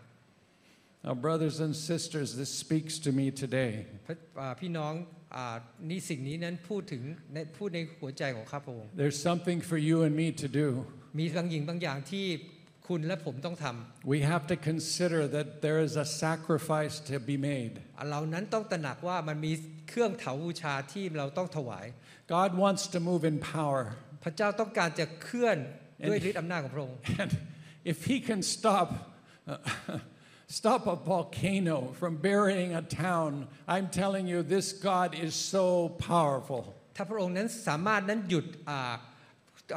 [1.05, 3.73] Now, brothers and sisters, this speaks to me today.
[4.07, 4.93] พระอ่าพี่น้อง
[5.35, 5.55] อ่า
[5.89, 7.01] นี่สิ่งนี้นั้นพูดถึง
[7.33, 10.67] ในพูดในหัวใจของข้าพระองค์ There's something for you and me to do.
[11.19, 12.25] มีบางอย่างบางอย่างที่
[12.87, 17.73] คุณและผมต้องทำ We have to consider that there is a sacrifice to be made.
[18.11, 19.51] เรานั้นต้องตระหนักว่ามันมี
[19.89, 21.85] เครื่องเถาบูชาที่เราต้องถวาย
[22.35, 23.83] God wants to move in power.
[24.23, 25.57] พระเจ้าต้องการจะเคลื่อน
[26.07, 27.31] ด้วยฤทธิ์อำนาจของพระองค์ And
[27.91, 28.87] if He can stop,
[30.49, 36.63] stop a volcano from burying a town, I'm telling you, this God is so powerful.
[36.95, 38.93] ถ้าพระองค์นั้นสามารถนั้นหยุดอ่า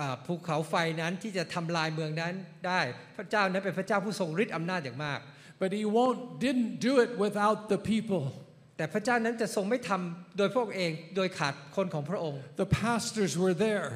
[0.00, 2.34] อ่าภูเขาไฟนั้นที่จะทำลายเมืองนั้น
[2.66, 2.80] ได้
[3.16, 5.20] พระเจ้านั้นเป็นพระเจ้าผู้ทรงฤทธิ์อำนาจอย่างมาก
[5.60, 8.24] But He won't, didn't do it without the people.
[8.76, 13.88] แต่พระเจ้านั้นจะทรงไม่ทำโดยพระองค์เองโดยขาดคนของพระองค์ The pastors were there.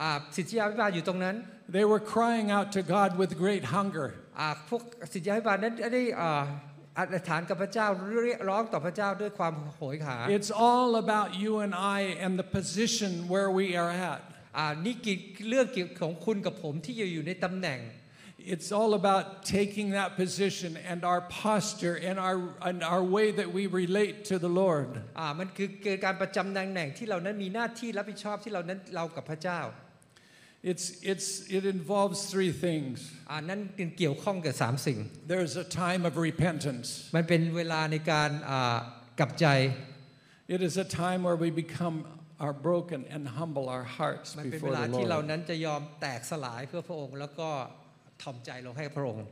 [0.00, 1.36] อ่าสิทธิยาพิบาลอยู่ตรงนั้น
[1.76, 4.08] They were crying out to God with great hunger.
[4.39, 4.81] อ่าพวก
[5.13, 6.43] สิทธิยาพิบาลนั้นได้อ่า
[6.97, 7.87] อธิษฐานกับพระเจ้า
[8.23, 14.21] เรียกร้องต่อพระเจ้าด้วยความโหยหา It's all about you and I and the position where we are at.
[14.57, 15.17] อ่านี่กี่
[15.49, 17.81] เรื่องเกี่ยวของคุณกับผมที่อยู่อยู่ในตำแหน่ง
[18.53, 19.25] It's all about
[19.57, 22.37] taking that position and our posture and our,
[22.69, 24.89] and our way that we relate to the Lord.
[25.19, 29.59] อ่ามันคือคือการประจำตำแหน่งที่เรานั้นมีหน้าที่รับผิดชอบที่เรานั้นเรากับพระเจ้า
[30.70, 31.28] It's, it's,
[31.58, 32.94] it involves three things
[33.30, 33.60] อ่านั่น
[33.98, 34.98] เกี่ยวข้องกับสามสิ่ง
[35.32, 36.86] there's a time of repentance,
[37.16, 38.78] มันเป็นเวลาในการอ่า
[39.18, 39.46] กลับใจ
[40.54, 41.96] it is a time where we become
[42.44, 45.30] our broken and humble our hearts มันเป็นเว before ลา the ที่เรา Lord.
[45.30, 47.50] นั้นจะยอมแตกสลายเพื่อพระองค์ แล้วก็
[48.22, 49.26] ถ่อมใจลงให้พระองค์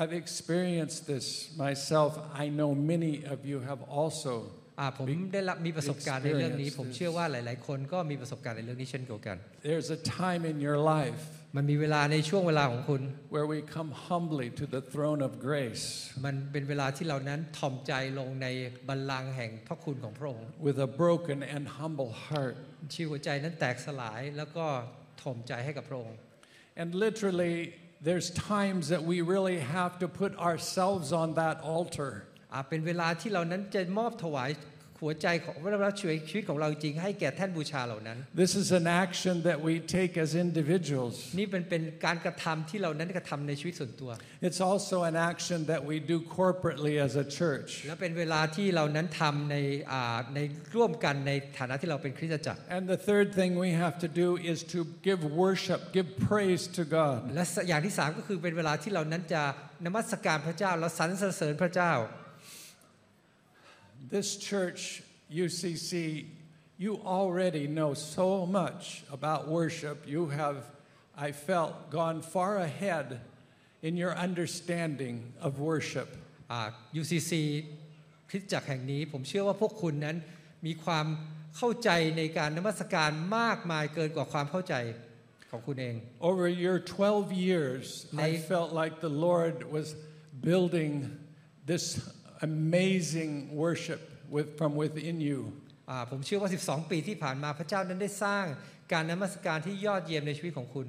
[0.00, 2.12] I've experienced this myself.
[2.42, 4.61] I know many of you have also อ่า
[4.97, 9.37] ผมได้รับมีประสบการณ์ในเรื่องนี้ experience ผมเชื่อว่าหลาย ๆ คนก็มีประสบการณ์ในเรื่องนี้เช่นเดียวกัน
[9.69, 11.21] There's a time in your life
[11.55, 13.01] มันมีเวลาในช่วงเวลาของคุณ
[13.33, 15.85] where we come humbly to the throne of grace
[16.25, 18.47] มันเป็นเวลาที่เรานั้นถ่อมใจลงใน
[18.87, 22.55] บัลลังก์แห่งพระคุณของพระองค์ with a broken and humble heart.
[22.93, 24.65] ชีวิตหัวใจนั้นแตกสลายแล้วก็
[25.21, 26.17] ถ่อมใจให้กับพระองค์
[26.81, 27.55] And literally,
[28.07, 32.11] there's times that we really have to put ourselves on that altar.
[32.53, 34.51] อ่าเป็นเวลาที่เรานั้นจะมอบถวาย
[35.01, 41.15] หัวใจของพระเราช่วยชีวิตของเราจริงให้แก่แท่นบูชาเหล่านั้น This is an action that we take as individuals.
[41.39, 44.11] นี่เป็นเป็นการกระทำที่เรานั้นกระทำในชีวิตส่วนตัว
[44.47, 47.69] It's also an action that we do corporately as a church.
[47.87, 49.55] และเป็นเวลาที่เรานั้นทำใน
[49.91, 50.39] อ่าใน
[50.75, 56.83] ร่วมกันในฐานะที่เราเป็นคริสตจักร And the third thing we have to do is to give worship, give praise to
[56.97, 57.17] God.
[57.35, 59.41] และอย่างที่สามก็คือเป็นเวลาที่เรานั้นจะ
[59.85, 61.93] นมัสการพระเจ้าและสรรเสริญพระเจ้า
[64.12, 65.02] This church,
[65.32, 66.26] UCC,
[66.78, 69.96] you already know so much about worship.
[70.06, 70.58] You have,
[71.16, 73.20] I felt, gone far ahead
[73.82, 76.08] in your understanding of worship.
[76.52, 76.60] อ่า
[77.00, 77.32] UCC
[78.30, 80.16] คริสตจักรแห่งนี้ ผมเชื่อว่าพวกคุณนั้น
[80.66, 81.06] มีความ
[81.56, 84.74] เข้าใจในการนมัสการมากมายเกินกว่าความเข้าใจ
[85.50, 85.94] ของคุณเอง
[86.30, 88.32] Over your 12 years, I Nay.
[88.52, 89.86] felt like the Lord was
[90.48, 90.92] building
[91.70, 91.84] this
[92.48, 94.00] amazing worship
[94.34, 95.40] with, from within you.
[95.90, 98.44] อ่าผมเชื่อว่า 12 ปีที่ผ่านมาพระเจ้านั้นได้สร้าง
[98.92, 100.88] การนมัสการที่ยอดเยี่ยมในชีวิตของคุณ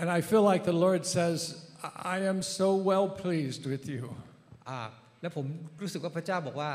[0.00, 1.38] And I feel like the Lord says,
[1.84, 4.02] I I am so well pleased with you.
[4.68, 4.80] อ่า
[5.20, 5.46] และผม
[5.80, 6.72] รู้สึกว่าพระเจ้าบอกว่า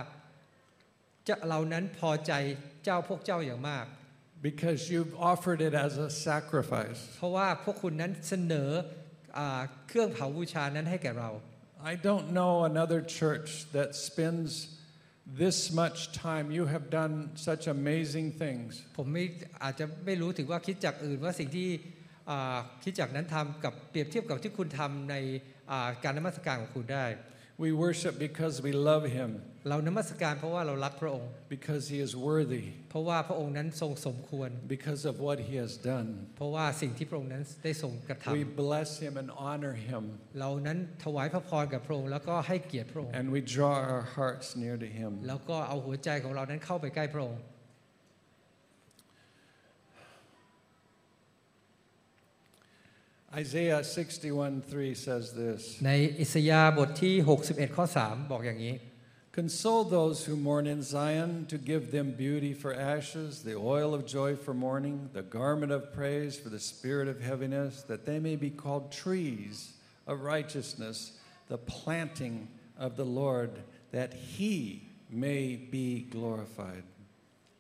[1.28, 2.32] จะเรานั้นพอใจ
[2.84, 3.86] เจ้าพวกเจ้าอย่างมาก
[4.50, 7.00] because you've offered it as a sacrifice.
[7.18, 8.70] เพราะว่าพวกคุณนั้นเสนอ
[9.38, 11.30] อาเครื่องเผาบูชานั้นให้แก่เรา
[11.92, 14.80] I don't know another church that spends
[15.26, 16.52] this much time.
[16.52, 18.70] You have done such amazing things.
[18.98, 19.26] ผมไม่
[19.64, 21.70] อาจจะไม่รู้ถึงว่าคิดจักรอื่นว่าสิ่งที่
[22.30, 25.16] อ่าคิดจักรนั้นทำกับเปรียบเทียบกับที่คุณทำใน
[25.72, 27.06] อ่าการนมัสการของคุณได้
[27.64, 29.30] We worship because we love Him,
[29.69, 36.09] เรานมัสการเพราะว่าเรารักพระองค์ because He is worthy, เพราะว่าพระองค์นั้นทรงสมควร because of what He has done.
[36.37, 44.89] เพราะว่าสิ่งที่พระองค์นั้นได้ทรงกระท We bless Him and honor Him, ำเรานั้นถวายพระพรกับพระองค์แล้วก็ให้เกียรติพระองค์ and we draw our hearts near to
[44.99, 45.13] Him.
[45.29, 47.41] แล้วก็เอาหัวใจของเรานั้นเข้าไปใกล้พระองค์
[53.43, 57.15] Isaiah 61 3 says this ในอิสยาห์บทที่
[57.47, 58.75] 61 ข้อ 3 บอกอย่างนี้
[59.34, 64.06] Console those who mourn in Zion, to give them beauty for ashes, the oil of
[64.06, 68.36] joy for mourning, the garment of praise for the spirit of heaviness, that they may
[68.36, 69.74] be called trees
[70.08, 70.98] of righteousness,
[71.48, 72.48] the planting
[72.78, 73.52] of the Lord,
[73.92, 76.84] that he may be glorified.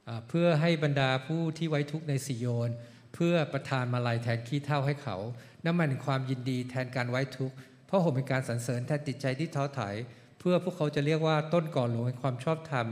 [0.07, 2.69] อ่าเพื่อให้บรรดาผู้ที่ไว้ทุกข์ในสิโยน
[3.13, 5.17] เพื่อประทานมาลัยแทนขี้เท่าให้เขา
[5.65, 12.86] น้ำมันแห่งความยินดีแทนการไว้ทุกข์เพราะห่มเป็นการสรรเสริญแทนจิตใจที่ท้อถอยเ พื่อพวกเขาจะเรียกว่าต้นก่อหลวงแห่งความชอบธรรม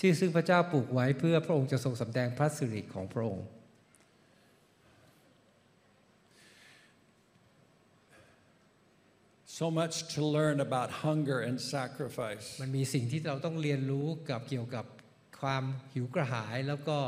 [0.00, 3.46] ที่ซึ่งพระเจ้าปลูกไว้เพื่อพระองค์จะทรงสำแดงพระสิริของพระองค์
[9.58, 12.46] So much to learn about hunger and sacrifice.
[12.60, 14.84] มันมีสิ่งที่เราต้องเรียนรู้กับเกี่ยวกับ
[15.40, 16.98] ความหิวกระหายแล้วก็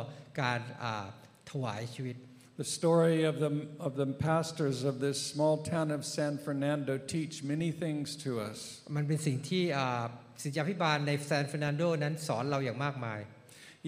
[0.40, 1.06] การอ่า
[1.50, 2.16] ถวายชีวิต
[2.59, 3.51] The story of the,
[3.87, 8.57] of the pastors of this small town of San Fernando teach many things to us.
[8.95, 10.03] มันเป็นสิ่งที่อ่า
[10.43, 13.21] ศิษยาพิบาลในซานเฟรนันโดนั้นสอนเราอย่างมากมาย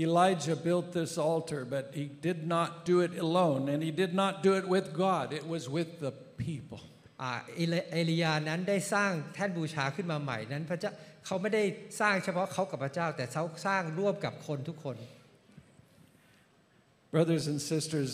[0.05, 4.33] Elijah built this altar, but he did not do it alone, and he did not
[4.43, 5.25] do it with God.
[5.33, 6.13] It was with the
[6.45, 6.81] people.
[7.21, 10.91] อ่าเอเลเอลียานั้นได้สร้างแท่นบูชาขึ้นมาใหม่นั้นพระเจ้า
[11.25, 11.63] เขาไม่ได้
[12.01, 14.97] สร้างเฉพาะเขากับพระเจ้า แต่เขาสร้างร่วมกับคนทุกคน
[17.15, 18.11] Brothers and sisters,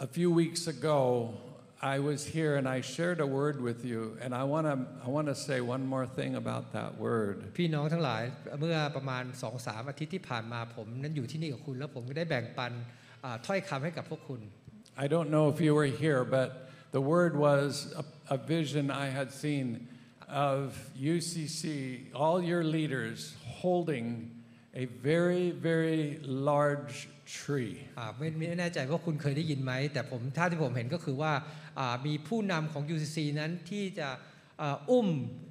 [0.00, 1.34] a few weeks ago,
[1.82, 4.76] I was here and I shared a word with you, and I want to
[5.06, 7.36] I want to say one more thing about that word.
[7.58, 8.22] พี่น้องทั้งหลาย
[8.60, 12.72] เมื่อประมาณ2อสามอาทิตย์ที่ผ่านมาผมนั้นอยู่ที่นี่กับคุณ แล้วผมก็ได้แบ่งปัน
[13.24, 14.40] อ่าถ้อยคำให้กับพวกคุณ
[15.04, 16.48] I don't know if you were here, but
[16.96, 18.04] the word was a,
[18.36, 19.66] a vision I had seen
[20.28, 20.62] of
[21.14, 21.64] UCC,
[22.22, 23.18] all your leaders
[23.60, 24.06] holding
[24.74, 27.08] a very, very large
[27.41, 27.71] tree.
[27.97, 31.33] อ่าไม่ไม่แน่ใจว่าคุณเคยได้ยินไหม แต่ผมท่าที่ผมเห็นก็คือว่า
[31.79, 34.09] อ่ามีผู้นำของ UCC นั้นที่จะ
[34.61, 35.07] อ่าอุ้ม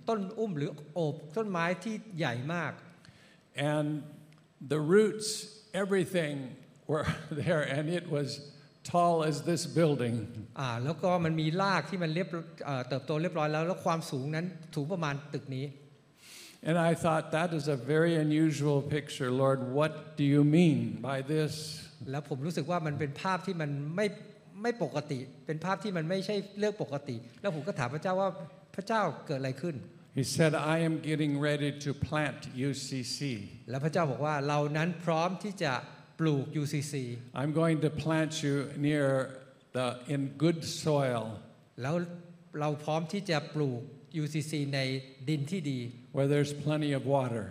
[0.09, 2.73] ต้นอุ้มหรือโอบต้นไม้ที่ใหญ่มาก
[3.73, 3.89] And
[4.73, 5.27] the roots,
[5.83, 6.35] everything
[6.91, 7.07] were
[7.43, 8.29] there, and it was
[8.93, 10.17] tall as this building.
[10.61, 12.29] อ่าแล้วก็มันมีรากที่มันเรียบ
[12.65, 15.65] เอ่อเติบโตเรียบร้อยแล้ว แล้วความสูงนั้นสูงประมาณตึกนี้
[16.64, 19.60] And I thought, that is a very unusual picture, Lord.
[19.80, 20.78] What do you mean
[21.10, 21.54] by this?
[22.12, 24.08] แล้วผมรู้สึกว่ามันเป็นภาพที่มันไม่
[24.64, 28.30] ไม่ปกติ เป็นภาพที่มันไม่ใช่เรื่องปกติ แล้วผมก็ถามพระเจ้าว่า
[28.76, 29.78] พระเจ้าเกิดอะไรขึ้น
[30.20, 33.20] He said, I am getting ready to plant UCC.
[33.70, 35.74] แล้วพระเจ้าบอกว่าเรานั้นพร้อมที่จะ
[36.20, 36.94] ปลูก UCC
[37.42, 38.56] I'm going to plant you
[38.88, 39.06] near
[39.78, 41.24] the in good soil
[41.82, 41.96] แล้ว
[42.60, 43.82] เราพร้อมที่จะปลูก
[44.22, 44.80] UCC ใน
[45.30, 45.80] ดินที่ดี
[46.18, 47.46] where there's plenty of water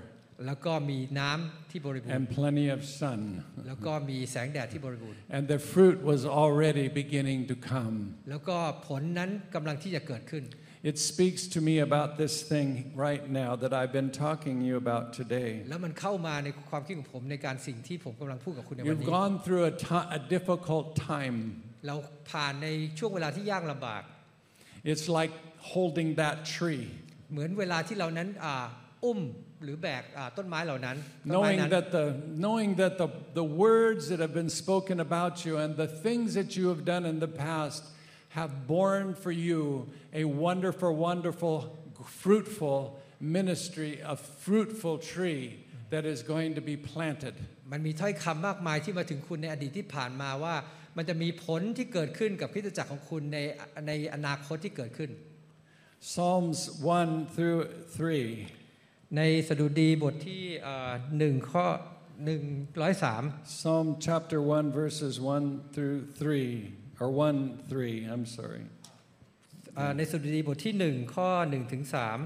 [0.47, 3.21] แล้วก็มีน้ำที่บริบูร and ณ์ plenty of sun.
[3.67, 7.97] แล้วก็มีแสงแดดที่บริบูรณ์ And the fruit was already beginning to come.
[8.31, 8.57] แล้วก็
[8.87, 10.45] ผลนั้นกำลังที่จะเกิดขึ้น
[10.91, 12.69] It speaks to me about this thing
[13.07, 15.51] right now that I've been talking to you about today.
[15.69, 21.37] แล้วมันเข้ามาในความคิดของผมในการสิ่งที่ผมกำลังพูดกับคุณในวัน You've นี้ gone through a ti- a difficult time.
[21.87, 21.97] เรา
[22.31, 22.69] ผ่านใน
[22.99, 24.03] ช่วงเวลาที่ยากลำบาก
[24.93, 25.33] It's like
[25.73, 26.85] holding that tree.
[27.33, 28.67] เหมือนเวลาที่เรานั้นอ่า
[29.05, 29.21] อุ้ม
[29.65, 30.97] หรือแบกอ่าต้นไม้เหล่านั้น
[31.35, 32.05] ต้นไม้ knowing นั้น that the
[32.45, 33.09] knowing that the,
[33.41, 37.05] the words that have been spoken about you and the things that you have done
[37.13, 37.83] in the past
[38.39, 39.63] have borne for you
[40.23, 41.57] a wonderful wonderful
[42.23, 42.79] fruitful
[43.39, 45.45] ministry a fruitful tree
[45.93, 47.35] that is going to be planted
[47.73, 50.55] มันมีถ้อยคำมากมายที่มาถึงคุณในอดีตที่ผ่านมาว่า
[50.97, 53.39] มันจะมีผลที่เกิดขึ้นกับคริสตจักรของคุณใน
[53.87, 55.11] ในอนาคตที่เกิดขึ้น
[56.11, 57.63] Psalms 1 through
[58.37, 61.67] 3 ในสดุดีบทที่อ่าหนึ่งข้อ
[62.25, 62.43] หนึ่ง
[62.81, 63.23] ร้อยสาม
[63.59, 68.65] Psalm chapter 1 verses 1 through 3 or 1 3 I'm sorry
[69.79, 72.21] อ่าในสดุดีบทที่หนึ่งข้อหนึ่งถึงสาม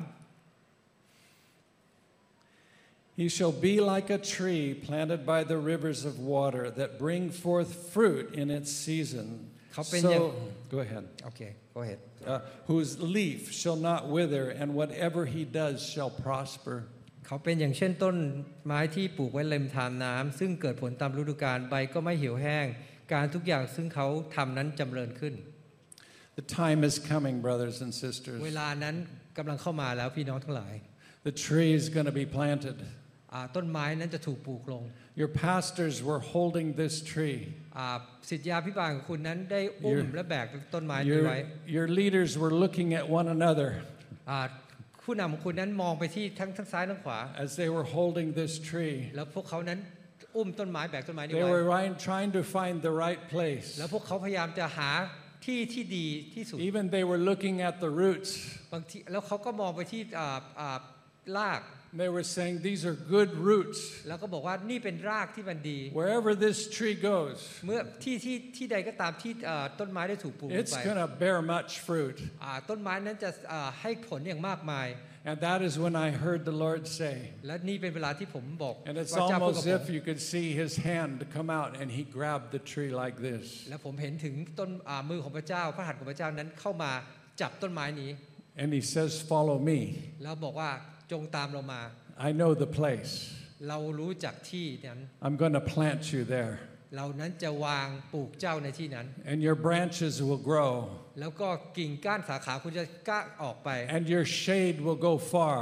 [3.20, 7.70] He shall be like a tree planted by the rivers of water that bring forth
[7.92, 9.26] fruit in its season.
[9.72, 11.04] เขาเป็นอย่าง So, go ahead.
[11.24, 11.40] โอเค
[11.77, 12.39] Go ahead Uh,
[12.71, 16.77] whose leaf shall not wither, and whatever he does shall prosper.
[17.25, 18.15] เขาเป็นอย่างเช่นต้น
[18.65, 22.65] ไม้ที่ปลูกไว้ริมทานน้ำซึ่งเกิดผลตามฤดูกาลใบก็ไม่เหี่ยวแห้ง
[23.13, 25.33] การทุกอย่างซึ่งเขาทำนั้นจำเริญขึ้น
[26.39, 28.39] The time is coming, brothers and sisters.
[28.47, 28.95] เวลานั้น
[29.37, 30.73] กำลังเข้ามาแล้วพี่น้องทั้งหลาย
[31.29, 32.77] The tree is going to be planted.
[33.33, 34.83] อ่าต้นไม้นั้นจะถูกปลูกลง
[35.20, 37.38] Your pastors were holding this tree.
[37.78, 37.86] อ่า
[38.30, 41.46] สิทธยาพิบาลของคุณนั้นได้อุ้ม Your- และแบกต้นไม้นี้ไว้ Your,
[41.76, 43.70] your leaders were looking at one another
[44.30, 44.40] อ่า
[45.02, 48.96] ผู้นำของคุณนั้นมองไปที่ทั้งทั้งซ้ายทั้งขวา as they were holding this tree.
[49.16, 49.78] แล้วพวกเขานั้น
[50.36, 53.68] อุ้มต้นไม้แบกต้นไม้นี้ They ไว้ were right, trying to find the right place.
[53.78, 54.90] แล้วพวกเขาพยายามจะหา
[55.46, 58.30] ที่ที่ดีที่สุด Even they were looking at the roots.
[58.72, 60.78] บางทีแล้วเขาก็มองไปที่อ่าอ่า
[61.38, 61.60] ราก
[61.94, 63.78] They were saying, These are good roots.
[64.08, 72.16] แล้วก็บอกว่านี่เป็นรากที่มันดี Wherever this tree goes, เมื่อที่ที่ที่ใดก็ตามที่อ่าต้นไม้ได้ถูกปลูกลง it's ไป going to bear much fruit.
[72.44, 74.88] อ่าต้นไม้นั้นจะอ่าให้ผลอย่างมากมาย
[75.30, 79.76] And that is when I heard the Lord say, และนี่เป็นเวลาที่ผมบอก and it's พระเจ้าพูดกับ almost ผม
[79.78, 83.44] if you could see his hand come out and he grabbed the tree like this.
[83.68, 86.92] และผมเห็นถึงต้นอ่ามือของพระเจ้า พระหัตถ์ของพระเจ้านั้นเข้ามา
[87.40, 88.10] จับต้นไม้นี้
[88.62, 89.78] And he says, Follow me.
[90.22, 90.70] แล้วบอกว่า
[91.11, 91.81] จงตามเรามา
[92.27, 93.13] I know the place.
[93.69, 96.53] เรารู้จักที่นั้น I'm going to plant you there.
[96.97, 100.73] เรานั้นจะวางปลูกเจ้าในที่นั้น And your branches will grow.
[101.19, 105.59] แล้วก็กิ่งก้านสาขาคุณจะกล้าออกไป And your shade will go far.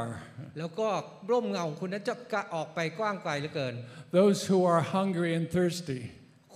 [0.59, 0.89] แล้วก็
[1.31, 3.75] ร่มเงาของคุณนั้นจะกล้าออกไปกว้างไกลเหลือเกิน
[4.19, 5.99] Those who are hungry and thirsty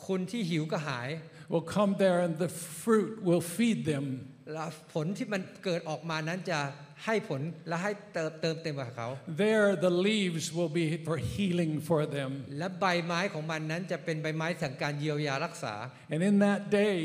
[0.06, 1.10] คุณที่หิวกระหาย
[1.52, 4.06] will come there and the fruit will feed them.
[4.54, 6.60] แล้วผลที่มันเกิดออกมานั้นจะ
[7.06, 9.08] ให้ผลและให้เติมเติมเต็มกับเขา
[9.45, 12.32] There, the leaves will be for healing for them.
[12.58, 15.76] และใบไม้ของมันนั้นจะเป็นใบไม้แห่งการเยียวยารักษา
[16.14, 16.97] And in that day,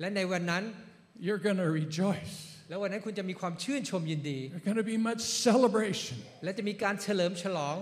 [0.00, 0.62] และในวันนั้น
[1.26, 2.34] you're going to rejoice.
[2.68, 7.76] แล้ววันนั้นคุณจะมีความชื่นชมยินดี There's going to be much celebration และจะมีการเฉลิมฉลอง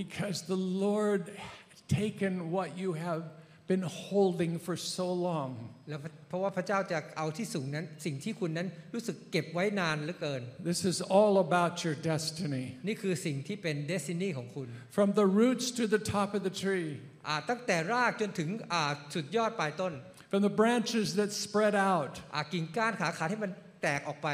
[0.00, 3.22] because the Lord has taken what you have
[3.71, 5.51] been holding for so long
[5.89, 12.65] แล้วเพราะว่าพระเจ้าจะเอาที่สูงนั้น สิ่งที่คุณนั้นรู้สึกเก็บไว้นานเหลือเกิน This is all about your destiny.
[12.87, 14.67] นี่คือสิ่งที่เป็นเดซินีของคุณ
[14.97, 16.89] From the roots to the top of the tree,
[17.27, 19.93] อ่าตั้งแต่รากจนถึงอ่าสุดยอดปลายต้น
[20.31, 22.13] from the branches that spread out.
[22.33, 24.29] อ่ากิ่งก้านขาขาที่มันแตกออกไป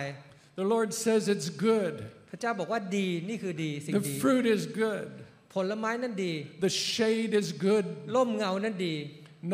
[0.61, 1.95] The Lord says it's good.
[2.31, 5.07] พระเจ้าบอกว่าดีนี่คือดีสิ่ง The ดี fruit is good.
[5.53, 6.33] ผลไม้นั้นดี
[6.65, 7.85] The shade is good.
[8.15, 8.95] ร่มเงานั้นดี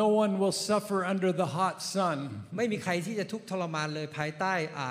[0.01, 2.17] No one will suffer under the hot sun.
[2.57, 4.89] ไม่มีใครที่จะทุกข์ทรมานเลยภายใต้อา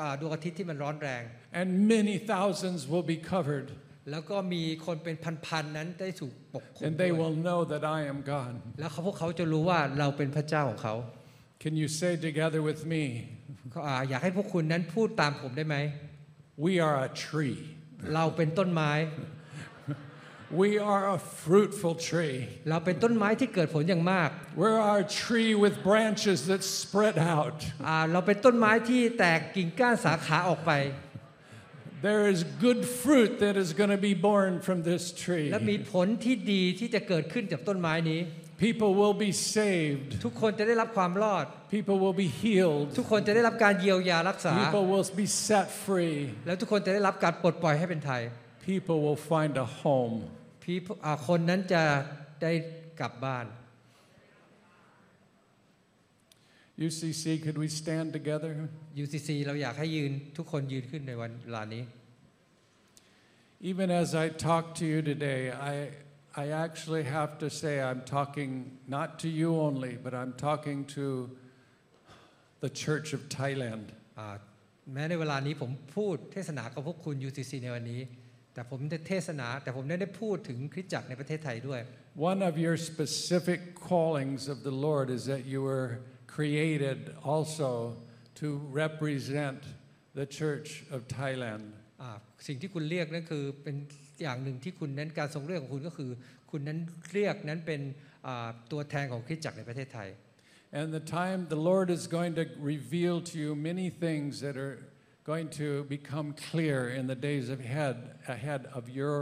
[0.00, 1.22] อ่าดวงอาทิตย์ที่มันร้อนแรง
[1.60, 3.68] And many thousands will be covered.
[4.10, 5.16] แล้วก็มีคนเป็น
[5.46, 8.52] พันๆนั้นได้ถูกปกคลุม And ด้ they วย will know that I am God.
[8.80, 10.94] แล้วเขาพวกเขาจะรู้ว่าเราเป็นพระเจ้าของเขา
[11.62, 13.02] Can you say together with me,
[13.70, 15.76] เขาอ่าอยากให้พวกคุณนั้นพูดตามผมได้ไหม
[16.64, 17.56] We are a tree.
[18.14, 18.90] เราเป็นต้นไม้
[20.62, 22.38] We are a fruitful tree.
[22.70, 24.28] เราเป็นต้นไม้ที่เกิดผลอย่างมาก
[24.62, 27.58] We're a tree with branches that spread out.
[27.86, 30.72] อ่าเราเป็นต้นไม้ที่แตกกิ่งก้านสาขาออกไป
[32.08, 35.48] There is good fruit that is going to be born from this tree.
[35.52, 38.20] และมีผลที่ดีที่จะเกิดขึ้นจากต้นไม้นี้
[38.66, 40.08] People will be saved.
[40.24, 41.44] ทุกคนจะได้รับความรอด
[41.74, 42.86] People will be healed.
[42.98, 46.18] ทุกคนจะได้รับการเยียวยารักษา People will be set free.
[46.46, 48.22] แล้วทุกคนจะได้รับการปลดปล่อยให้เป็นไทย
[48.68, 50.16] People will find a home.
[50.61, 51.83] พี่อ่าคนนั้นจะ
[52.41, 52.51] ได้
[52.99, 53.45] กลับบ้าน
[56.87, 58.51] UCC, could we stand together?
[59.03, 61.83] UCC เราอยากให้ยืนทุกคนยืนขึ้นในวันเวลานี้
[63.71, 65.75] Even as I talk to you today, I,
[66.43, 68.51] I actually have to say I'm talking
[68.87, 71.05] not to you only, but I'm talking to
[72.63, 73.85] the Church of Thailand.
[74.19, 74.27] อ่า
[74.93, 78.01] แม้ในเวลานี้ผมพูดเทศนากับพวกคุณ UCC ในวันนี้
[78.53, 81.81] แต่ผมได้เทศนาแต่ผมได้ได้พูดถึงคริสตจักรในประเทศไทยด้วย
[82.31, 85.89] One of your specific callings of the Lord is that you were
[86.35, 86.99] created
[87.33, 87.71] also
[88.41, 88.47] to
[88.83, 89.59] represent
[90.19, 91.63] the Church of Thailand.
[92.01, 92.11] อ่า
[92.47, 93.75] สิ่งที่คุณเรียกนั่นคือเป็น
[94.21, 96.11] อย่างหนึ่งที่คุณนั้นการทรงเรียกของคุณก็คือ
[96.51, 96.79] คุณนั้น
[97.13, 97.81] เรียกนั้นเป็น
[98.27, 100.09] อ่าตัวแทนของคริสตจักรในประเทศไทย
[100.79, 104.75] And the time the Lord is going to reveal to you many things that are
[105.30, 107.96] going to become clear in the days ahead,
[108.34, 109.16] ahead of your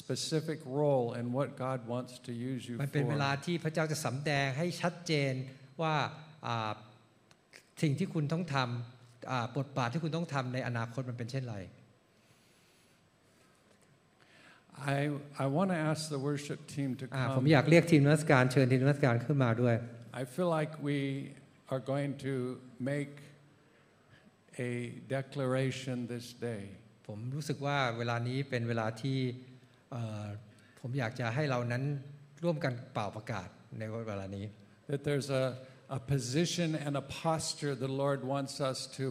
[0.00, 3.42] specific role and what God wants to use you มันเป็นเวลา for.
[3.44, 5.32] ที่พระเจ้าจะสำแดงให้ชัดเจน
[5.82, 5.94] ว่า
[6.46, 6.72] อ่า
[7.82, 11.58] สิ่งที่คุณต้องทำอ่าบทบาทที่คุณต้องทำในอนาคตมันเป็นเช่นไร
[14.96, 14.98] I,
[15.44, 17.50] I want to ask the worship team to อ่าผม come.
[17.52, 19.74] อยากเรียกทีมนมัสการเชิญทีมนมัสการขึ้นมาด้วย
[20.20, 20.98] I feel like we
[21.72, 22.34] are going to
[22.92, 23.12] make
[24.68, 24.70] a
[25.14, 26.62] declaration this day.
[27.06, 29.18] ผมรู้สึกว่าเวลานี้เป็นเวลาที่
[29.90, 30.26] เอ่อ
[30.80, 31.84] ผมอยากจะให้เรานั้น
[32.44, 33.48] ร่วมกันเป่าประกาศ
[33.78, 34.46] ในเวลานี้
[34.90, 35.44] That there's a,
[35.98, 39.04] a position and a posture the Lord wants us to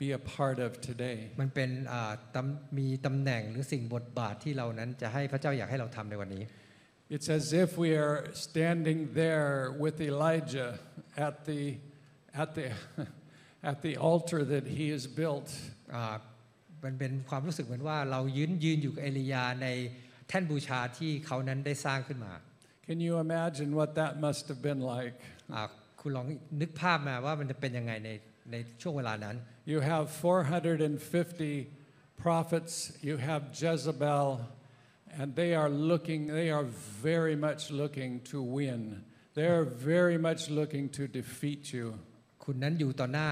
[0.00, 1.18] be a part of today.
[1.40, 6.44] มันเป็นอ่าตำมีตำแหน่งหรือสิ่งบทบาทที่เรานั้นจะให้พระเจ้าอยากให้เราทำในวันนี้
[7.14, 10.70] It's as if we are standing there with Elijah
[11.16, 11.62] at the,
[12.42, 12.66] at the,
[13.64, 15.48] at the altar that he has built.
[15.94, 16.16] อ่า
[16.84, 19.68] มันเป็นความรู้สึกเหมือนว่าเรายืนยืนอยู่กับเอลียาใน
[20.28, 22.32] แท่นบูชาที่เขานั้นได้สร้างขึ้นมา
[22.86, 25.16] Can you imagine what that must have been like?
[25.52, 25.62] อ่า
[26.00, 26.26] คุณลอง
[26.60, 28.10] นึกภาพมาว่ามันจะเป็นยังไงใน
[28.52, 29.36] ในช่วงเวลานั้น
[29.72, 31.70] You have 450
[32.16, 34.40] prophets, you have Jezebel,
[35.18, 39.04] and they are looking, they are very much looking to win.
[39.34, 41.86] They are very much looking to defeat you.
[42.45, 43.29] คุณนั้นอยู่ต่อหน้า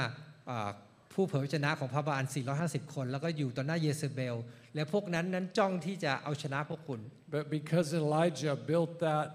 [0.49, 0.69] อ่า
[1.13, 2.23] ผู้เผยพระชนะของพระบาล
[2.57, 4.35] 450 คน แล้วก็อยู่ต่อหน้าเยเซเบล
[4.75, 6.99] และพวกนั้นนั้นจ้องที่จะเอาชนะพวกคุณ
[7.33, 9.27] But because Elijah built that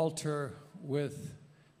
[0.00, 0.40] altar
[0.94, 1.16] with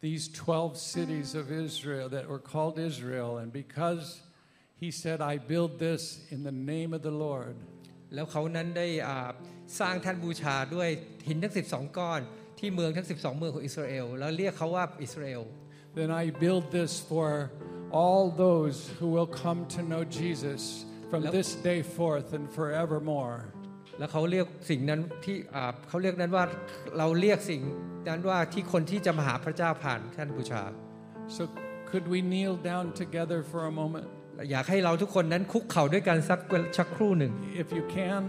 [0.06, 4.20] these 12 cities of Israel that were called Israel, and because
[4.82, 6.02] he said, I build this
[6.34, 7.56] in the name of the Lord,
[8.14, 9.28] แล้วเขานั้นได้อ่า
[9.80, 10.88] สร้างแท่านบูชาด้วย
[11.28, 12.20] หินทั้ง 12 ก้อน
[12.58, 15.42] ที่เมืองทั้ง 12 เมืองของอิสราเอล แล้วเรียกเขาว่าอิสราเอล
[15.97, 17.29] then I build this for
[18.01, 20.61] all those who will come to know Jesus
[21.11, 21.31] from Yep.
[21.37, 23.37] this day forth and forevermore.
[23.99, 26.43] แล้วเขาเรียกสิ่งนั้นที่อ่าเขาเรียกนั้นว่า
[26.97, 27.61] เราเรียกสิ่ง
[28.09, 30.63] นั้นว่าที่คนที่จะมาหาพระเจ้าผ่านแท่านบูชา
[31.37, 31.43] So,
[31.91, 34.07] could we kneel down together for a moment?
[34.51, 36.39] อยากให้เราทุกคนนั้นคุกเข่าด้วยกันสัก
[36.77, 38.23] ชักครู่หนึ่ง If you can.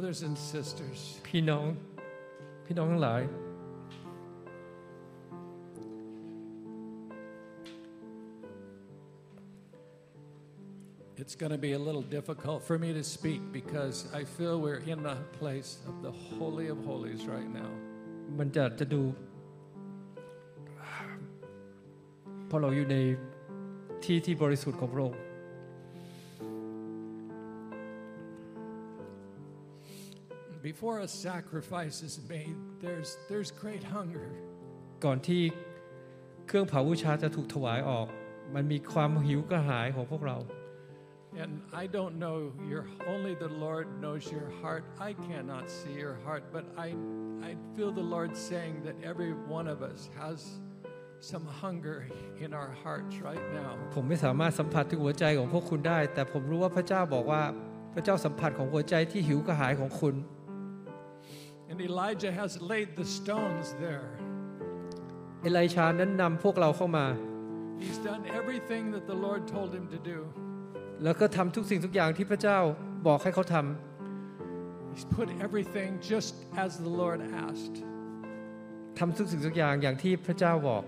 [0.00, 1.66] Brothers and sisters, พี่น้อง
[2.66, 3.22] พี่น้องทั้งหลาย
[11.20, 14.84] it's going to be a little difficult for me to speak because I feel we're
[14.92, 17.70] in a place of the Holy of Holies right now.
[18.38, 19.02] มันจะจะดู
[22.46, 22.96] เพราะเราอยู่ใน
[24.04, 25.20] ที่ที่บริสุทธิ์ของพระองค์
[30.70, 34.28] Before a sacrifice is made, there's, there's great hunger.
[35.04, 35.42] ก่อนที่
[36.46, 38.06] เครื่องเผาบูชาจะถูกถวายออก
[38.54, 40.38] มันมีความหิวกระหายของพวกเรา
[41.42, 42.38] And I don't know
[42.72, 42.84] your
[43.14, 44.84] only the Lord knows your heart.
[45.08, 46.88] I cannot see your heart, but I
[47.48, 50.38] I feel the Lord saying that every one of us has
[51.30, 51.98] some hunger
[52.44, 53.72] in our hearts right now.
[53.94, 57.42] ผมไม่สามารถสัมผัสถึงหัวใจของพวกคุณได้ แต่ผมรู้ว่าพระเจ้าบอกว่า
[57.94, 60.14] พระเจ้าสัมผัสของหัวใจที่หิวกระหายของคุณ
[61.70, 64.08] And Elijah has laid the stones there.
[65.42, 67.06] เอไลชานั้นนำพวกเราเข้ามา
[67.84, 70.18] He's done everything that the Lord told him to do.
[71.04, 72.58] แล้วก็ทำทุกสิ่งทุกอย่างที่พระเจ้า
[73.06, 76.34] บอกให้เขาทำ He's put everything just
[76.64, 77.76] as the Lord asked.
[78.98, 80.84] ทำทุกสิ่งทุกอย่างอย่างที่พระเจ้าบอก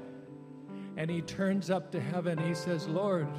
[0.98, 2.34] And he turns up to heaven.
[2.48, 3.30] He says, Lord,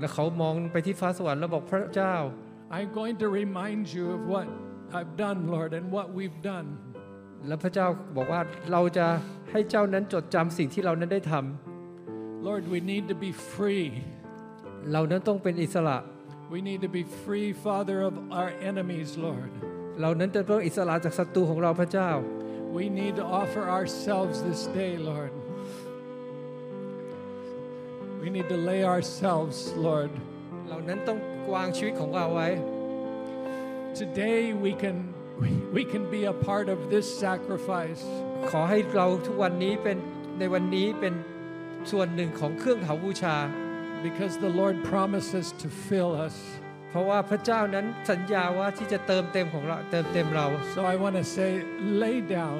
[0.00, 2.16] แล้วเขามองไปที่ฟ้าสวรรค์แล้วบอกพระเจ้า
[2.76, 4.48] I'm going to remind you of what
[4.97, 6.67] I've done, Lord, and what we've done.
[7.47, 7.87] แล้วพระเจ้า
[8.17, 8.41] บอกว่า
[8.71, 9.07] เราจะ
[9.51, 13.87] ให้เจ้านั้นจดจำสิ่งที่เรานั้นได้ทำ Lord, we need to be free.
[14.91, 15.97] เรานั้นต้องเป็นอิสระ
[16.53, 19.51] We need to be free, Father, of our enemies, Lord.
[20.01, 22.11] เรานั้นจะต้องอิสระจากศัตรูของเราพระเจ้า
[22.77, 25.33] We need to offer ourselves this day, Lord.
[28.21, 30.11] We need to lay ourselves, Lord.
[30.67, 31.19] เรานั้นต้อง
[31.53, 32.49] วางชีวิตของเราไว้
[33.95, 38.01] today we can we, we can be a part of this sacrifice.
[38.51, 39.97] ขอให้เราทุกวันนี้เป็น
[40.39, 41.13] ในวันนี้เป็น
[41.91, 43.37] ส่วนหนึ่งของเครื่องเถาบูชา
[44.07, 46.35] Because the Lord promises to fill us.
[46.89, 51.51] เพราะว่าพระเจ้านั้นสัญญาว่าที่จะเติมเต็มของเราเติมเต็มเรา So I want to say,
[52.03, 52.59] lay down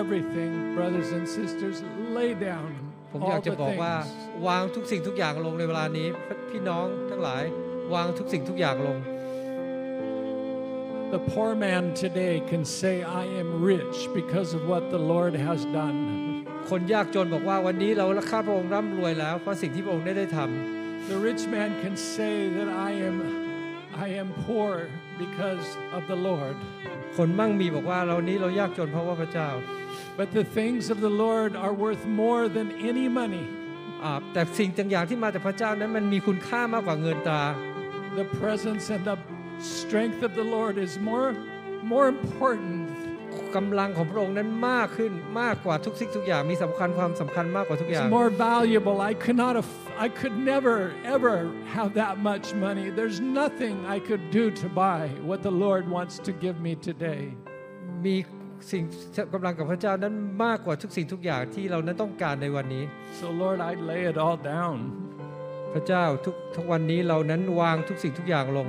[0.00, 1.76] everything, brothers and sisters.
[2.18, 2.70] Lay down
[3.12, 4.44] ผมอยา all กจะ the บอกว่า things.
[4.46, 6.08] วางทุกสิ่งทุกอย่างลงในเวลานี้
[6.50, 7.42] พี่น้องทั้งหลาย
[7.94, 8.98] วางทุกสิ่งทุกอย่างลง
[11.15, 15.61] The poor man today can say, I am rich because of what the Lord has
[15.79, 15.99] done.
[16.69, 23.17] คนยากจนบอกว่าวันนี้เราข้าพระองค์ร่ำรวยแล้วเพราะสิ่งที่พระองค์ได้ได้ทำ The rich man can say that I am,
[24.05, 24.71] I am poor
[25.23, 25.65] because
[25.97, 26.57] of the Lord.
[27.17, 29.49] คนมั่งมีบอกว่าเรานี้เรายากจนเพราะว่าพระเจ้า
[30.19, 33.45] But the things of the Lord are worth more than any money.
[34.03, 37.43] อ่าแต่สิ่งต่างๆที่มาจากพระเจ้านั้นมันมีคุณค่ามากกว่าเงินตรา
[38.19, 39.17] The presence and the
[39.62, 41.30] strength of the Lord is more,
[41.92, 42.88] more important
[43.56, 48.96] กำลังของพระองค์นั้นมากขึ้นมากกว่าทุกสิ่งทุกอย่างมีสำคัญความสำคัญมากกว่าทุกอย่าง It's more valuable.
[49.10, 49.70] I could not have,
[50.06, 50.76] I could never
[51.14, 51.36] ever
[51.76, 52.86] have that much money.
[52.98, 57.22] There's nothing I could do to buy what the Lord wants to give me today.
[58.06, 58.16] มี
[58.70, 58.82] สิ่ง
[59.34, 62.84] กำลังกับพระเจ้านั้นมากกว่าทุกสิ่งทุกอย่างที่เรานั้นต้องการในวันนี้
[63.20, 64.76] So Lord, I lay it all down.
[65.74, 68.68] พระเจ้าทุกทุกวันนี้เรานั้นวางทุกสิ่งทุกอย่างลง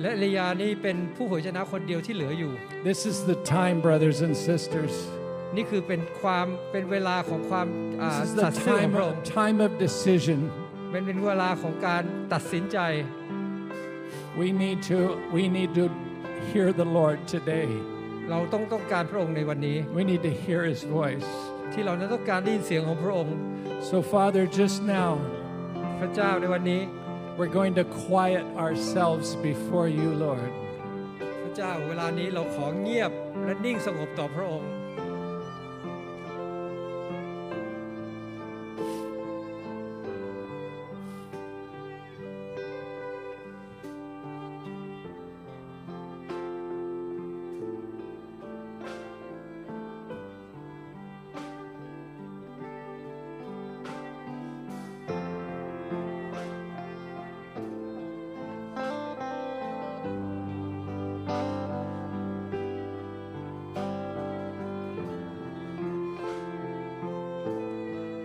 [0.00, 2.52] และเอลียานี่เป็นผู้เผยชนะคนเดียวที่เหลืออยู่
[2.90, 4.94] This is the time, brothers and sisters.
[5.56, 7.66] นี่คือเป็นความเป็นเวลาของความ
[8.00, 10.38] อ่า This is สั the ตย์ซื่อของ time พระอง of, ค์ time of decision.
[10.90, 12.78] เป็นเป็นเวลาของการตัดสินใจ
[14.40, 14.98] We need to
[15.36, 15.84] we need to
[16.50, 17.68] hear the Lord today.
[18.30, 21.28] เราต้องต้องการพระองค์ในวันนี้ We need to hear his voice.
[21.72, 23.34] ที่เรานั้นต้องการได้ยินเสียงของพระองค์
[23.90, 25.12] So Father, just now
[26.00, 26.80] พระเจ้าในวันนี้
[27.37, 30.51] we're going to quiet ourselves before you, Lord.
[31.41, 33.11] พระเจ้าเวลานี้เราขอเงียบ
[33.43, 34.71] และนิ่งสงบต่อพระองค์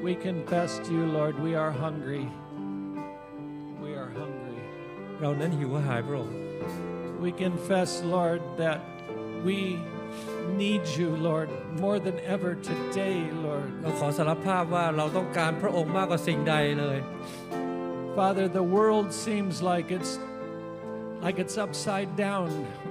[0.06, 2.24] We confess to you, Lord, we are hungry.
[3.84, 4.60] We are hungry.
[5.20, 6.36] เรานั้นหิวกระหายพระองค์
[7.22, 8.80] We confess, Lord, that
[9.46, 9.58] we
[10.62, 11.48] need you, Lord,
[11.84, 13.68] more than ever today, Lord.
[13.82, 16.98] เราขอสารภาพว่าเราต้องการพระองค์มากกว่าสิ่งใดเลย
[18.18, 20.12] Father, the world seems like it's
[21.24, 22.48] like it's upside down.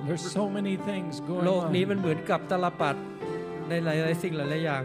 [0.07, 1.11] There's so many things
[1.45, 1.89] โล going กนี้ on.
[1.91, 2.95] มันเหมือนกับตลปัด
[3.69, 4.83] ในหลายๆสิ่งหลายๆอย่าง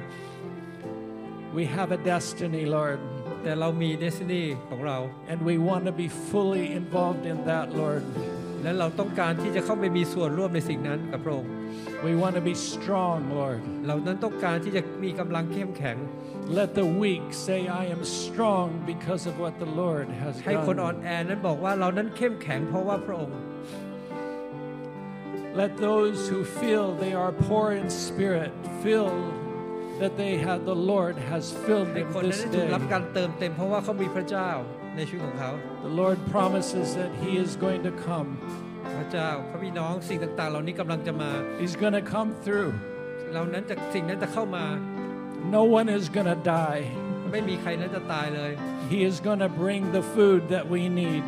[1.58, 2.98] We have a destiny, Lord,
[3.42, 4.98] แต่เรามีเดซินีของเรา
[5.30, 8.02] and we want to be fully involved in that, Lord.
[8.62, 11.52] และเราต้องการที่จะเข้าไปมีส่วนร่วมในสิ่งนั้นกับพระองค์
[12.06, 13.60] We want to be strong, Lord.
[13.86, 15.96] เรานั้นต้องการที่จะมีกำลังเข้มแข็ง
[16.58, 21.02] Let the weak say, I am strong because of what the Lord has ให้คนอ่อน done.
[21.04, 23.38] แอนั้นบอกว่าเรานั้นเข้มแข็งเพราะว่าพระองค์
[25.60, 28.52] Let those who feel they are poor in spirit
[28.82, 29.10] feel
[30.00, 32.74] that they have the Lord has filled ให้ them คนนั้น this ได้ถูก day.
[32.74, 34.50] รับการเติมเต็มเพราะว่าเขามีพระเจ้า
[34.96, 35.50] ในชีวิตของเขา
[35.88, 38.28] The Lord promises that He is going to come.
[38.98, 41.30] พระเจ้าพระพี่น้องสิ่งต่าง ๆ เหล่านี้กำลังจะมา
[41.62, 42.70] He's going to come through.
[43.32, 44.64] เรานั้นจะสิ่งนั้นจะเข้ามา
[45.56, 46.82] No one is going to die.
[47.32, 48.52] ไม่มีใครนั้นจะตายเลย
[48.92, 51.24] He is going to bring the food that we need.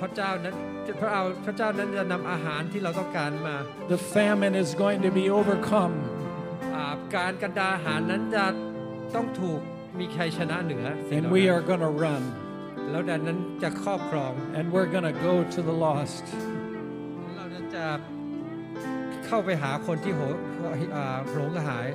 [0.00, 0.54] พระเจ้านั้น
[1.00, 3.56] พระเอาพระเจ้านั้นจะนำอาหารที่เราต้องการมา
[3.94, 5.94] The famine is going to be overcome.
[7.12, 8.44] อ่าการกันดารอาหารนั้นจะ
[9.14, 9.60] ต้องถูก
[9.98, 12.22] มีใครชนะเหนือสิ่งเห And ล่า we นั้น are going to run.
[12.90, 16.24] แล้วดังนั้นจะครอบครอง And we're going to go to the lost.
[17.36, 17.44] เรา
[17.74, 17.84] จะ
[19.26, 20.20] เข้าไปหาคนที่โห
[20.96, 21.88] อ่าหลงกระหาย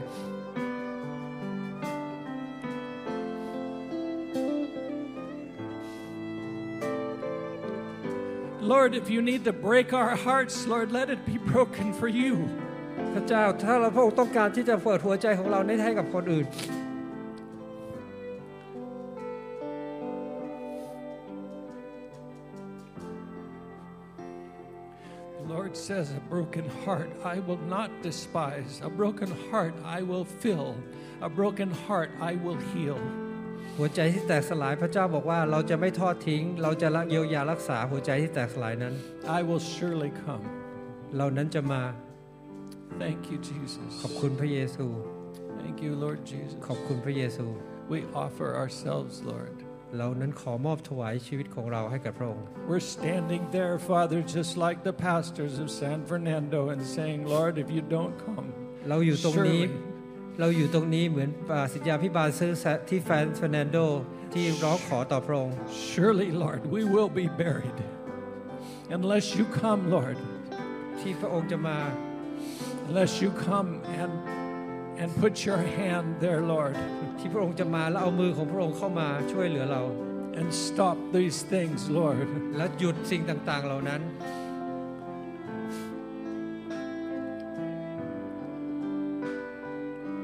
[8.61, 12.33] Lord, if you need to break our hearts, Lord, let it be broken for you.
[13.14, 16.46] พระเจ้าถ้าเราพระองค์ต้องการที่จะเปิดหัวใจของเราให้กับคนอื่น
[25.38, 28.72] The Lord says, A broken heart I will not despise.
[28.90, 30.68] A broken heart I will fill.
[31.28, 33.00] A broken heart I will heal.
[33.78, 38.94] หัวใจที่แตกสลายพระเจ้าบอกว่าเราจะไม่ทอดทิ้ง เราจะเยียวยารักษาหัวใจที่แตกสลายนั้น
[39.38, 40.44] I will surely come.
[41.16, 41.82] เรานั้นจะมา
[43.03, 43.91] Thank you, Jesus.
[44.03, 44.85] ขอบคุณพระเยซู
[45.61, 46.57] Thank you, Lord Jesus.
[46.67, 47.45] ขอบคุณพระเยซู
[47.93, 49.55] We offer ourselves, Lord.
[49.97, 57.53] เรานั้นขอมอบถวายชีวิตของเราให้กับพระองค์ We're standing there, Father, just like the pastors of San Fernando, and saying, Lord,
[57.63, 58.47] if you don't come,
[58.89, 62.51] เราอยู่ตรงนี้ surely เราอยู่ตรงนี้เหมือนอ่าสิทธยาพิบาลซื้อ
[62.89, 63.77] ที่แฟนเฟรนันโด
[64.33, 65.55] ที่ร้องขอต่อพระองค์
[65.89, 67.79] Surely, Lord, we will be buried
[68.97, 70.17] unless you come, Lord.
[70.99, 71.77] ที่พระองค์จะมา
[72.89, 73.69] Unless you come
[74.01, 74.13] and
[75.01, 76.75] and put your hand there, Lord,
[77.19, 79.83] ที่พระองค์จะมาแล้วเอามือของพระองค์เข้ามาช่วยเหลือเรา
[80.39, 82.27] and stop these things, Lord.
[82.57, 84.01] และหยุดสิ่งต่างๆ เหล่านั้น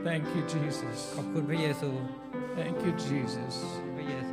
[0.07, 0.97] Thank you, Jesus.
[1.15, 1.89] ขอบคุณพระเยซู
[2.57, 3.55] Thank you, Jesus.
[3.95, 4.31] พระเยซ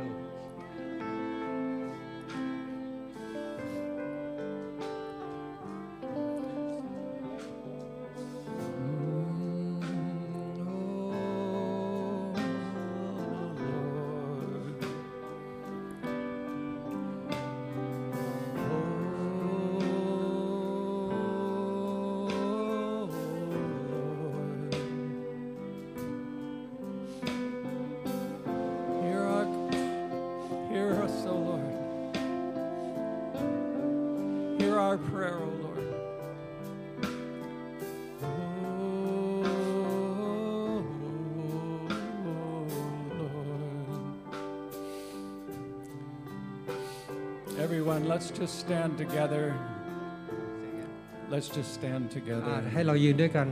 [48.51, 49.45] just stand together.
[51.29, 52.55] Let's just stand อ่า together.
[52.73, 53.47] ให้เรายืนด้วยกัน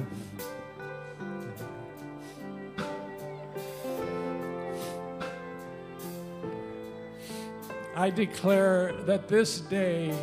[7.96, 10.14] I declare that this day,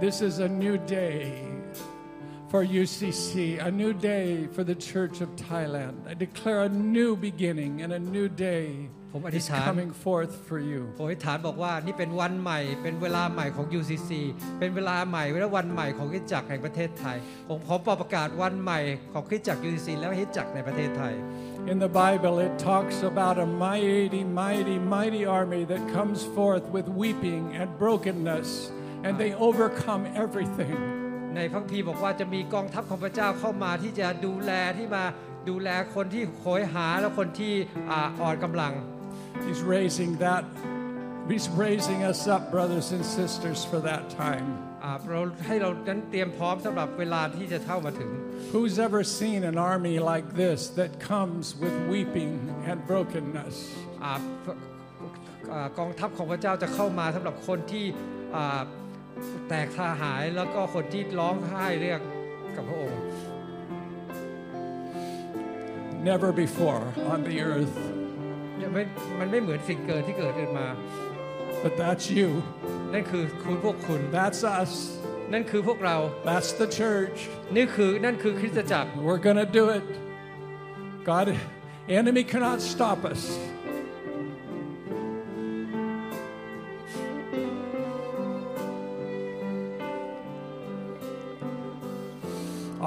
[0.00, 1.44] this is a new day
[2.48, 5.94] for UCC, a new day for the Church of Thailand.
[6.08, 10.59] I declare a new beginning and a new day ผมอธิษ is ฐาน coming forth for
[10.71, 10.81] you.
[10.97, 14.11] ผมอธิษฐานบอกว่านี่เป็นวันใหม่ เป็นเวลาใหม่ของ UCC
[14.59, 17.17] เป็นเวลาใหม่และวันใหม่ของคริสตจักรแห่งประเทศไทย
[17.49, 18.79] ผมขอประกาศวันใหม่
[19.13, 21.15] ของคริสตจักร UCC และคริสตจักรในประเทศไทย
[21.71, 26.87] In the Bible, it talks about a mighty, mighty, mighty army that comes forth with
[27.01, 28.49] weeping and brokenness,
[29.05, 30.77] and they overcome everything.
[31.35, 35.03] ในพระคัมภีร์บอกว่าจะมีกองทัพของพระเจ้าเข้ามาที่จะดูแลที่มา
[35.49, 37.53] ดูแลคนที่โหยหาและคนที่
[37.89, 38.73] อ่าอ่อนกำลัง
[39.46, 40.44] He's raising that.
[41.32, 44.48] He's raising us up, brothers and sisters, for that time.
[44.84, 48.10] อ่าเราให้เรานั้นเตรียมพร้อมสำหรับเวลาที่จะเข้ามาถึง
[48.54, 52.32] Who's ever seen an army like this that comes with weeping
[52.70, 53.56] and brokenness?
[54.04, 54.12] อ่า
[55.52, 57.84] อ่ากองทัพของพระเจ้าจะเข้ามาสำหรับคนที่
[58.36, 58.60] อ่า
[59.48, 62.00] แตกทาหายแล้วก็คนที่ร้องไห้เรียก
[62.56, 63.00] กับพระองค์
[66.10, 66.82] Never before
[67.12, 67.76] on the earth.
[68.62, 68.82] ยังไม่
[69.18, 70.68] มันไม่เหมือนสิ่งเกิดที่เกิดขึ้นมา
[71.62, 72.28] But that's you.
[72.92, 74.72] นั่นคือคุณพวกคุณ That's us.
[75.32, 75.96] นั่นคือพวกเรา
[76.28, 77.18] That's the church.
[77.56, 79.84] นี่คือนั่นคือคริสตจักร We're going to do it.
[81.10, 81.26] God,
[81.88, 83.22] enemy cannot stop us.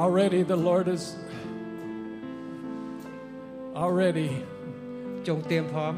[0.04, 1.04] Already the Lord is
[3.76, 4.44] already
[5.29, 5.95] จงเตรียมพร้อม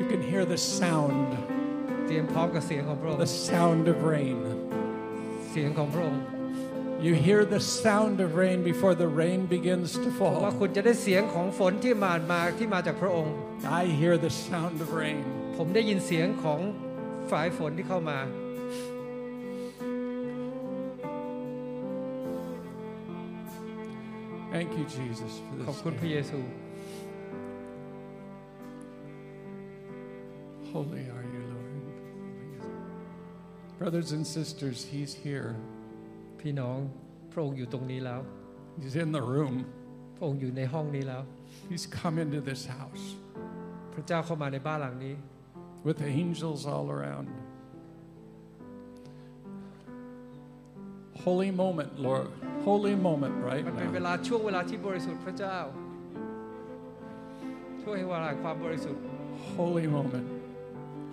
[0.00, 1.28] you can hear the sound,
[2.06, 4.38] เตรียมพร้อมกับเสียงของพระองค์ the sound of rain.
[5.50, 6.22] เสียงของพระองค์
[7.06, 10.08] You hear the sound of rain before the rain begins to
[10.44, 10.58] ว่า fall.
[10.60, 13.34] คุณจะได้เสียงของฝนที่มามาที่มาจากพระองค์
[13.80, 15.20] I hear the sound of rain.
[15.56, 16.60] ผมได้ยินเสียงของ
[17.30, 18.18] ฝายฝนที่เข้ามา
[24.52, 25.82] Thank you, Jesus, for ขอบ this.
[25.84, 26.12] คุณพระ day.
[26.12, 26.38] เยซู
[30.71, 31.73] Holy are you, Lord.
[33.79, 35.51] Brothers and sisters, He's here.
[36.39, 36.77] พี่น้อง
[37.31, 38.21] พระองค์อยู่ตรงนี้แล้ว
[38.81, 39.55] He's in the room.
[40.15, 41.23] พระองค์อยู่ในห้องนี้แล้ว
[41.69, 43.05] He's come into this house
[43.93, 45.15] พระเจ้าเข้ามาในบ้านหลังนี้
[45.87, 47.27] with angels all around.
[51.25, 52.29] Holy moment, Lord.
[52.67, 54.05] Holy moment right มันเป็นเว now.
[54.07, 55.57] ลาช่วงเวลาที่บริสุทธิ์พระเจ้า
[57.81, 59.03] ช่วงเวลาแห่งความบริสุทธิ์
[59.55, 60.27] Holy moment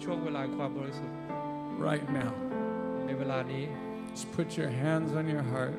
[0.03, 1.17] ช่วงเวลาแห่งความบริสุทธิ์
[1.89, 2.33] right now.
[3.07, 3.65] ในเวลานี้
[4.15, 5.77] Just put your hands on your heart.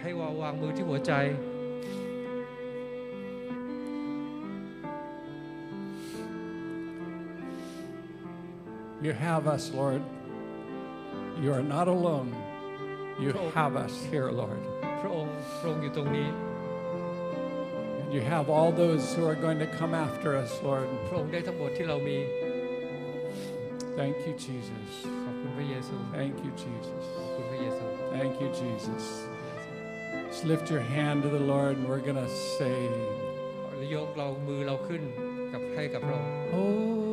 [0.00, 1.12] ให้วางวางมือที่หัวใจ
[9.02, 10.02] You have us, Lord.
[11.40, 12.34] You are not alone.
[13.18, 13.50] You Oh.
[13.50, 14.60] have us here, Lord.
[15.00, 16.28] พระองค์พระองค์อยู่ตรงนี้
[18.00, 20.88] And you have all those who are going to come after us, Lord.
[21.08, 22.16] พระองค์ได้ทั้งหมดที่เรามี
[23.98, 24.90] Thank you, Jesus.
[25.24, 27.04] ขอบคุณพระเยซู Thank you, Jesus.
[27.16, 27.84] ขอบคุณพระเยซู
[28.16, 29.04] Thank you, Jesus.
[30.30, 32.78] Just lift your hand to the Lord, and we're going to say,
[33.94, 35.02] ยกเรามือเราขึ้น
[35.52, 37.05] กับให้กับพระองค์ Holy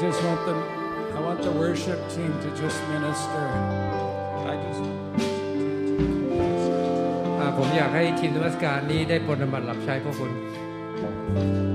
[0.00, 0.54] just want the
[1.16, 3.44] I want the worship team to just minister.
[4.52, 4.82] I just
[7.38, 11.69] อ่าผมอยากให้ทีมนมัสการนี้ได้ปรนบัติรับใช้พระคุณ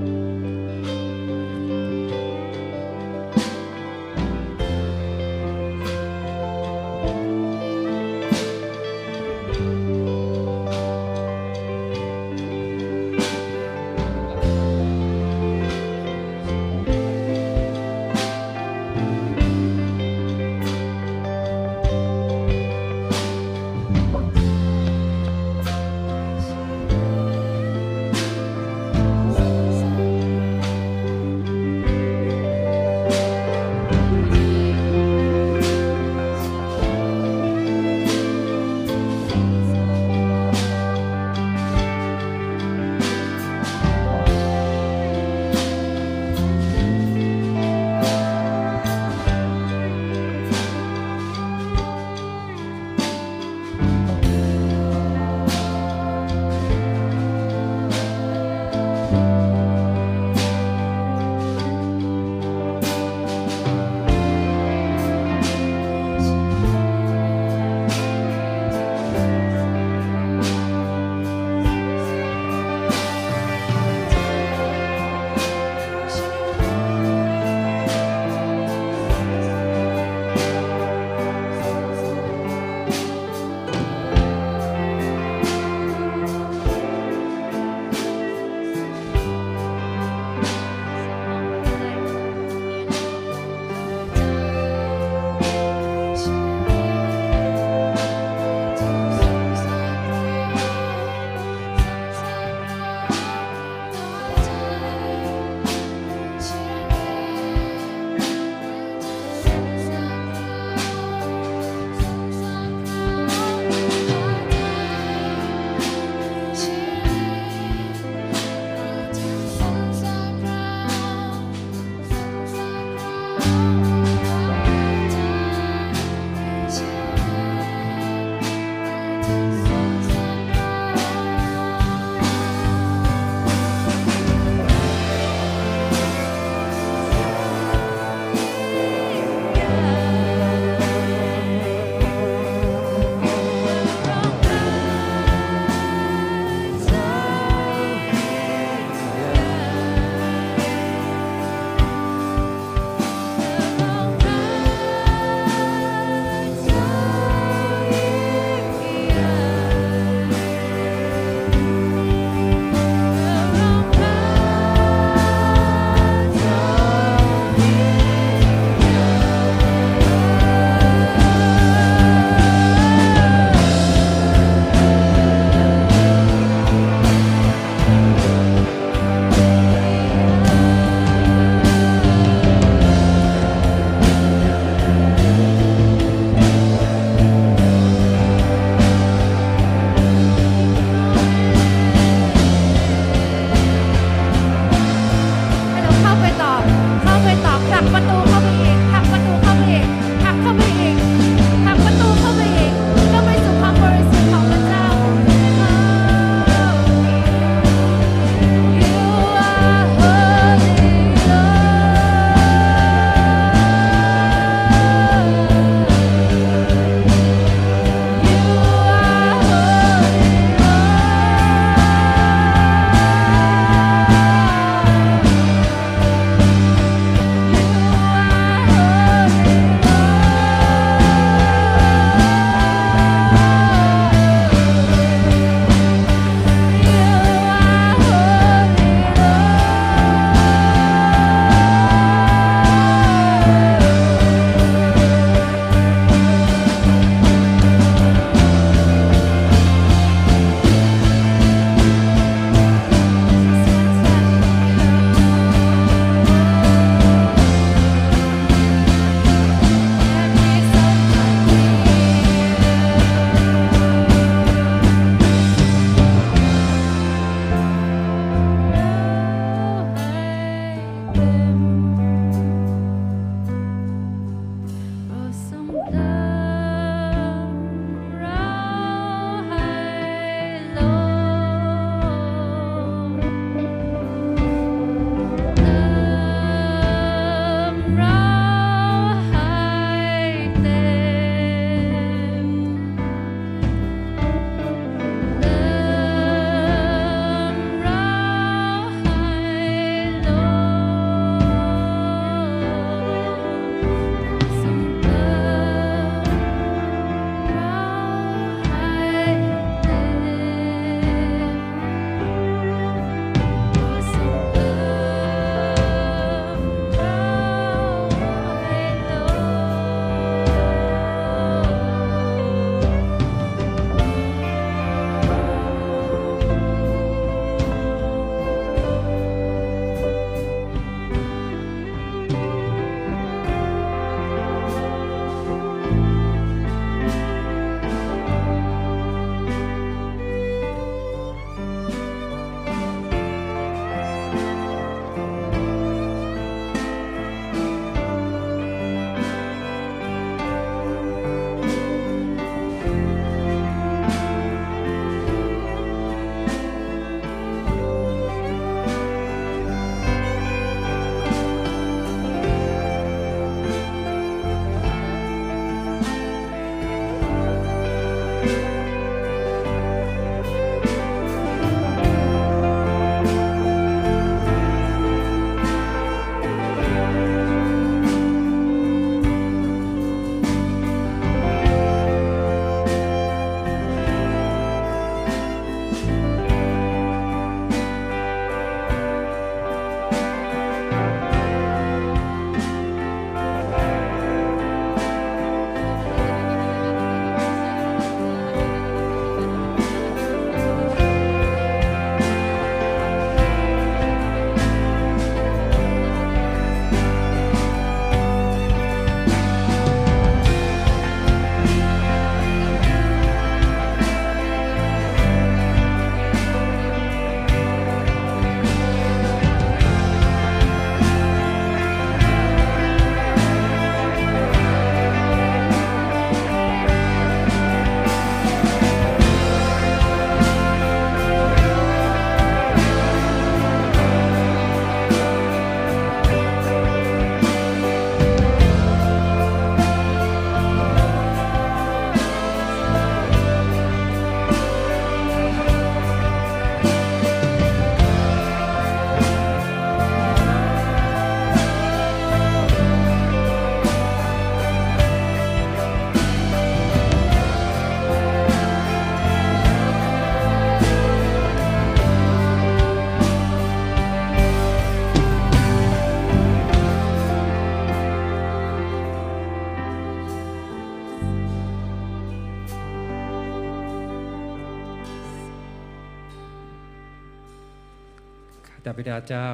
[478.98, 479.48] บิดาเจ้า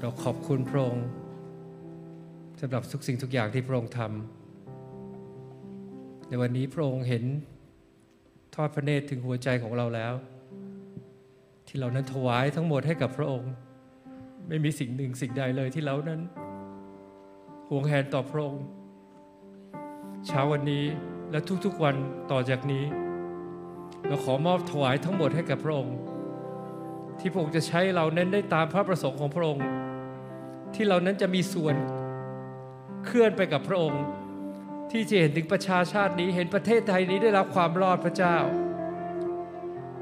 [0.00, 1.06] เราขอบคุณพระองค์
[2.60, 7.24] สำหรับทุกสิ่งทุกอย่างที่พระองค์ทำในวันนี้พระองค์เห็น
[8.54, 10.14] ทอดพระเนตรถึงหัวใจของเราแล้ว
[11.66, 13.52] ที่เรานั้นถวายทั้งหมดให้กับพระองค์
[14.48, 16.20] ไม่มีสิ่งหนึ่งสิ่งใดเลยที่เรานั้น
[17.68, 18.64] ห่วงแหนต่อพระองค์
[20.26, 20.84] เช้าวันนี้
[21.30, 21.96] และทุกๆวัน
[22.30, 22.84] ต่อจากนี้
[24.06, 25.96] เราขอมอบถวายทั้งหมดให้กับพระองค์
[27.20, 29.66] ที่พระองค์จะใช้เรานั้นได้ตามพระประสงค์ของพระองค์
[30.74, 31.74] ที่เรานั้นจะมีส่วน
[33.06, 34.02] เคลื่อนไปกับพระองค์
[34.90, 38.36] ที่จะเห็นถึงประชาชาตินี้เห็นประเทศไทยนี้ได้รับความรอดพระเจ้า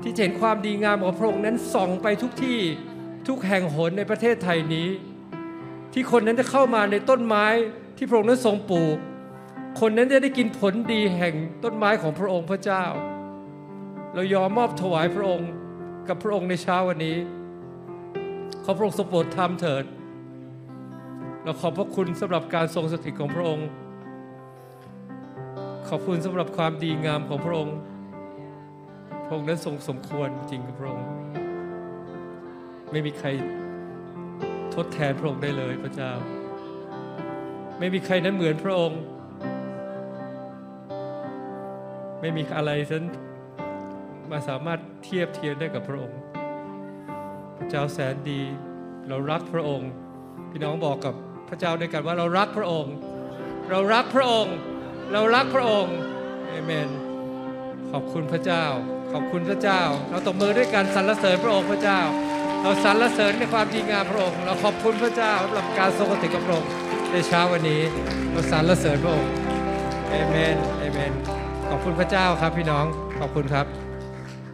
[0.02, 2.58] ที่เห็นความดีงามของพระองค์นั้นส่องไปทุกที่
[3.28, 4.88] ทุกแห่งหนในประเทศไทยนี้
[5.92, 7.46] ที่คนนั้นจะเข้ามาในต้นไม้
[7.96, 8.96] ที่พระองค์นั้นทรงปลูก
[9.80, 11.34] คนนั้นจะได้กินผลดีแห่ง
[11.64, 12.84] ต้นไม้ของพระองค์พระเจ้า
[14.14, 15.50] เรายอมมอบถวายพระองค์
[16.08, 17.16] กับพระองค์ในเช้าวันนี้
[18.64, 19.84] ขอพระองค์ทรงโปรดทำเถิด
[21.44, 23.68] เราขอบพระคุณสำหรับการทรงสถิตของพระองค์
[25.88, 27.76] ขอบคุณสำหรับความดีงามของพระองค์
[29.24, 31.06] พระองค์นั้นทรงสมควรจริงกับพระองค์
[32.90, 33.28] ไม่มีใคร
[34.74, 36.12] ทดแทนพระองค์ได้เลยพระเจ้า
[37.78, 39.00] ไม่มีใครนั้นเหมือนพระองค์
[42.20, 43.04] ไม่มีอะไรนั้น
[44.32, 46.18] มาสามารถเทียบเทียมได้กับพระองค์
[47.58, 48.40] พระเจ้าแสนดี
[49.08, 49.90] เรารักพระองค์
[50.50, 51.14] พี่น้องบอกกับ
[51.48, 52.94] พระเจ้าด้วยกันว่าเรารักพระองค์
[53.70, 54.54] เรารักพระองค์
[55.12, 55.96] เรารักพระองค์
[56.48, 56.88] เอเมน
[57.90, 58.64] ขอบคุณพระเจ้า
[59.12, 59.80] ขอบคุณพระเจ้า
[60.10, 62.00] เราตบมือด้วยกันสรรเสริญพระองค์พระเจ้า
[62.62, 66.70] เราสรรเสริญในความดีงามพระองค์ เราขอบคุณพระเจ้าสำหรับการทรงสถิตกับพระองค์
[67.12, 67.80] ในเช้าวันนี้
[68.30, 69.30] เราสรรเสริญพระองค์
[70.08, 71.12] เอเมนเอเมน
[71.68, 72.84] ขอบคุณพระเจ้าครับพี่น้อง
[73.20, 73.81] ขอบคุณครับ